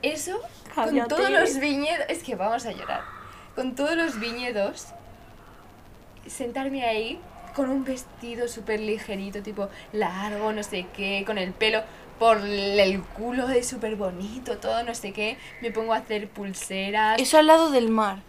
Eso, 0.01 0.39
con 0.73 1.07
todos 1.07 1.29
los 1.29 1.59
viñedos... 1.59 2.05
Es 2.09 2.23
que 2.23 2.35
vamos 2.35 2.65
a 2.65 2.71
llorar. 2.71 3.01
Con 3.55 3.75
todos 3.75 3.95
los 3.95 4.19
viñedos 4.19 4.87
sentarme 6.27 6.83
ahí 6.83 7.19
con 7.55 7.69
un 7.69 7.83
vestido 7.85 8.47
súper 8.47 8.79
ligerito, 8.79 9.41
tipo 9.41 9.69
largo, 9.93 10.51
no 10.51 10.63
sé 10.63 10.87
qué, 10.93 11.23
con 11.25 11.37
el 11.37 11.53
pelo 11.53 11.83
por 12.19 12.37
el 12.37 13.01
culo 13.01 13.47
de 13.47 13.63
súper 13.63 13.95
bonito, 13.95 14.57
todo 14.57 14.83
no 14.83 14.93
sé 14.95 15.11
qué. 15.11 15.37
Me 15.61 15.71
pongo 15.71 15.93
a 15.93 15.97
hacer 15.97 16.29
pulseras. 16.29 17.19
Eso 17.19 17.37
al 17.37 17.47
lado 17.47 17.71
del 17.71 17.89
mar. 17.89 18.19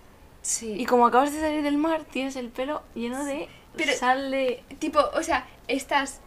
Sí. 0.42 0.74
Y 0.78 0.86
como 0.86 1.06
acabas 1.06 1.32
de 1.32 1.40
salir 1.40 1.62
del 1.62 1.76
mar, 1.76 2.04
tienes 2.04 2.36
el 2.36 2.48
pelo 2.48 2.82
lleno 2.94 3.24
de 3.24 3.48
Pero- 3.76 3.92
sal 3.96 4.30
de... 4.30 4.62
Tipo, 4.78 5.00
o 5.14 5.22
sea, 5.22 5.46
estás... 5.68 6.20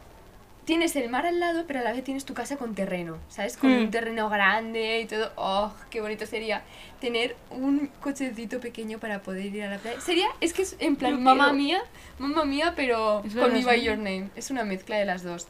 Tienes 0.66 0.96
el 0.96 1.10
mar 1.10 1.26
al 1.26 1.40
lado, 1.40 1.64
pero 1.66 1.80
a 1.80 1.82
la 1.84 1.94
vez 1.94 2.04
tienes 2.04 2.26
tu 2.26 2.36
casa 2.36 2.58
con 2.58 2.76
terreno, 2.76 3.18
¿sabes? 3.28 3.58
Con 3.58 3.72
un 3.72 3.90
terreno 3.90 4.30
grande 4.30 5.02
y 5.02 5.06
todo. 5.08 5.32
¡Oh, 5.36 5.74
qué 5.90 6.00
bonito 6.00 6.28
sería! 6.28 6.62
Tener 7.02 7.36
un 7.50 7.90
cochecito 8.02 8.60
pequeño 8.60 9.00
para 9.00 9.24
poder 9.24 9.48
ir 9.48 9.64
a 9.64 9.70
la 9.72 9.78
playa. 9.80 10.00
Sería, 10.00 10.28
es 10.42 10.54
que 10.54 10.62
es 10.62 10.76
en 10.78 10.96
plan, 10.96 11.14
Yo 11.14 11.20
mamá 11.22 11.46
quiero- 11.46 11.58
mía, 11.58 11.82
mamá 12.20 12.46
mía, 12.46 12.74
pero 12.76 13.24
Es 13.26 13.34
con 13.34 13.52
mi 13.52 13.64
by 13.64 13.82
your 13.84 13.98
name. 13.98 14.30
Es 14.36 14.52
una 14.52 14.64
mezcla 14.64 14.98
de 14.98 15.06
las 15.06 15.24
dos. 15.24 15.48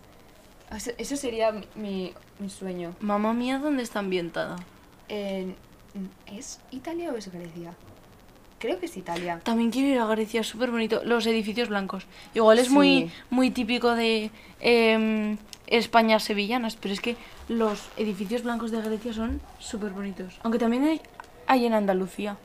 Eso, 0.73 0.91
eso 0.97 1.17
sería 1.17 1.51
mi, 1.51 1.67
mi, 1.75 2.13
mi 2.39 2.49
sueño. 2.49 2.95
Mamá 3.01 3.33
mía, 3.33 3.57
¿dónde 3.59 3.83
está 3.83 3.99
ambientada? 3.99 4.55
En- 5.09 5.57
¿Es 6.27 6.61
Italia 6.71 7.11
o 7.11 7.17
es 7.17 7.29
Grecia? 7.29 7.73
Creo 8.59 8.77
que 8.79 8.87
es 8.87 8.97
Italia. 8.97 9.39
También 9.43 9.71
quiero 9.71 9.87
ir 9.87 9.99
a 9.99 10.05
Grecia, 10.05 10.41
es 10.41 10.47
súper 10.47 10.69
bonito. 10.69 11.01
Los 11.05 11.25
edificios 11.27 11.69
blancos. 11.69 12.05
Igual 12.33 12.59
es 12.59 12.67
Sí. 12.67 12.73
muy, 12.73 13.11
muy 13.29 13.51
típico 13.51 13.95
de 13.95 14.31
em, 14.59 15.37
España 15.67 16.19
sevillanas, 16.19 16.75
pero 16.75 16.93
es 16.93 16.99
que 16.99 17.15
los 17.47 17.87
edificios 17.95 18.43
blancos 18.43 18.71
de 18.71 18.81
Grecia 18.81 19.13
son 19.13 19.39
súper 19.59 19.91
bonitos. 19.91 20.39
Aunque 20.43 20.59
también 20.59 20.83
hay, 20.83 21.01
hay 21.47 21.65
en 21.65 21.73
Andalucía. 21.73 22.35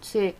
Sí. 0.00 0.34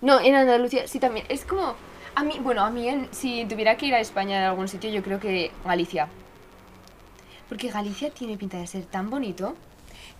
No, 0.00 0.20
en 0.20 0.34
Andalucía 0.34 0.86
sí 0.88 0.98
también. 0.98 1.26
Es 1.28 1.44
como. 1.44 1.74
A 2.16 2.22
mí, 2.22 2.38
bueno, 2.40 2.62
a 2.62 2.70
mí 2.70 2.88
en- 2.88 3.08
si 3.12 3.44
tuviera 3.46 3.76
que 3.76 3.86
ir 3.86 3.94
a 3.94 4.00
España 4.00 4.38
en 4.38 4.44
algún 4.44 4.68
sitio, 4.68 4.88
yo 4.90 5.02
creo 5.02 5.18
que 5.18 5.50
Galicia. 5.64 6.08
Porque 7.48 7.68
Galicia 7.70 8.10
tiene 8.10 8.36
pinta 8.36 8.56
de 8.56 8.66
ser 8.66 8.84
tan 8.84 9.10
bonito. 9.10 9.54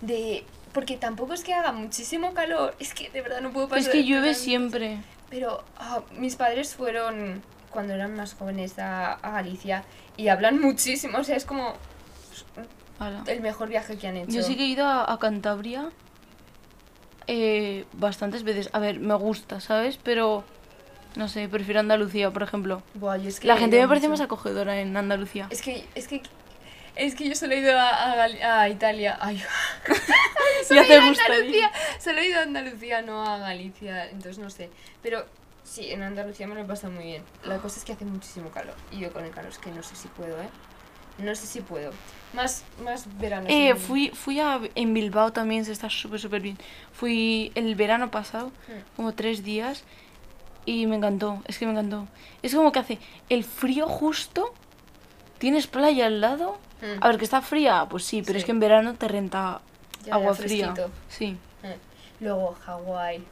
De. 0.01 0.45
Porque 0.75 0.97
tampoco 0.99 1.33
es 1.33 1.43
que 1.43 1.55
haga 1.55 1.73
muchísimo 1.73 2.35
calor. 2.35 2.75
Es 2.79 2.93
que 2.93 3.09
de 3.09 3.23
verdad 3.23 3.41
no 3.41 3.53
puedo 3.53 3.69
pasar. 3.69 3.85
es 3.85 3.89
que 3.89 4.05
llueve 4.05 4.35
siempre. 4.35 4.99
Pero 5.31 5.65
ah, 5.79 6.03
mis 6.19 6.37
padres 6.37 6.75
fueron 6.75 7.43
cuando 7.71 7.95
eran 7.95 8.15
más 8.15 8.35
jóvenes 8.35 8.79
a, 8.79 9.15
a 9.15 9.31
Galicia 9.31 9.85
y 10.17 10.29
hablan 10.29 10.61
muchísimo. 10.61 11.19
O 11.19 11.25
sea, 11.25 11.37
es 11.37 11.45
como 11.47 11.75
el 13.27 13.41
mejor 13.41 13.69
viaje 13.69 13.97
que 13.97 14.07
han 14.07 14.17
hecho. 14.17 14.33
Yo 14.33 14.43
sí 14.43 14.57
que 14.57 14.65
he 14.65 14.69
ido 14.69 14.87
a, 14.87 15.11
a 15.13 15.19
Cantabria 15.19 15.91
eh, 17.27 17.85
bastantes 17.93 18.43
veces. 18.43 18.69
A 18.73 18.79
ver, 18.79 19.01
me 19.01 19.15
gusta, 19.15 19.61
¿sabes? 19.61 19.99
Pero 20.03 20.45
no 21.17 21.29
sé, 21.29 21.49
prefiero 21.49 21.81
Andalucía, 21.81 22.31
por 22.33 22.43
ejemplo. 22.43 22.83
Buah, 22.95 23.17
yo 23.19 23.29
es 23.29 23.41
que 23.41 23.47
La 23.47 23.57
gente 23.57 23.81
me 23.81 23.89
parece 23.89 24.09
mucho. 24.09 24.19
más 24.19 24.25
acogedora 24.27 24.81
en 24.81 24.97
Andalucía. 24.97 25.47
Es 25.51 25.63
que, 25.63 25.85
es 25.95 26.09
que, 26.09 26.23
es 26.97 27.15
que 27.15 27.29
yo 27.29 27.35
solo 27.35 27.55
he 27.55 27.59
ido 27.59 27.79
a, 27.79 28.23
a 28.25 28.69
Italia. 28.69 29.19
Ay, 29.21 29.43
Ya 30.71 30.83
he 30.83 30.87
ido 30.87 30.95
a. 31.01 31.07
Andalucía. 31.07 31.73
Solo 31.99 32.19
he 32.21 32.29
ido 32.29 32.39
a 32.39 32.43
Andalucía, 32.43 33.03
no 33.03 33.25
a 33.25 33.39
Galicia, 33.39 34.07
entonces 34.11 34.39
no 34.39 34.51
sé. 34.51 34.71
Pero 35.03 35.27
sí, 35.65 35.91
en 35.91 36.03
Andalucía 36.03 36.47
me 36.47 36.55
lo 36.55 36.63
he 36.63 36.65
pasado 36.65 36.93
muy 36.93 37.05
bien. 37.05 37.23
La 37.45 37.59
cosa 37.59 37.79
es 37.79 37.85
que 37.85 37.93
hace 37.93 38.05
muchísimo 38.05 38.51
calor. 38.51 38.75
Y 38.91 38.99
yo 39.01 39.13
con 39.13 39.25
el 39.25 39.31
calor 39.31 39.51
es 39.51 39.59
que 39.59 39.71
no 39.71 39.83
sé 39.83 39.97
si 39.97 40.09
puedo, 40.09 40.41
¿eh? 40.41 40.49
No 41.19 41.35
sé 41.37 41.47
si 41.47 41.61
puedo. 41.61 41.93
Más, 42.33 42.65
más 42.83 43.07
verano. 43.21 43.47
Eh, 43.49 43.77
fui, 43.77 44.11
fui 44.11 44.41
a, 44.41 44.61
en 44.75 44.95
Bilbao 44.95 45.33
también, 45.33 45.65
se 45.65 45.71
está 45.73 45.89
súper, 45.89 46.19
súper 46.19 46.41
bien. 46.43 46.59
Fui 46.93 47.53
el 47.55 47.75
verano 47.77 48.11
pasado, 48.11 48.49
Mm. 48.69 48.97
como 48.97 49.13
tres 49.15 49.45
días, 49.45 49.85
y 50.67 50.87
me 50.87 50.97
encantó, 50.97 51.41
es 51.47 51.59
que 51.59 51.67
me 51.67 51.73
encantó. 51.73 52.09
Es 52.43 52.55
como 52.55 52.73
que 52.73 52.79
hace 52.81 52.99
el 53.29 53.45
frío 53.45 53.87
justo, 53.87 54.53
tienes 55.39 55.67
playa 55.69 56.07
al 56.07 56.21
lado. 56.21 56.59
Mm. 56.85 56.99
A 57.03 57.09
ver, 57.09 57.19
que 57.19 57.25
está 57.25 57.41
fría, 57.41 57.87
pues 57.89 58.05
sí, 58.05 58.21
pero 58.23 58.35
Sí. 58.35 58.39
es 58.41 58.45
que 58.45 58.51
en 58.53 58.61
verano 58.61 58.95
te 58.95 59.09
renta 59.09 59.61
Ya, 60.05 60.15
agua 60.15 60.33
ya, 60.33 60.43
fría. 60.43 60.75
Sí. 61.09 61.37
Eh, 61.63 61.77
Luego, 62.21 62.55
Hawái. 62.65 63.25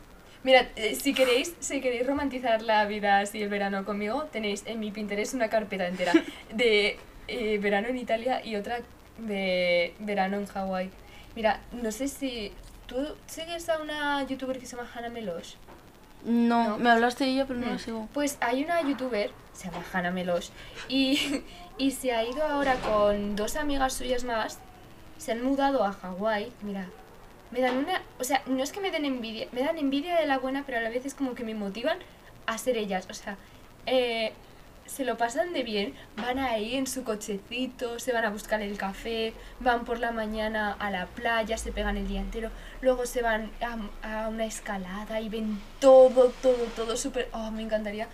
Mirad, 0.43 0.67
eh, 0.77 0.95
si 0.97 1.15
queréis, 1.15 1.55
si 1.61 1.81
queréis 1.81 2.07
romantizar 2.07 2.63
la 2.63 2.85
vida 2.87 3.21
así 3.21 3.41
el 3.43 3.49
verano 3.49 3.85
conmigo, 3.85 4.25
tenéis 4.25 4.65
en 4.67 4.81
mi 4.81 4.91
Pinterest 4.91 5.35
una 5.35 5.49
carpeta 5.49 5.87
entera 5.87 6.13
de 6.53 6.99
eh, 7.29 7.59
verano 7.59 7.89
en 7.89 7.97
Italia 7.97 8.45
y 8.45 8.57
otra 8.57 8.81
de 9.19 9.95
verano 10.01 10.37
en 10.39 10.47
Hawái. 10.47 10.91
Mira, 11.37 11.61
no 11.73 11.93
sé 11.93 12.09
si 12.09 12.53
tú 12.87 12.97
sigues 13.27 13.69
a 13.69 13.79
una 13.81 14.23
youtuber 14.27 14.59
que 14.59 14.67
se 14.67 14.77
llama 14.77 14.89
Hannah 14.93 15.11
Melosh. 15.11 15.55
No, 16.25 16.71
No. 16.71 16.79
me 16.79 16.91
hablaste 16.91 17.25
de 17.25 17.31
ella, 17.31 17.47
pero 17.47 17.61
no 17.61 17.67
Mm. 17.67 17.71
la 17.71 17.79
sigo. 17.79 18.09
Pues 18.13 18.37
hay 18.41 18.65
una 18.65 18.81
youtuber, 18.83 19.31
se 19.53 19.69
llama 19.71 19.85
Hannah 19.93 20.11
Melosh, 20.11 20.49
y, 20.89 21.19
y 21.79 21.93
se 21.93 22.12
ha 22.12 22.25
ido 22.25 22.45
ahora 22.45 22.75
con 22.77 23.37
dos 23.37 23.57
amigas 23.57 23.95
suyas 23.95 24.25
más, 24.25 24.59
se 25.18 25.33
han 25.33 25.43
mudado 25.43 25.85
a 25.85 25.93
Hawái, 25.93 26.53
mira, 26.62 26.87
me 27.51 27.61
dan 27.61 27.77
una, 27.77 28.03
o 28.18 28.25
sea, 28.25 28.43
no 28.47 28.62
es 28.62 28.73
que 28.73 28.81
me 28.81 28.91
den 28.91 29.05
envidia, 29.05 29.49
me 29.53 29.62
dan 29.62 29.79
envidia 29.79 30.18
de 30.18 30.27
la 30.27 30.39
buena, 30.39 30.64
pero 30.64 30.79
a 30.79 30.81
la 30.81 30.91
vez 30.91 31.07
es 31.07 31.14
como 31.14 31.35
que 31.35 31.45
me 31.45 31.55
motivan 31.55 31.99
a 32.47 32.59
ser 32.59 32.77
ellas, 32.77 33.07
o 33.11 33.14
sea, 33.14 33.37
eh, 33.87 34.33
se 34.87 35.05
lo 35.05 35.16
pasan 35.16 35.53
de 35.53 35.62
bien, 35.62 35.95
van 36.16 36.39
ahí 36.39 36.75
en 36.77 36.87
su 36.87 37.05
cochecito, 37.05 37.99
se 37.99 38.12
van 38.12 38.25
a 38.25 38.31
buscar 38.31 38.61
el 38.62 38.77
café, 38.77 39.33
van 39.61 39.85
por 39.85 39.99
la 40.01 40.11
mañana 40.11 40.77
a 40.79 40.91
la 40.91 41.07
playa, 41.07 41.57
se 41.57 41.73
pegan 41.73 41.97
el 41.97 42.09
día 42.09 42.20
entero, 42.20 42.51
luego 42.81 43.07
se 43.07 43.23
van 43.23 43.51
a, 43.61 44.25
a 44.25 44.29
una 44.29 44.45
escalada 44.45 45.20
y 45.20 45.29
ven 45.29 45.61
todo, 45.81 46.31
todo, 46.43 46.64
todo 46.77 46.97
súper... 46.97 47.29
Oh, 47.33 47.51
me 47.51 47.62
encantaría 47.62 48.09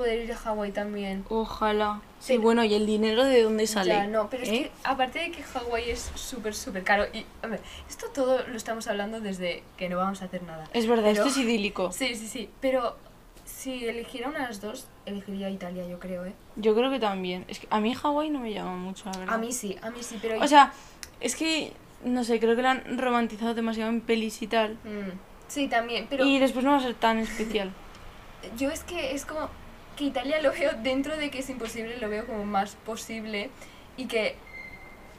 poder 0.00 0.24
ir 0.24 0.32
a 0.32 0.36
Hawái 0.36 0.72
también. 0.72 1.24
Ojalá. 1.28 2.00
Sí, 2.20 2.32
Pero- 2.34 2.42
bueno, 2.42 2.64
¿y 2.64 2.72
el 2.74 2.86
dinero 2.86 3.22
de 3.24 3.42
dónde 3.42 3.66
sale? 3.66 3.90
Ya, 3.90 4.06
no, 4.06 4.30
pero 4.30 4.44
es 4.44 4.48
¿Eh? 4.48 4.52
que 4.62 4.70
aparte 4.84 5.18
de 5.18 5.30
que 5.30 5.42
Hawái 5.42 5.90
es 5.90 6.10
súper, 6.14 6.54
súper 6.54 6.84
caro, 6.84 7.04
y 7.12 7.26
hombre, 7.42 7.60
esto 7.88 8.06
todo 8.14 8.46
lo 8.46 8.56
estamos 8.56 8.88
hablando 8.88 9.20
desde 9.20 9.62
que 9.76 9.90
no 9.90 9.98
vamos 9.98 10.22
a 10.22 10.24
hacer 10.24 10.42
nada. 10.42 10.64
Es 10.72 10.86
verdad, 10.86 11.10
Pero- 11.12 11.26
esto 11.26 11.28
es 11.28 11.44
idílico. 11.46 11.92
Sí, 11.92 12.14
sí, 12.14 12.26
sí, 12.28 12.48
pero 12.62 12.96
si 13.44 13.84
eligiera 13.86 14.30
una 14.30 14.38
de 14.40 14.46
las 14.46 14.60
dos, 14.62 14.86
elegiría 15.04 15.50
Italia, 15.50 15.86
yo 15.86 15.98
creo, 15.98 16.24
¿eh? 16.24 16.32
Yo 16.56 16.74
creo 16.74 16.90
que 16.90 16.98
también. 16.98 17.44
Es 17.48 17.58
que 17.58 17.66
a 17.68 17.78
mí 17.80 17.94
Hawái 17.94 18.30
no 18.30 18.40
me 18.40 18.54
llama 18.54 18.76
mucho, 18.76 19.04
la 19.10 19.18
verdad. 19.18 19.34
A 19.34 19.38
mí 19.38 19.52
sí, 19.52 19.76
a 19.82 19.90
mí 19.90 19.98
sí, 20.02 20.18
pero... 20.22 20.40
O 20.42 20.46
sea, 20.46 20.72
es 21.20 21.36
que, 21.36 21.74
no 22.04 22.24
sé, 22.24 22.40
creo 22.40 22.56
que 22.56 22.62
la 22.62 22.70
han 22.70 22.96
romantizado 22.98 23.52
demasiado 23.54 23.90
en 23.90 24.00
pelis 24.00 24.40
y 24.40 24.46
tal. 24.46 24.74
Mm, 24.84 25.10
sí, 25.48 25.68
también, 25.68 26.06
pero 26.08 26.24
Y 26.24 26.38
después 26.38 26.64
no 26.64 26.70
va 26.70 26.78
a 26.78 26.80
ser 26.80 26.94
tan 26.94 27.18
especial. 27.18 27.70
yo 28.56 28.70
es 28.70 28.84
que 28.84 29.14
es 29.14 29.26
como 29.26 29.50
que 30.00 30.06
Italia 30.06 30.40
lo 30.40 30.50
veo 30.52 30.72
dentro 30.82 31.16
de 31.18 31.30
que 31.30 31.40
es 31.40 31.50
imposible, 31.50 31.98
lo 31.98 32.08
veo 32.08 32.26
como 32.26 32.44
más 32.46 32.74
posible 32.86 33.50
y 33.98 34.06
que 34.06 34.34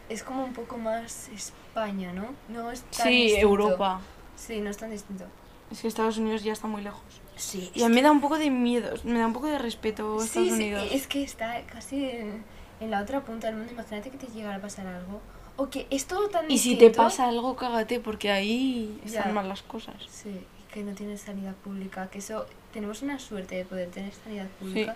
es 0.09 0.23
como 0.23 0.43
un 0.43 0.53
poco 0.53 0.77
más 0.79 1.29
España, 1.29 2.11
¿no? 2.13 2.33
No 2.49 2.71
es 2.71 2.81
tan 2.81 3.07
Sí, 3.07 3.21
distinto. 3.25 3.41
Europa. 3.47 4.01
Sí, 4.35 4.59
no 4.59 4.71
es 4.71 4.77
tan 4.77 4.89
distinto. 4.89 5.25
Es 5.71 5.81
que 5.81 5.87
Estados 5.87 6.17
Unidos 6.17 6.43
ya 6.43 6.51
está 6.51 6.65
muy 6.67 6.81
lejos. 6.81 7.03
Sí, 7.35 7.71
Y 7.75 7.83
a 7.83 7.89
mí 7.89 7.95
me 7.95 8.01
da 8.01 8.11
un 8.11 8.21
poco 8.21 8.37
de 8.39 8.49
miedo, 8.49 8.93
me 9.03 9.19
da 9.19 9.27
un 9.27 9.33
poco 9.33 9.47
de 9.47 9.59
respeto 9.59 10.19
sí, 10.19 10.25
Estados 10.25 10.47
sí, 10.49 10.53
Unidos. 10.55 10.87
es 10.91 11.05
que 11.07 11.23
está 11.23 11.61
casi 11.67 12.09
en, 12.09 12.43
en 12.81 12.89
la 12.91 13.01
otra 13.01 13.21
punta 13.21 13.47
del 13.47 13.57
mundo. 13.57 13.71
Imagínate 13.71 14.09
que 14.09 14.17
te 14.17 14.27
llegara 14.27 14.55
a 14.55 14.61
pasar 14.61 14.87
algo. 14.87 15.21
O 15.57 15.69
que 15.69 15.85
es 15.91 16.07
todo 16.07 16.27
tan 16.29 16.49
Y 16.49 16.57
si 16.57 16.69
distinto. 16.71 16.91
te 16.91 16.97
pasa 16.97 17.27
algo, 17.27 17.55
cágate, 17.55 17.99
porque 17.99 18.31
ahí 18.31 18.99
están 19.05 19.25
Ya. 19.27 19.31
mal 19.31 19.47
las 19.47 19.61
cosas. 19.61 19.95
Sí, 20.09 20.43
que 20.73 20.83
no 20.83 20.93
tienes 20.93 21.21
sanidad 21.21 21.53
pública. 21.55 22.07
Que 22.09 22.19
eso. 22.19 22.45
Tenemos 22.73 23.01
una 23.01 23.19
suerte 23.19 23.55
de 23.55 23.65
poder 23.65 23.89
tener 23.89 24.13
sanidad 24.13 24.47
pública. 24.59 24.95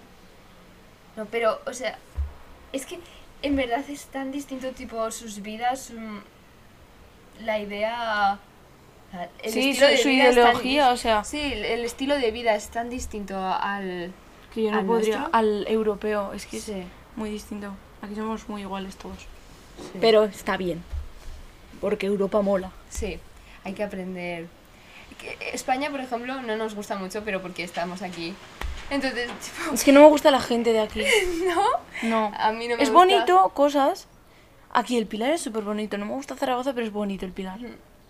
No, 1.18 1.26
pero, 1.26 1.60
o 1.66 1.74
sea. 1.74 1.98
Es 2.74 2.86
que 2.86 3.00
en 3.42 3.56
verdad 3.56 3.84
es 3.90 4.06
tan 4.06 4.32
distinto, 4.32 4.72
tipo, 4.72 5.10
sus 5.12 5.42
vidas. 5.42 5.92
mm, 5.92 6.18
la 7.46 7.60
idea. 7.60 8.40
El 9.44 9.52
sí, 9.52 9.70
estilo 9.72 9.88
su, 9.88 9.92
de 9.92 9.98
su 9.98 10.10
vida 10.10 10.24
es 10.30 10.36
tan- 10.36 10.44
ideología, 10.46 10.90
o 10.92 10.98
sea, 10.98 11.24
Sí, 11.24 11.40
el 11.54 11.86
estilo 11.86 12.18
de 12.18 12.32
vida 12.32 12.56
es 12.56 12.68
tan 12.70 12.90
distinto 12.90 13.38
al. 13.40 14.12
que 14.54 14.64
yo 14.64 14.72
no 14.72 14.80
¿Al 14.80 14.86
podría. 14.86 15.18
nuestro? 15.20 15.38
Al 15.38 15.66
europeo, 15.68 16.34
es 16.34 16.46
que 16.46 16.58
es 16.58 16.64
Sí, 16.64 16.84
muy 17.16 17.30
distinto. 17.30 17.74
Aquí 18.02 18.16
somos 18.16 18.48
muy 18.50 18.62
iguales 18.62 18.96
todos. 18.98 19.18
sí. 19.20 19.98
Pero 20.02 20.24
está 20.26 20.58
bien. 20.58 20.84
Porque 21.82 22.08
Europa 22.08 22.42
mola. 22.42 22.72
Sí, 22.90 23.20
hay 23.64 23.74
que 23.74 23.84
aprender. 23.84 24.48
España, 25.54 25.90
por 25.90 26.00
ejemplo, 26.02 26.42
no 26.42 26.56
nos 26.58 26.76
gusta 26.76 26.96
mucho, 26.96 27.24
pero 27.24 27.42
porque 27.42 27.64
estamos 27.64 28.02
aquí. 28.02 28.34
Entonces, 28.90 29.28
tipo, 29.40 29.74
Es 29.74 29.84
que 29.84 29.92
no 29.92 30.02
me 30.02 30.08
gusta 30.10 30.30
la 30.32 30.40
gente 30.40 30.72
de 30.74 30.80
aquí. 30.82 31.04
no, 31.48 32.10
No. 32.10 32.32
a 32.38 32.52
mí 32.52 32.68
no 32.68 32.78
me 32.78 32.84
Es 32.84 32.92
gusta. 32.92 32.94
bonito, 32.94 33.50
cosas. 33.50 34.08
Aquí 34.72 34.98
el 34.98 35.08
Pilar 35.08 35.32
es 35.32 35.42
súper 35.42 35.64
bonito. 35.64 35.98
No 35.98 36.06
me 36.06 36.14
gusta 36.14 36.36
Zaragoza, 36.36 36.74
pero 36.74 36.86
es 36.86 36.92
bonito 36.94 37.26
el 37.26 37.32
Pilar. 37.32 37.60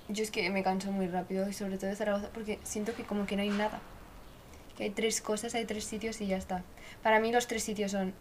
Yo 0.08 0.24
es 0.24 0.32
que 0.32 0.49
me 0.49 0.64
canso 0.64 0.91
muy 0.91 1.08
rápido 1.08 1.47
y 1.47 1.53
sobre 1.53 1.78
todo 1.78 1.89
de 1.89 1.95
Zaragoza 1.95 2.30
porque 2.34 2.60
siento 2.64 2.93
que 2.93 3.03
como 3.03 3.26
que 3.26 3.36
no 3.36 3.41
hay 3.43 3.49
nada. 3.49 3.80
Que 4.78 4.84
hay 4.84 4.89
tres 4.89 5.22
cosas, 5.22 5.56
hay 5.56 5.66
tres 5.66 5.86
sitios 5.86 6.20
y 6.22 6.28
ya 6.28 6.38
está. 6.38 6.64
Para 7.01 7.20
mí 7.20 7.32
los 7.32 7.47
tres 7.47 7.64
sitios 7.64 7.91
son 7.91 8.14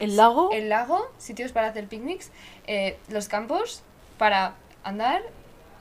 El 0.00 0.16
lago, 0.16 0.50
el 0.52 0.68
lago, 0.68 1.00
sitios 1.18 1.52
para 1.52 1.68
hacer 1.68 1.86
picnics, 1.86 2.30
eh, 2.66 2.98
los 3.08 3.28
campos 3.28 3.82
para 4.18 4.54
andar 4.82 5.22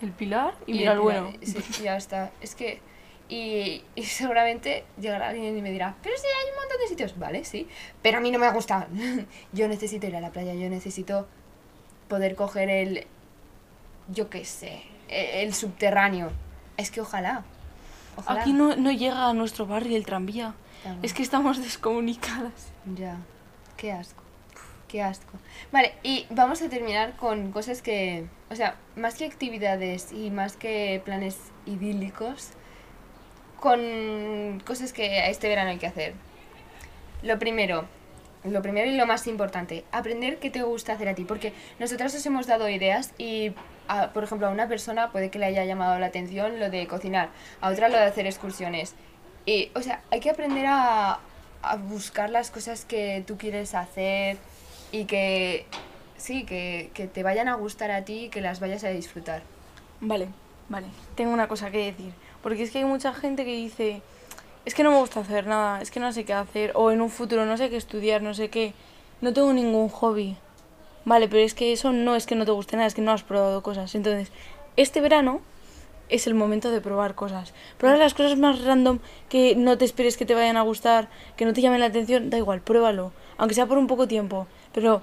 el 0.03 0.11
Pilar 0.11 0.55
y, 0.65 0.73
mira 0.73 0.93
el 0.93 0.99
Pilar. 0.99 1.23
bueno. 1.23 1.37
Sí, 1.41 1.83
ya 1.83 1.97
está. 1.97 2.31
Es 2.41 2.55
que... 2.55 2.79
Y, 3.29 3.83
y 3.95 4.03
seguramente 4.03 4.83
llegará 4.99 5.29
alguien 5.29 5.57
y 5.57 5.61
me 5.61 5.71
dirá, 5.71 5.95
pero 6.03 6.17
si 6.17 6.25
hay 6.27 6.51
un 6.51 6.59
montón 6.59 6.77
de 6.81 6.87
sitios. 6.87 7.17
Vale, 7.17 7.45
sí. 7.45 7.67
Pero 8.01 8.17
a 8.17 8.21
mí 8.21 8.29
no 8.29 8.39
me 8.39 8.51
gusta. 8.51 8.87
yo 9.53 9.67
necesito 9.69 10.05
ir 10.07 10.15
a 10.17 10.21
la 10.21 10.31
playa, 10.31 10.53
yo 10.53 10.69
necesito 10.69 11.27
poder 12.09 12.35
coger 12.35 12.69
el... 12.69 13.07
Yo 14.09 14.29
qué 14.29 14.43
sé, 14.43 14.83
el 15.07 15.53
subterráneo. 15.53 16.31
Es 16.75 16.91
que 16.91 16.99
ojalá. 16.99 17.45
Ojalá. 18.17 18.41
Aquí 18.41 18.51
no, 18.51 18.75
no 18.75 18.91
llega 18.91 19.29
a 19.29 19.33
nuestro 19.33 19.65
barrio 19.65 19.95
el 19.95 20.05
tranvía. 20.05 20.53
Es 21.01 21.13
que 21.13 21.23
estamos 21.23 21.57
descomunicadas. 21.63 22.71
Ya. 22.95 23.17
Qué 23.77 23.91
asco. 23.91 24.20
Qué 24.91 25.01
asco. 25.01 25.37
Vale, 25.71 25.93
y 26.03 26.25
vamos 26.31 26.61
a 26.61 26.67
terminar 26.69 27.15
con 27.15 27.53
cosas 27.53 27.81
que, 27.81 28.25
o 28.49 28.55
sea, 28.55 28.75
más 28.97 29.15
que 29.15 29.25
actividades 29.25 30.11
y 30.11 30.29
más 30.31 30.57
que 30.57 31.01
planes 31.05 31.37
idílicos, 31.65 32.49
con 33.59 34.61
cosas 34.65 34.91
que 34.91 35.29
este 35.29 35.47
verano 35.47 35.69
hay 35.69 35.77
que 35.77 35.87
hacer. 35.87 36.13
Lo 37.21 37.39
primero, 37.39 37.85
lo 38.43 38.61
primero 38.61 38.89
y 38.89 38.97
lo 38.97 39.05
más 39.05 39.27
importante, 39.27 39.85
aprender 39.93 40.39
qué 40.39 40.49
te 40.49 40.63
gusta 40.63 40.93
hacer 40.93 41.07
a 41.07 41.15
ti, 41.15 41.23
porque 41.23 41.53
nosotras 41.79 42.13
os 42.15 42.25
hemos 42.25 42.47
dado 42.47 42.67
ideas 42.67 43.13
y, 43.17 43.53
a- 43.87 44.11
por 44.11 44.23
ejemplo, 44.25 44.47
a 44.47 44.49
una 44.51 44.67
persona 44.67 45.11
puede 45.11 45.29
que 45.29 45.39
le 45.39 45.45
haya 45.45 45.63
llamado 45.63 45.99
la 45.99 46.07
atención 46.07 46.59
lo 46.59 46.69
de 46.69 46.87
cocinar, 46.87 47.29
a 47.61 47.69
otra 47.69 47.87
lo 47.87 47.97
de 47.97 48.03
hacer 48.05 48.25
excursiones. 48.25 48.95
Y, 49.45 49.71
o 49.75 49.81
sea, 49.81 50.01
hay 50.11 50.19
que 50.19 50.31
aprender 50.31 50.65
a, 50.67 51.19
a 51.61 51.75
buscar 51.77 52.29
las 52.29 52.51
cosas 52.51 52.83
que 52.83 53.23
tú 53.25 53.37
quieres 53.37 53.73
hacer 53.75 54.37
y 54.91 55.05
que, 55.05 55.65
sí, 56.17 56.43
que, 56.43 56.91
que 56.93 57.07
te 57.07 57.23
vayan 57.23 57.47
a 57.47 57.55
gustar 57.55 57.91
a 57.91 58.03
ti 58.03 58.25
y 58.25 58.29
que 58.29 58.41
las 58.41 58.59
vayas 58.59 58.83
a 58.83 58.89
disfrutar. 58.89 59.43
Vale, 59.99 60.27
vale. 60.69 60.87
Tengo 61.15 61.31
una 61.33 61.47
cosa 61.47 61.71
que 61.71 61.85
decir. 61.85 62.13
Porque 62.41 62.63
es 62.63 62.71
que 62.71 62.79
hay 62.79 62.85
mucha 62.85 63.13
gente 63.13 63.45
que 63.45 63.55
dice, 63.55 64.01
es 64.65 64.73
que 64.73 64.83
no 64.83 64.91
me 64.91 64.97
gusta 64.97 65.19
hacer 65.19 65.47
nada, 65.47 65.81
es 65.81 65.91
que 65.91 65.99
no 65.99 66.11
sé 66.11 66.25
qué 66.25 66.33
hacer, 66.33 66.71
o 66.75 66.91
en 66.91 67.01
un 67.01 67.09
futuro 67.09 67.45
no 67.45 67.57
sé 67.57 67.69
qué 67.69 67.77
estudiar, 67.77 68.21
no 68.21 68.33
sé 68.33 68.49
qué. 68.49 68.73
No 69.21 69.33
tengo 69.33 69.53
ningún 69.53 69.89
hobby. 69.89 70.37
Vale, 71.05 71.27
pero 71.27 71.41
es 71.41 71.53
que 71.53 71.71
eso 71.71 71.91
no 71.91 72.15
es 72.15 72.25
que 72.25 72.35
no 72.35 72.45
te 72.45 72.51
guste 72.51 72.75
nada, 72.75 72.87
es 72.87 72.93
que 72.93 73.01
no 73.01 73.11
has 73.11 73.23
probado 73.23 73.63
cosas. 73.63 73.93
Entonces, 73.95 74.31
este 74.77 75.01
verano 75.01 75.41
es 76.09 76.27
el 76.27 76.33
momento 76.33 76.69
de 76.71 76.81
probar 76.81 77.15
cosas. 77.15 77.53
Probar 77.77 77.97
las 77.97 78.13
cosas 78.13 78.37
más 78.37 78.61
random 78.63 78.99
que 79.29 79.55
no 79.55 79.77
te 79.77 79.85
esperes 79.85 80.17
que 80.17 80.25
te 80.25 80.35
vayan 80.35 80.57
a 80.57 80.61
gustar, 80.61 81.09
que 81.37 81.45
no 81.45 81.53
te 81.53 81.61
llamen 81.61 81.79
la 81.79 81.87
atención, 81.87 82.29
da 82.29 82.37
igual, 82.37 82.61
pruébalo. 82.61 83.13
Aunque 83.41 83.55
sea 83.55 83.65
por 83.65 83.79
un 83.79 83.87
poco 83.87 84.07
tiempo. 84.07 84.45
Pero, 84.71 85.01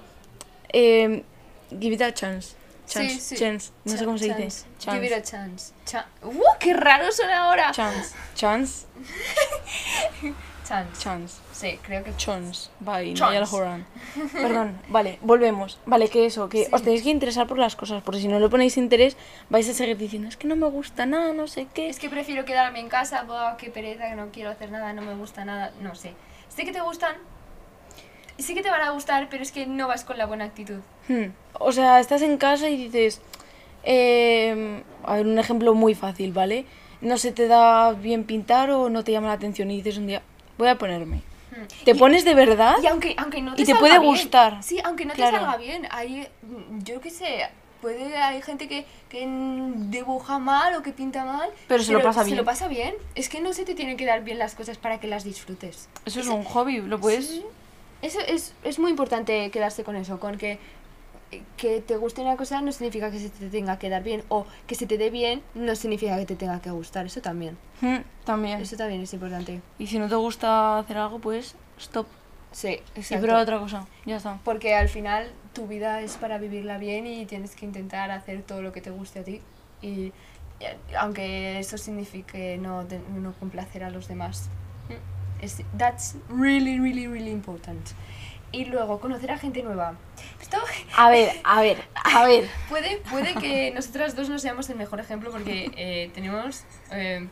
eh, 0.71 1.23
give 1.69 1.93
it 1.93 2.01
a 2.01 2.13
chance. 2.13 2.55
Chance, 2.87 3.35
chance, 3.35 3.71
no 3.83 3.97
sé 3.97 4.05
cómo 4.05 4.17
se 4.17 4.33
dice. 4.33 4.65
Give 4.79 5.05
it 5.05 5.11
a 5.13 5.21
chance. 5.21 5.73
Cha- 5.85 6.07
¡Uh, 6.23 6.41
qué 6.57 6.73
raro 6.73 7.11
suena 7.11 7.43
ahora! 7.43 7.71
Chance, 7.71 8.15
chance, 8.33 8.87
chance. 10.67 10.99
chance, 11.01 11.35
Sí, 11.51 11.77
creo 11.83 12.03
que 12.03 12.15
chance, 12.15 12.69
by. 12.79 13.13
Niall 13.13 13.45
Horan. 13.51 13.85
Perdón, 14.33 14.79
vale, 14.87 15.19
volvemos. 15.21 15.77
Vale, 15.85 16.07
que 16.09 16.25
eso, 16.25 16.47
que 16.49 16.65
Sí. 16.65 16.69
os 16.71 16.81
tenéis 16.81 17.03
que 17.03 17.09
interesar 17.09 17.45
por 17.45 17.57
las 17.59 17.75
cosas, 17.75 18.01
porque 18.01 18.21
si 18.21 18.27
no 18.27 18.39
le 18.39 18.47
ponéis 18.49 18.77
interés, 18.77 19.17
vais 19.49 19.67
a 19.69 19.73
seguir 19.73 19.97
diciendo, 19.97 20.29
es 20.29 20.37
que 20.37 20.47
no 20.47 20.55
me 20.55 20.67
gusta 20.67 21.05
nada, 21.05 21.33
no 21.33 21.47
sé 21.47 21.67
qué. 21.73 21.89
Es 21.89 21.99
que 21.99 22.09
prefiero 22.09 22.45
quedarme 22.45 22.79
en 22.79 22.87
casa, 22.89 23.23
buah, 23.23 23.57
qué 23.57 23.69
pereza, 23.69 24.09
que 24.09 24.15
no 24.15 24.29
quiero 24.31 24.49
hacer 24.51 24.71
nada, 24.71 24.93
no 24.93 25.01
me 25.01 25.13
gusta 25.15 25.43
nada, 25.45 25.73
no 25.81 25.93
sé. 25.95 26.13
Sé 26.47 26.63
que 26.65 26.71
te 26.71 26.81
gustan, 26.81 27.15
sí 28.39 28.53
que 28.53 28.61
te 28.63 28.69
van 28.69 28.81
a 28.81 28.91
gustar, 28.91 29.27
pero 29.29 29.43
es 29.43 29.51
que 29.51 29.65
no 29.65 29.87
vas 29.87 30.03
con 30.03 30.17
la 30.17 30.25
buena 30.25 30.45
actitud. 30.45 30.79
Hmm. 31.07 31.25
O 31.53 31.71
sea, 31.71 31.99
estás 31.99 32.21
en 32.21 32.37
casa 32.37 32.69
y 32.69 32.77
dices, 32.77 33.21
eh, 33.83 34.83
a 35.03 35.15
ver, 35.15 35.25
un 35.25 35.39
ejemplo 35.39 35.73
muy 35.73 35.95
fácil, 35.95 36.31
¿vale? 36.33 36.65
No 37.01 37.17
se 37.17 37.31
te 37.31 37.47
da 37.47 37.93
bien 37.93 38.23
pintar 38.25 38.71
o 38.71 38.89
no 38.89 39.03
te 39.03 39.11
llama 39.11 39.27
la 39.27 39.33
atención 39.33 39.71
y 39.71 39.77
dices 39.77 39.97
un 39.97 40.07
día, 40.07 40.21
voy 40.57 40.67
a 40.67 40.77
ponerme. 40.77 41.17
Hmm. 41.51 41.83
¿Te 41.85 41.91
Y- 41.91 41.93
pones 41.95 42.25
de 42.25 42.35
verdad? 42.35 42.75
Y 42.83 42.87
aunque, 42.87 43.15
aunque 43.17 43.41
no 43.41 43.55
te 43.55 43.61
Y 43.61 43.65
te 43.65 43.71
salga 43.71 43.79
puede 43.79 43.99
bien. 43.99 44.11
gustar. 44.11 44.63
Sí, 44.63 44.79
aunque 44.83 45.05
no 45.05 45.13
Claro. 45.13 45.31
te 45.37 45.43
salga 45.43 45.57
bien. 45.57 45.87
Hay, 45.91 46.27
yo 46.83 46.99
qué 47.01 47.09
sé, 47.09 47.47
puede, 47.81 48.17
hay 48.17 48.41
gente 48.41 48.67
que, 48.67 48.85
que 49.07 49.25
dibuja 49.75 50.37
mal 50.39 50.75
o 50.75 50.83
que 50.83 50.91
pinta 50.91 51.23
mal. 51.25 51.49
Pero 51.67 51.81
se 51.83 51.93
lo 51.93 52.01
pasa 52.01 52.19
Se 52.21 52.25
bien. 52.27 52.37
lo 52.37 52.45
pasa 52.45 52.67
bien. 52.67 52.93
Es 53.15 53.29
que 53.29 53.39
no 53.41 53.53
se 53.53 53.63
te 53.65 53.73
tienen 53.75 53.95
que 53.97 54.05
dar 54.05 54.23
bien 54.23 54.37
las 54.37 54.53
cosas 54.55 54.77
para 54.77 54.99
que 54.99 55.07
las 55.07 55.23
disfrutes. 55.23 55.87
Eso 56.05 56.19
es 56.19 56.27
un 56.27 56.43
hobby, 56.43 56.81
lo 56.81 56.99
puedes... 56.99 57.27
Sí. 57.27 57.45
Eso 58.01 58.19
es, 58.27 58.53
es 58.63 58.79
muy 58.79 58.91
importante 58.91 59.49
quedarse 59.51 59.83
con 59.83 59.95
eso, 59.95 60.19
con 60.19 60.37
que 60.37 60.59
que 61.57 61.79
te 61.79 61.95
guste 61.95 62.21
una 62.21 62.37
cosa 62.37 62.59
no 62.61 62.71
significa 62.71 63.11
que 63.11 63.19
se 63.19 63.29
te 63.29 63.49
tenga 63.49 63.77
que 63.77 63.87
dar 63.89 64.01
bien 64.01 64.23
o 64.29 64.47
que 64.65 64.73
se 64.73 64.87
te 64.87 64.97
dé 64.97 65.11
bien 65.11 65.43
no 65.53 65.75
significa 65.75 66.17
que 66.17 66.25
te 66.25 66.35
tenga 66.35 66.59
que 66.59 66.71
gustar, 66.71 67.05
eso 67.05 67.21
también. 67.21 67.55
Hmm, 67.81 67.99
también. 68.25 68.59
Eso 68.59 68.75
también 68.77 69.01
es 69.01 69.13
importante. 69.13 69.61
Y 69.77 69.85
si 69.85 69.99
no 69.99 70.09
te 70.09 70.15
gusta 70.15 70.79
hacer 70.79 70.97
algo, 70.97 71.19
pues 71.19 71.55
stop. 71.77 72.07
Sí, 72.51 72.79
Y 72.95 72.99
exacto. 72.99 73.21
prueba 73.21 73.41
otra 73.43 73.59
cosa. 73.59 73.85
Ya 74.07 74.17
está. 74.17 74.39
Porque 74.43 74.73
al 74.73 74.89
final 74.89 75.31
tu 75.53 75.67
vida 75.67 76.01
es 76.01 76.17
para 76.17 76.39
vivirla 76.39 76.79
bien 76.79 77.05
y 77.05 77.27
tienes 77.27 77.55
que 77.55 77.65
intentar 77.65 78.09
hacer 78.09 78.41
todo 78.41 78.63
lo 78.63 78.71
que 78.71 78.81
te 78.81 78.89
guste 78.89 79.19
a 79.19 79.23
ti. 79.23 79.41
Y 79.83 80.11
y, 80.59 80.65
aunque 80.95 81.59
eso 81.59 81.77
signifique 81.77 82.57
no, 82.57 82.85
no 83.15 83.33
complacer 83.33 83.83
a 83.83 83.89
los 83.89 84.07
demás. 84.07 84.49
Mm, 85.39 85.43
Es, 85.45 85.61
that's 85.77 86.15
really, 86.29 86.79
really, 86.79 87.07
really 87.07 87.31
important. 87.31 87.87
Y 88.51 88.65
luego, 88.65 88.99
conocer 88.99 89.31
a 89.31 89.37
gente 89.37 89.61
nueva. 89.61 89.93
Esto 90.41 90.57
A 90.97 91.09
ver, 91.09 91.29
a 91.43 91.61
ver, 91.61 91.77
a 91.93 92.25
ver. 92.27 92.49
puede, 92.67 92.97
puede 93.09 93.35
que 93.35 93.71
nosotras 93.71 94.15
dos 94.15 94.27
no 94.29 94.39
seamos 94.39 94.69
el 94.69 94.75
mejor 94.77 94.99
ejemplo 94.99 95.29
porque 95.31 95.71
eh, 95.77 96.09
tenemos... 96.15 96.63
eh, 96.91 97.27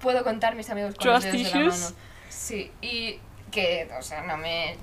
puedo 0.00 0.22
contar 0.24 0.54
mis 0.54 0.68
amigos 0.68 0.94
con 0.94 1.06
los 1.10 1.22
Trust 1.22 1.32
dedos 1.34 1.52
de 1.52 1.58
la 1.58 1.64
issues. 1.66 1.82
mano. 1.84 1.96
Sí, 2.28 2.70
y 2.82 3.18
que, 3.50 3.88
o 3.98 4.02
sea, 4.02 4.22
no 4.24 4.36
me... 4.36 4.76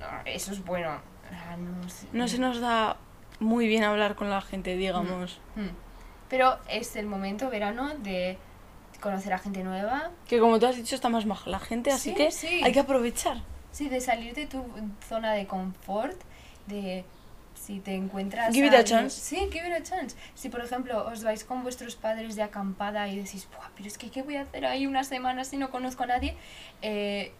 no, 0.00 0.06
eso 0.24 0.50
es 0.52 0.64
bueno. 0.64 0.90
Ah, 1.32 1.56
no 1.56 1.88
sé. 1.88 2.06
No 2.12 2.26
se 2.26 2.38
nos 2.38 2.60
da 2.60 2.96
muy 3.38 3.68
bien 3.68 3.84
hablar 3.84 4.16
con 4.16 4.28
la 4.28 4.40
gente, 4.40 4.76
digamos. 4.76 5.38
Mm. 5.54 5.68
Pero 6.28 6.58
es 6.68 6.96
el 6.96 7.06
momento, 7.06 7.48
verano, 7.48 7.90
de 7.98 8.36
conocer 9.00 9.32
a 9.32 9.38
gente 9.38 9.62
nueva. 9.64 10.10
Que 10.28 10.38
como 10.38 10.58
tú 10.58 10.66
has 10.66 10.76
dicho, 10.76 10.94
está 10.94 11.08
más 11.08 11.26
maja 11.26 11.48
la 11.50 11.58
gente, 11.58 11.90
así 11.90 12.10
Sí, 12.10 12.14
que 12.16 12.30
sí. 12.30 12.60
hay 12.62 12.72
que 12.72 12.80
aprovechar. 12.80 13.38
Sí, 13.72 13.88
de 13.88 14.00
salir 14.00 14.34
de 14.34 14.46
tu 14.46 14.64
zona 15.08 15.32
de 15.32 15.46
confort, 15.46 16.20
de 16.66 17.04
si 17.54 17.78
te 17.80 17.94
encuentras... 17.94 18.54
Give 18.54 18.66
it 18.66 18.74
a 18.74 18.84
chance. 18.84 19.20
Sí, 19.20 19.48
give 19.52 19.66
it 19.68 19.74
a 19.74 19.82
chance. 19.82 20.16
Si, 20.34 20.48
por 20.48 20.60
ejemplo, 20.64 21.06
os 21.06 21.22
vais 21.22 21.44
con 21.44 21.62
vuestros 21.62 21.94
padres 21.94 22.34
de 22.36 22.42
acampada 22.42 23.06
y 23.08 23.16
decís, 23.16 23.46
Buah, 23.54 23.68
pero 23.76 23.86
es 23.86 23.98
que 23.98 24.10
¿qué 24.10 24.22
voy 24.22 24.36
a 24.36 24.42
hacer 24.42 24.64
ahí 24.66 24.86
una 24.86 25.04
semana 25.04 25.44
si 25.44 25.56
no 25.56 25.70
conozco 25.70 26.02
a 26.04 26.06
nadie? 26.06 26.36
Eh, 26.82 27.32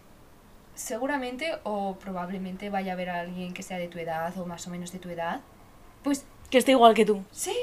seguramente 0.75 1.57
o 1.63 1.95
probablemente 1.95 2.69
vaya 2.69 2.91
a 2.91 2.95
haber 2.95 3.09
a 3.09 3.19
alguien 3.21 3.53
que 3.53 3.63
sea 3.63 3.77
de 3.77 3.87
tu 3.87 3.99
edad 3.99 4.37
o 4.37 4.45
más 4.45 4.65
o 4.67 4.69
menos 4.69 4.91
de 4.91 4.99
tu 4.99 5.09
edad. 5.09 5.41
Pues 6.03 6.25
Que 6.49 6.57
esté 6.59 6.71
igual 6.71 6.93
que 6.93 7.05
tú. 7.05 7.23
Sí, 7.31 7.55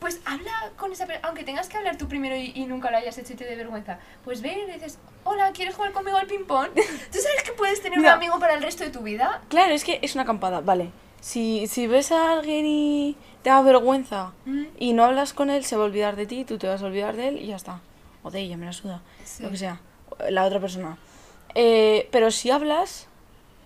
pues 0.00 0.20
habla 0.24 0.52
con 0.76 0.92
esa 0.92 1.06
persona, 1.06 1.26
aunque 1.26 1.44
tengas 1.44 1.68
que 1.68 1.76
hablar 1.76 1.96
tú 1.98 2.06
primero 2.08 2.36
y, 2.36 2.52
y 2.54 2.64
nunca 2.66 2.90
lo 2.90 2.98
hayas 2.98 3.18
hecho 3.18 3.32
y 3.32 3.36
te 3.36 3.44
dé 3.44 3.56
vergüenza, 3.56 3.98
pues 4.24 4.40
ven 4.42 4.58
y 4.60 4.66
le 4.66 4.74
dices, 4.74 4.98
hola, 5.24 5.50
¿quieres 5.52 5.74
jugar 5.74 5.92
conmigo 5.92 6.16
al 6.16 6.26
ping-pong? 6.26 6.68
¿Tú 6.74 7.18
sabes 7.18 7.42
que 7.44 7.52
puedes 7.56 7.82
tener 7.82 7.98
un 7.98 8.06
amigo 8.06 8.38
para 8.38 8.54
el 8.54 8.62
resto 8.62 8.84
de 8.84 8.90
tu 8.90 9.00
vida? 9.00 9.42
Claro, 9.48 9.72
es 9.74 9.84
que 9.84 9.98
es 10.02 10.14
una 10.14 10.22
acampada, 10.22 10.60
vale. 10.60 10.90
Si, 11.20 11.66
si 11.66 11.88
ves 11.88 12.12
a 12.12 12.32
alguien 12.32 12.64
y 12.64 13.16
te 13.42 13.50
da 13.50 13.60
vergüenza 13.62 14.32
Mm. 14.44 14.64
y 14.78 14.92
no 14.92 15.04
hablas 15.04 15.32
con 15.32 15.50
él, 15.50 15.64
se 15.64 15.76
va 15.76 15.82
a 15.82 15.86
olvidar 15.86 16.14
de 16.14 16.26
ti, 16.26 16.44
tú 16.44 16.58
te 16.58 16.68
vas 16.68 16.80
a 16.82 16.86
olvidar 16.86 17.16
de 17.16 17.28
él 17.28 17.38
y 17.38 17.46
ya 17.48 17.56
está. 17.56 17.80
O 18.22 18.30
de 18.30 18.40
ella, 18.40 18.56
me 18.56 18.66
la 18.66 18.72
suda. 18.72 19.02
Sí. 19.24 19.42
Lo 19.42 19.50
que 19.50 19.56
sea. 19.56 19.80
La 20.30 20.44
otra 20.44 20.60
persona. 20.60 20.96
Eh, 21.54 22.08
pero 22.12 22.30
si 22.30 22.50
hablas 22.50 23.08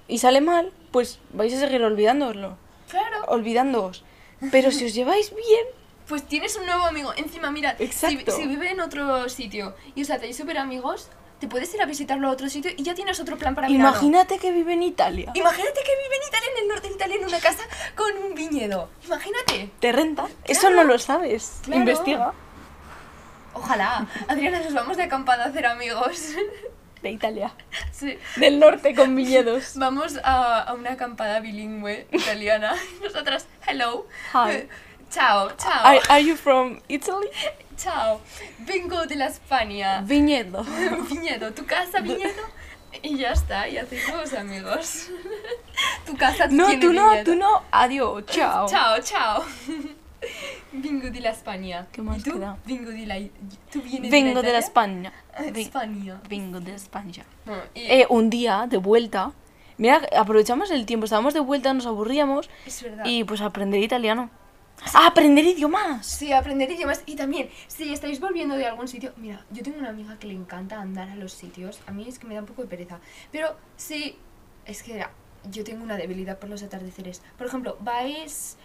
y 0.09 0.19
sale 0.19 0.41
mal, 0.41 0.73
pues 0.93 1.19
vais 1.33 1.53
a 1.55 1.59
seguir 1.61 1.83
olvidándoslo. 1.83 2.57
Claro. 2.89 3.25
Olvidándoos. 3.29 4.05
Pero 4.51 4.71
si 4.71 4.87
os 4.87 4.95
lleváis 4.95 5.31
bien, 5.35 5.67
Pues 6.13 6.25
tienes 6.25 6.55
un 6.57 6.67
nuevo 6.67 6.85
amigo. 6.85 7.15
Encima, 7.17 7.51
mira, 7.51 7.75
si, 7.91 8.47
vive 8.47 8.71
en 8.71 8.81
otro 8.81 9.31
sitio 9.31 9.75
y 9.95 10.03
os 10.03 10.11
hacéis 10.11 10.37
súper 10.37 10.59
amigos, 10.59 11.09
te 11.41 11.49
puedes 11.49 11.73
ir 11.73 11.81
a 11.81 11.87
visitarlo 11.87 12.29
a 12.29 12.33
otro 12.33 12.51
sitio 12.51 12.71
y 12.77 12.83
ya 12.83 12.95
tienes 12.95 13.19
otro 13.19 13.39
plan 13.39 13.55
para 13.55 13.67
verano. 13.67 13.89
Imagínate 13.89 14.39
que 14.39 14.53
vive 14.53 14.75
en 14.75 14.83
Italia. 14.83 15.33
Imagínate 15.35 15.81
que 15.83 15.91
vive 16.05 16.17
en 16.17 16.29
Italia, 16.29 16.49
en 16.55 16.63
el 16.65 16.69
norte 16.69 16.89
de 16.89 16.95
Italia, 16.97 17.17
en 17.17 17.25
una 17.25 17.41
casa 17.41 17.63
con 17.97 18.15
un 18.19 18.35
viñedo. 18.35 18.91
Imagínate. 19.07 19.71
¿Te 19.81 19.91
renta? 19.91 20.29
Eso 20.45 20.69
no 20.69 20.85
lo 20.85 20.99
sabes. 20.99 21.61
Claro. 21.63 21.81
Investiga. 21.81 22.35
Ojalá. 23.55 24.07
Adriana, 24.29 24.61
nos 24.61 24.75
vamos 24.75 24.99
de 24.99 25.05
acampada 25.05 25.45
a 25.45 25.49
hacer 25.49 25.65
amigos. 25.65 26.35
De 27.01 27.11
Italia. 27.11 27.55
Sí. 27.91 28.19
Del 28.37 28.61
norte 28.61 28.95
con 28.95 29.17
viñedos. 29.17 29.73
Vamos 29.77 30.19
a, 30.23 30.61
a 30.61 30.75
una 30.75 30.93
acampada 30.93 31.41
bilingüe 31.41 32.07
italiana. 32.13 32.75
Nosotras, 33.03 33.47
hello. 33.67 34.07
Hi. 34.35 34.69
Chao, 35.13 35.51
chao. 35.59 35.85
Are, 35.85 36.01
are 36.09 36.21
you 36.21 36.37
from 36.37 36.81
Italy? 36.89 37.29
Chao. 37.77 38.21
Vengo 38.61 39.07
de 39.07 39.17
la 39.17 39.27
España. 39.27 40.01
Viñedo. 40.07 40.65
Viñedo, 41.11 41.53
tu 41.53 41.65
casa, 41.67 42.01
viñedo. 42.01 42.43
Y 43.03 43.17
ya 43.17 43.31
está, 43.33 43.67
y 43.69 43.79
hacéis 43.79 44.07
nuevos 44.09 44.35
amigos. 44.35 45.09
tu 46.07 46.15
casa 46.15 46.47
No, 46.49 46.67
tiene 46.67 46.87
tú 46.87 46.93
no, 46.93 47.09
viñedo. 47.11 47.25
tú 47.25 47.35
no. 47.37 47.63
Adiós. 47.71 48.27
Chao. 48.27 48.69
Chao, 48.69 49.01
chao. 49.01 49.43
Vengo 50.73 51.11
de 51.11 51.21
la 51.21 51.31
España. 51.31 51.87
¿Qué 51.91 52.03
más 52.03 52.19
¿Y 52.19 52.23
tú? 52.23 52.33
queda? 52.35 52.59
Vengo 52.67 52.91
de 52.91 53.07
la... 53.07 53.17
¿Tú 53.73 53.81
vienes 53.81 54.11
Vengo 54.11 54.41
de 54.43 54.47
de 54.49 54.53
la? 54.53 54.59
España. 54.59 55.13
Ah, 55.35 55.43
España. 55.55 56.21
Vengo 56.29 56.61
de 56.61 56.75
España. 56.75 57.25
No, 57.47 57.55
y- 57.75 57.81
Eh, 57.91 58.07
un 58.11 58.29
día, 58.29 58.67
de 58.69 58.77
vuelta. 58.77 59.33
Mira, 59.79 60.03
aprovechamos 60.17 60.71
el 60.71 60.85
tiempo. 60.85 61.05
Estábamos 61.07 61.33
de 61.33 61.41
vuelta, 61.41 61.73
nos 61.73 61.87
aburríamos. 61.87 62.51
es 62.67 62.83
verdad. 62.83 63.05
Y 63.07 63.25
pues 63.25 63.41
aprender 63.41 63.83
italiano. 63.83 64.29
¡Ah, 64.95 65.07
aprender 65.07 65.45
idiomas! 65.45 66.07
Sí, 66.07 66.33
aprender 66.33 66.71
idiomas. 66.71 67.03
Y 67.07 67.17
también, 67.17 67.49
si 67.67 67.93
estáis 67.93 68.21
volviendo 68.21 68.57
de 68.57 68.67
algún 68.67 68.89
sitio, 68.89 69.13
mira, 69.17 69.45
yo 69.51 69.63
tengo 69.63 69.79
una 69.79 69.91
amiga 69.91 70.19
que 70.19 70.27
le 70.27 70.35
encanta 70.35 70.81
andar 70.81 71.09
a 71.11 71.17
los 71.17 71.33
sitios. 71.33 71.81
A 71.87 71.93
mí 71.93 72.07
es 72.09 72.19
que 72.19 72.27
me 72.27 72.35
da 72.35 72.41
un 72.41 72.47
poco 72.47 72.63
de 72.63 72.69
pereza. 72.69 73.01
Pero 73.31 73.57
sí, 73.77 74.19
es 74.67 74.83
que 74.83 75.05
yo 75.51 75.65
tengo 75.65 75.83
una 75.83 75.97
debilidad 75.97 76.39
por 76.39 76.49
los 76.49 76.63
atardeceres. 76.63 77.23
Por 77.39 77.47
ejemplo, 77.47 77.77
vais, 77.81 78.57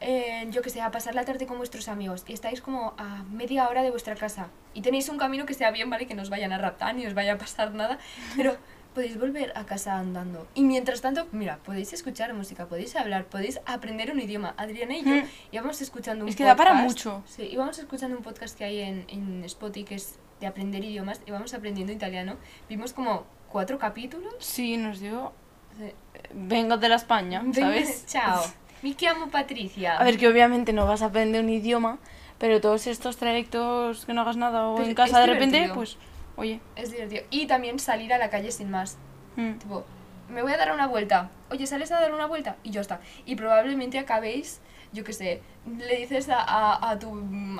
eh, 0.00 0.46
yo 0.50 0.62
que 0.62 0.70
sé, 0.70 0.80
a 0.80 0.90
pasar 0.90 1.14
la 1.14 1.24
tarde 1.24 1.46
con 1.46 1.58
vuestros 1.58 1.88
amigos 1.88 2.24
y 2.26 2.32
estáis 2.32 2.60
como 2.60 2.94
a 2.98 3.24
media 3.24 3.68
hora 3.68 3.82
de 3.82 3.90
vuestra 3.90 4.14
casa 4.14 4.48
y 4.74 4.82
tenéis 4.82 5.08
un 5.08 5.18
camino 5.18 5.46
que 5.46 5.54
sea 5.54 5.70
bien, 5.70 5.90
¿vale? 5.90 6.06
Que 6.06 6.14
no 6.14 6.22
os 6.22 6.30
vayan 6.30 6.52
a 6.52 6.58
raptar 6.58 6.94
ni 6.94 7.06
os 7.06 7.14
vaya 7.14 7.34
a 7.34 7.38
pasar 7.38 7.72
nada. 7.74 7.98
Pero 8.36 8.56
podéis 8.98 9.16
volver 9.16 9.52
a 9.54 9.64
casa 9.64 9.96
andando. 9.96 10.48
Y 10.56 10.62
mientras 10.64 11.00
tanto, 11.00 11.28
mira, 11.30 11.60
podéis 11.64 11.92
escuchar 11.92 12.34
música, 12.34 12.66
podéis 12.66 12.96
hablar, 12.96 13.26
podéis 13.26 13.60
aprender 13.64 14.10
un 14.10 14.18
idioma. 14.18 14.54
Adriana 14.56 14.96
y 14.96 15.04
yo 15.04 15.14
Mm. 15.14 15.24
íbamos 15.52 15.80
escuchando 15.80 16.24
un 16.24 16.28
Es 16.30 16.34
que 16.34 16.42
da 16.42 16.56
para 16.56 16.70
podcast. 16.72 16.88
mucho. 16.88 17.22
Sí, 17.26 17.42
íbamos 17.48 17.78
escuchando 17.78 18.16
un 18.16 18.24
podcast 18.24 18.58
que 18.58 18.64
hay 18.64 18.80
en, 18.80 19.04
en 19.06 19.44
Spotify 19.44 19.84
que 19.84 19.94
es 19.94 20.18
de 20.40 20.48
aprender 20.48 20.82
idiomas 20.82 21.20
y 21.26 21.30
vamos 21.30 21.54
aprendiendo 21.54 21.92
italiano. 21.92 22.34
Vimos 22.68 22.92
como 22.92 23.24
cuatro 23.48 23.78
capítulos. 23.78 24.34
Sí, 24.40 24.76
nos 24.76 24.98
dio. 24.98 25.32
Sí. 25.78 25.92
Vengo 26.34 26.76
de 26.76 26.88
la 26.88 26.96
España, 26.96 27.44
¿sabes? 27.54 28.04
Chao. 28.08 28.42
Me 28.82 28.96
llamo 29.00 29.28
Patricia. 29.30 29.96
A 29.96 30.02
ver, 30.02 30.18
que 30.18 30.26
obviamente 30.26 30.72
no 30.72 30.86
vas 30.88 31.02
a 31.02 31.06
aprender 31.06 31.44
un 31.44 31.50
idioma, 31.50 31.98
pero 32.38 32.60
todos 32.60 32.88
estos 32.88 33.16
trayectos 33.16 34.06
que 34.06 34.12
no 34.12 34.22
hagas 34.22 34.36
nada 34.36 34.66
o 34.66 34.74
Pues 34.74 34.88
en 34.88 34.94
casa 34.96 35.20
de 35.20 35.26
repente, 35.26 35.70
pues, 35.72 35.96
oye. 36.38 36.60
Es 36.76 36.90
divertido. 36.90 37.22
Y 37.30 37.46
también 37.46 37.78
salir 37.78 38.12
a 38.14 38.18
la 38.18 38.30
calle 38.30 38.50
sin 38.50 38.70
más. 38.70 38.96
mm. 39.36 39.58
Tipo, 39.58 39.84
me 40.30 40.42
voy 40.42 40.52
a 40.52 40.56
dar 40.56 40.72
una 40.72 40.86
vuelta. 40.86 41.30
Oye, 41.50 41.66
¿sales 41.66 41.90
a 41.92 42.00
dar 42.00 42.12
una 42.14 42.26
vuelta? 42.26 42.56
Y 42.62 42.70
ya 42.70 42.80
está. 42.80 43.00
Y 43.26 43.34
probablemente 43.36 43.98
acabéis, 43.98 44.60
yo 44.92 45.02
qué 45.04 45.12
sé, 45.12 45.42
le 45.66 45.96
dices 45.96 46.28
a, 46.30 46.40
a- 46.40 46.90
a 46.90 46.98
tu 46.98 47.10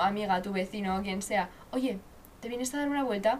amiga, 0.01 0.35
a 0.35 0.41
tu 0.41 0.51
vecino, 0.51 0.95
a 0.95 1.01
quien 1.01 1.21
sea, 1.21 1.49
oye, 1.71 1.99
¿te 2.39 2.47
vienes 2.49 2.73
a 2.73 2.77
dar 2.79 2.89
una 2.89 3.03
vuelta? 3.03 3.39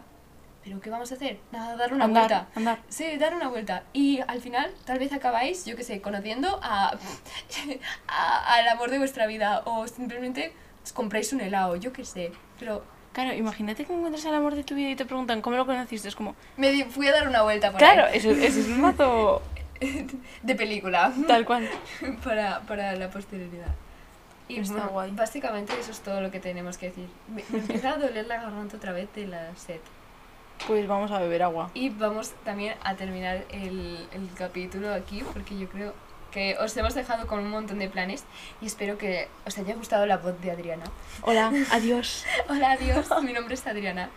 ¿Pero 0.64 0.78
qué 0.80 0.90
vamos 0.90 1.10
a 1.10 1.14
hacer? 1.14 1.38
Nada, 1.52 1.74
dar 1.76 1.94
una 1.94 2.04
Andar, 2.04 2.28
vuelta. 2.28 2.48
andar. 2.54 2.78
Sí, 2.88 3.16
dar 3.16 3.34
una 3.34 3.48
vuelta. 3.48 3.84
Y 3.94 4.20
al 4.26 4.40
final, 4.42 4.70
tal 4.84 4.98
vez 4.98 5.10
acabáis, 5.12 5.64
yo 5.64 5.74
qué 5.76 5.84
sé, 5.84 6.02
conociendo 6.02 6.60
a, 6.62 6.98
a- 8.08 8.54
al 8.54 8.68
amor 8.68 8.90
de 8.90 8.98
vuestra 8.98 9.26
vida. 9.26 9.62
O 9.64 9.86
simplemente 9.86 10.52
os 10.84 10.92
compráis 10.92 11.32
un 11.32 11.40
helado, 11.40 11.76
yo 11.76 11.92
qué 11.92 12.04
sé. 12.04 12.32
Pero 12.58 12.84
Claro, 13.12 13.34
imagínate 13.34 13.84
que 13.84 13.92
encuentras 13.92 14.24
al 14.26 14.34
amor 14.36 14.54
de 14.54 14.62
tu 14.62 14.74
vida 14.74 14.90
y 14.90 14.96
te 14.96 15.04
preguntan 15.04 15.42
cómo 15.42 15.56
lo 15.56 15.66
conociste. 15.66 16.08
Es 16.08 16.14
como, 16.14 16.36
me 16.56 16.70
di- 16.70 16.84
fui 16.84 17.08
a 17.08 17.12
dar 17.12 17.26
una 17.28 17.42
vuelta 17.42 17.70
por 17.72 17.78
claro, 17.78 18.04
ahí. 18.04 18.18
eso, 18.18 18.30
eso 18.30 18.60
es 18.60 18.68
un 18.68 18.80
mazo 18.80 19.42
De 20.42 20.54
película. 20.54 21.12
tal 21.26 21.44
cual. 21.44 21.68
para, 22.24 22.60
para 22.60 22.94
la 22.94 23.10
posterioridad. 23.10 23.74
Y 24.48 24.58
Está 24.60 24.74
bueno, 24.74 24.88
guay. 24.90 25.10
básicamente 25.12 25.72
eso 25.80 25.90
es 25.92 26.00
todo 26.00 26.20
lo 26.20 26.30
que 26.30 26.40
tenemos 26.40 26.76
que 26.78 26.86
decir. 26.86 27.08
Me, 27.28 27.42
me 27.50 27.58
empieza 27.60 27.90
a 27.90 27.96
doler 27.98 28.26
la 28.26 28.42
garganta 28.42 28.76
otra 28.76 28.92
vez 28.92 29.08
de 29.14 29.26
la 29.26 29.54
sed. 29.56 29.80
Pues 30.66 30.86
vamos 30.86 31.10
a 31.10 31.18
beber 31.20 31.42
agua. 31.42 31.70
Y 31.74 31.88
vamos 31.90 32.32
también 32.44 32.74
a 32.84 32.94
terminar 32.94 33.44
el, 33.50 34.06
el 34.12 34.28
capítulo 34.36 34.92
aquí 34.92 35.22
porque 35.32 35.56
yo 35.58 35.68
creo 35.68 35.94
que 36.30 36.56
os 36.58 36.76
hemos 36.76 36.94
dejado 36.94 37.26
con 37.26 37.38
un 37.40 37.50
montón 37.50 37.78
de 37.78 37.88
planes 37.88 38.24
y 38.60 38.66
espero 38.66 38.96
que 38.98 39.28
os 39.46 39.56
haya 39.58 39.74
gustado 39.74 40.06
la 40.06 40.16
voz 40.18 40.40
de 40.40 40.50
Adriana. 40.50 40.84
Hola, 41.22 41.52
adiós. 41.72 42.24
Hola, 42.48 42.72
adiós, 42.72 43.06
mi 43.22 43.32
nombre 43.32 43.54
es 43.54 43.66
Adriana. 43.66 44.08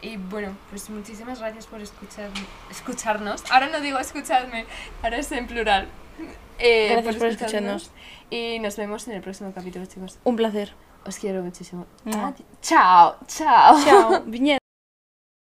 Y 0.00 0.16
bueno, 0.16 0.56
pues 0.70 0.90
muchísimas 0.90 1.38
gracias 1.40 1.66
por 1.66 1.80
escuchar, 1.80 2.28
escucharnos. 2.70 3.44
Ahora 3.50 3.68
no 3.68 3.80
digo 3.80 3.98
escuchadme, 3.98 4.66
ahora 5.02 5.18
es 5.18 5.30
en 5.32 5.46
plural. 5.46 5.86
Eh, 6.58 6.88
Gracias 6.92 7.16
por 7.16 7.26
escucharnos. 7.28 7.90
Y 8.30 8.58
nos 8.58 8.76
vemos 8.76 9.06
en 9.08 9.14
el 9.14 9.22
próximo 9.22 9.52
capítulo, 9.54 9.86
chicos. 9.86 10.18
Un 10.24 10.36
placer. 10.36 10.72
Os 11.06 11.16
quiero 11.18 11.42
muchísimo. 11.42 11.86
Adi- 12.06 12.44
Chao, 12.60 13.16
chao. 13.26 13.76
Chao. 13.84 14.22
Viñedo. 14.26 14.61